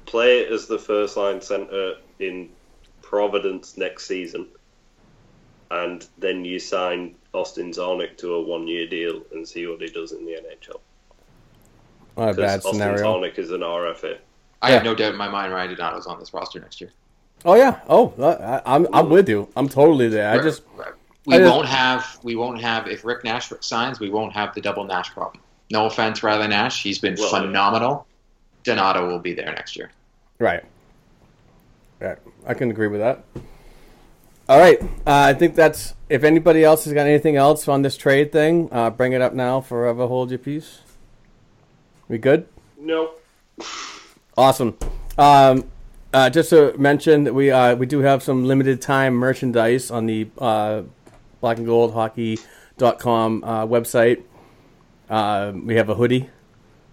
play 0.06 0.46
as 0.48 0.68
the 0.68 0.80
first 0.80 1.18
line 1.18 1.42
centre 1.42 1.96
in 2.20 2.50
Providence 3.02 3.78
next 3.78 4.08
season, 4.08 4.48
and 5.72 6.08
then 6.18 6.46
you 6.46 6.60
sign 6.60 7.16
Austin 7.34 7.72
Czarnik 7.72 8.18
to 8.18 8.36
a 8.36 8.42
one 8.42 8.68
year 8.68 8.88
deal 8.88 9.22
and 9.32 9.48
see 9.48 9.68
what 9.68 9.82
he 9.82 9.90
does 9.90 10.12
in 10.14 10.26
the 10.26 10.34
NHL. 10.34 10.82
not 12.18 12.30
a 12.30 12.34
bad 12.36 12.62
Because 12.62 12.66
Austin 12.66 12.96
scenario. 12.96 12.96
Czarnik 12.96 13.38
is 13.40 13.52
an 13.52 13.62
RFA. 13.62 14.20
I 14.62 14.70
Yeah. 14.70 14.74
have 14.74 14.84
no 14.84 14.96
doubt 14.96 15.12
in 15.14 15.18
my 15.18 15.30
mind 15.30 15.54
Ryan 15.54 15.76
Donato's 15.76 16.08
on 16.08 16.20
this 16.20 16.34
roster 16.34 16.60
next 16.60 16.82
year. 16.82 16.92
Oh 17.46 17.56
yeah. 17.56 17.82
Oh, 17.90 18.14
I, 18.22 18.62
I'm 18.66 18.88
I'm 18.94 19.10
with 19.10 19.30
you. 19.30 19.50
I'm 19.56 19.70
totally 19.70 20.08
there. 20.10 20.32
I 20.32 20.40
just 20.40 20.64
we 21.26 21.36
I 21.36 21.40
just- 21.40 21.52
won't 21.54 21.68
have 21.68 22.20
we 22.24 22.36
won't 22.36 22.62
have 22.62 22.88
if 22.88 23.04
Rick 23.06 23.24
Nash 23.24 23.52
signs, 23.62 24.00
we 24.00 24.10
won't 24.10 24.34
have 24.34 24.54
the 24.54 24.62
double 24.62 24.84
Nash 24.84 25.12
problem. 25.12 25.42
No 25.72 25.86
offense, 25.86 26.22
Riley 26.24 26.48
Nash, 26.48 26.84
he's 26.84 27.00
been 27.00 27.16
Well, 27.18 27.30
phenomenal. 27.30 28.06
Donato 28.64 29.08
will 29.08 29.20
be 29.20 29.34
there 29.34 29.52
next 29.54 29.76
year. 29.76 29.92
right. 30.40 30.64
Right. 32.00 32.18
I 32.46 32.54
can 32.54 32.70
agree 32.70 32.88
with 32.88 33.00
that. 33.00 33.24
All 34.50 34.60
right. 34.60 34.82
Uh, 34.82 34.88
I 35.06 35.34
think 35.34 35.56
that's. 35.56 35.94
If 36.10 36.26
anybody 36.26 36.62
else 36.62 36.84
has 36.84 36.94
got 36.94 37.08
anything 37.08 37.38
else 37.38 37.68
on 37.70 37.82
this 37.82 37.96
trade 37.96 38.34
thing, 38.34 38.68
uh, 38.74 38.90
bring 38.90 39.14
it 39.14 39.22
up 39.22 39.34
now. 39.34 39.62
Forever 39.62 40.06
hold 40.08 40.30
your 40.30 40.40
peace. 40.40 40.80
We 42.10 42.18
good? 42.18 42.46
No. 42.78 43.12
Awesome. 44.38 44.78
Um, 45.18 45.64
uh, 46.14 46.30
just 46.30 46.50
to 46.50 46.78
mention 46.78 47.24
that 47.24 47.34
we 47.34 47.50
uh, 47.52 47.76
we 47.76 47.86
do 47.86 48.00
have 48.00 48.22
some 48.22 48.44
limited 48.44 48.82
time 48.82 49.14
merchandise 49.14 49.90
on 49.90 50.06
the 50.06 50.28
uh, 51.44 51.46
black 51.46 51.58
and 51.58 51.66
gold 51.68 51.94
hockey.com 51.94 53.44
uh, 53.44 53.66
website. 53.68 54.24
Uh, 55.10 55.52
we 55.54 55.76
have 55.76 55.90
a 55.90 55.96
hoodie. 55.96 56.30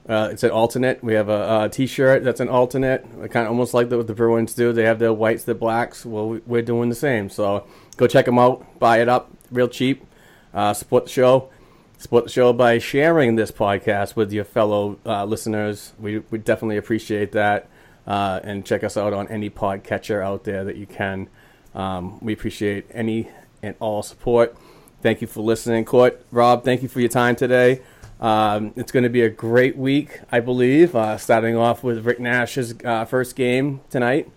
Uh, 0.08 0.28
it's 0.32 0.42
an 0.42 0.50
alternate. 0.50 1.04
We 1.04 1.14
have 1.14 1.28
a, 1.28 1.64
a 1.64 1.68
t-shirt 1.68 2.24
that's 2.24 2.40
an 2.40 2.48
alternate. 2.48 3.04
Kind 3.30 3.46
of 3.46 3.48
almost 3.48 3.74
like 3.74 3.90
the, 3.90 3.98
what 3.98 4.06
the 4.08 4.14
Bruins 4.14 4.54
do. 4.54 4.72
They 4.72 4.84
have 4.84 4.98
their 4.98 5.12
whites, 5.12 5.44
their 5.44 5.54
blacks. 5.54 6.04
Well, 6.04 6.28
we- 6.30 6.42
we're 6.46 6.62
doing 6.62 6.88
the 6.88 6.94
same. 6.96 7.30
So 7.30 7.64
go 7.96 8.06
check 8.08 8.24
them 8.26 8.38
out. 8.38 8.78
Buy 8.80 9.00
it 9.00 9.08
up, 9.08 9.30
real 9.52 9.68
cheap. 9.68 10.04
Uh, 10.52 10.74
support 10.74 11.04
the 11.04 11.10
show. 11.10 11.50
Support 11.98 12.24
the 12.24 12.30
show 12.30 12.52
by 12.52 12.78
sharing 12.78 13.36
this 13.36 13.52
podcast 13.52 14.16
with 14.16 14.32
your 14.32 14.44
fellow 14.44 14.98
uh, 15.06 15.24
listeners. 15.26 15.92
We 16.00 16.20
we 16.30 16.38
definitely 16.38 16.78
appreciate 16.78 17.32
that. 17.32 17.68
Uh, 18.06 18.40
and 18.42 18.64
check 18.66 18.82
us 18.82 18.96
out 18.96 19.12
on 19.12 19.28
any 19.28 19.50
podcatcher 19.50 20.24
out 20.24 20.42
there 20.44 20.64
that 20.64 20.76
you 20.76 20.86
can. 20.86 21.28
Um, 21.74 22.18
we 22.24 22.32
appreciate 22.32 22.86
any 22.92 23.28
and 23.62 23.74
all 23.80 24.02
support. 24.02 24.56
Thank 25.02 25.20
you 25.20 25.26
for 25.26 25.40
listening, 25.40 25.84
Court. 25.84 26.24
Rob, 26.30 26.64
thank 26.64 26.82
you 26.82 26.88
for 26.88 27.00
your 27.00 27.08
time 27.08 27.36
today. 27.36 27.80
Um, 28.20 28.72
it's 28.76 28.92
going 28.92 29.04
to 29.04 29.08
be 29.08 29.22
a 29.22 29.30
great 29.30 29.76
week, 29.76 30.20
I 30.30 30.40
believe. 30.40 30.94
Uh, 30.94 31.16
starting 31.16 31.56
off 31.56 31.82
with 31.82 32.04
Rick 32.04 32.20
Nash's 32.20 32.74
uh, 32.84 33.06
first 33.06 33.34
game 33.34 33.80
tonight, 33.88 34.30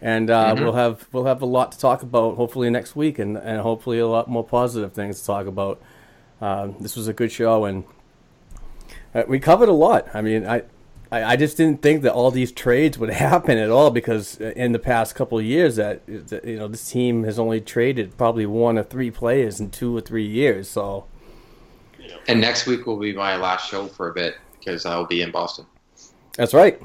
and 0.00 0.30
uh, 0.30 0.56
we'll 0.58 0.72
have 0.72 1.06
we'll 1.12 1.26
have 1.26 1.40
a 1.42 1.46
lot 1.46 1.70
to 1.72 1.78
talk 1.78 2.02
about. 2.02 2.36
Hopefully 2.36 2.70
next 2.70 2.96
week, 2.96 3.20
and, 3.20 3.36
and 3.36 3.60
hopefully 3.60 4.00
a 4.00 4.08
lot 4.08 4.28
more 4.28 4.44
positive 4.44 4.92
things 4.92 5.20
to 5.20 5.26
talk 5.26 5.46
about. 5.46 5.80
Um, 6.40 6.74
this 6.80 6.96
was 6.96 7.06
a 7.06 7.12
good 7.12 7.30
show, 7.30 7.64
and 7.66 7.84
uh, 9.14 9.22
we 9.28 9.38
covered 9.38 9.68
a 9.68 9.74
lot. 9.74 10.08
I 10.12 10.22
mean, 10.22 10.44
I, 10.44 10.62
I 11.10 11.32
I 11.32 11.36
just 11.36 11.56
didn't 11.56 11.82
think 11.82 12.02
that 12.02 12.12
all 12.12 12.30
these 12.30 12.52
trades 12.52 12.98
would 12.98 13.10
happen 13.28 13.58
at 13.58 13.70
all 13.70 13.90
because 13.90 14.36
in 14.40 14.72
the 14.72 14.78
past 14.78 15.14
couple 15.14 15.38
of 15.38 15.44
years 15.44 15.76
that, 15.76 16.06
that 16.06 16.44
you 16.44 16.56
know 16.58 16.68
this 16.68 16.90
team 16.90 17.24
has 17.24 17.38
only 17.38 17.60
traded 17.60 18.16
probably 18.16 18.46
one 18.46 18.78
or 18.78 18.82
three 18.82 19.10
players 19.10 19.60
in 19.60 19.70
two 19.70 19.96
or 19.96 20.00
three 20.00 20.26
years. 20.26 20.68
So 20.68 21.06
And 22.28 22.40
next 22.40 22.66
week 22.66 22.86
will 22.86 22.98
be 22.98 23.12
my 23.12 23.36
last 23.36 23.68
show 23.68 23.86
for 23.86 24.08
a 24.10 24.14
bit 24.14 24.36
because 24.58 24.86
I'll 24.86 25.06
be 25.06 25.22
in 25.22 25.30
Boston. 25.30 25.66
that's 26.36 26.54
right. 26.54 26.80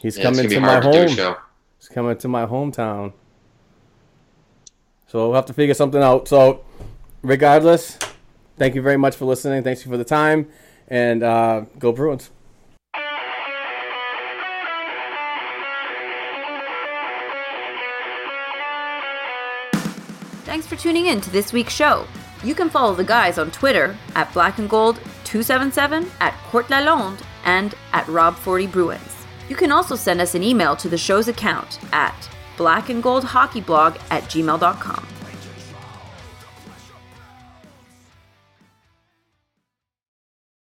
He's 0.00 0.16
Yeah, 0.16 0.24
coming 0.24 0.48
gonna 0.48 0.60
my 0.60 0.80
to 0.80 0.86
home. 0.86 1.08
show. 1.08 1.36
He's 1.78 1.88
coming 1.88 2.16
to 2.16 2.28
my 2.28 2.46
hometown. 2.46 3.12
So 5.08 5.26
we'll 5.26 5.34
have 5.34 5.46
to 5.46 5.52
figure 5.52 5.74
something 5.74 6.02
out. 6.02 6.28
So, 6.28 6.64
regardless, 7.22 7.98
thank 8.56 8.74
you 8.74 8.82
very 8.82 8.96
much 8.96 9.16
for 9.16 9.24
listening. 9.24 9.62
Thanks 9.64 9.84
you 9.84 9.90
for 9.90 9.96
the 9.96 10.04
time, 10.04 10.48
and 10.88 11.22
uh, 11.22 11.62
go 11.78 11.92
Bruins. 11.92 12.30
Thanks 20.50 20.66
for 20.66 20.74
tuning 20.74 21.06
in 21.06 21.20
to 21.20 21.30
this 21.30 21.52
week's 21.52 21.72
show. 21.72 22.08
You 22.42 22.56
can 22.56 22.70
follow 22.70 22.92
the 22.92 23.04
guys 23.04 23.38
on 23.38 23.52
Twitter 23.52 23.96
at 24.16 24.34
Black 24.34 24.58
and 24.58 24.68
Gold 24.68 24.96
277, 25.22 26.10
at 26.18 26.34
Court 26.50 26.66
Lalonde, 26.66 27.22
and 27.44 27.72
at 27.92 28.04
Rob40 28.06 28.72
Bruins. 28.72 29.26
You 29.48 29.54
can 29.54 29.70
also 29.70 29.94
send 29.94 30.20
us 30.20 30.34
an 30.34 30.42
email 30.42 30.74
to 30.74 30.88
the 30.88 30.98
show's 30.98 31.28
account 31.28 31.78
at 31.92 32.28
blackandgoldhockeyblog 32.56 34.00
at 34.10 34.24
gmail.com. 34.24 35.19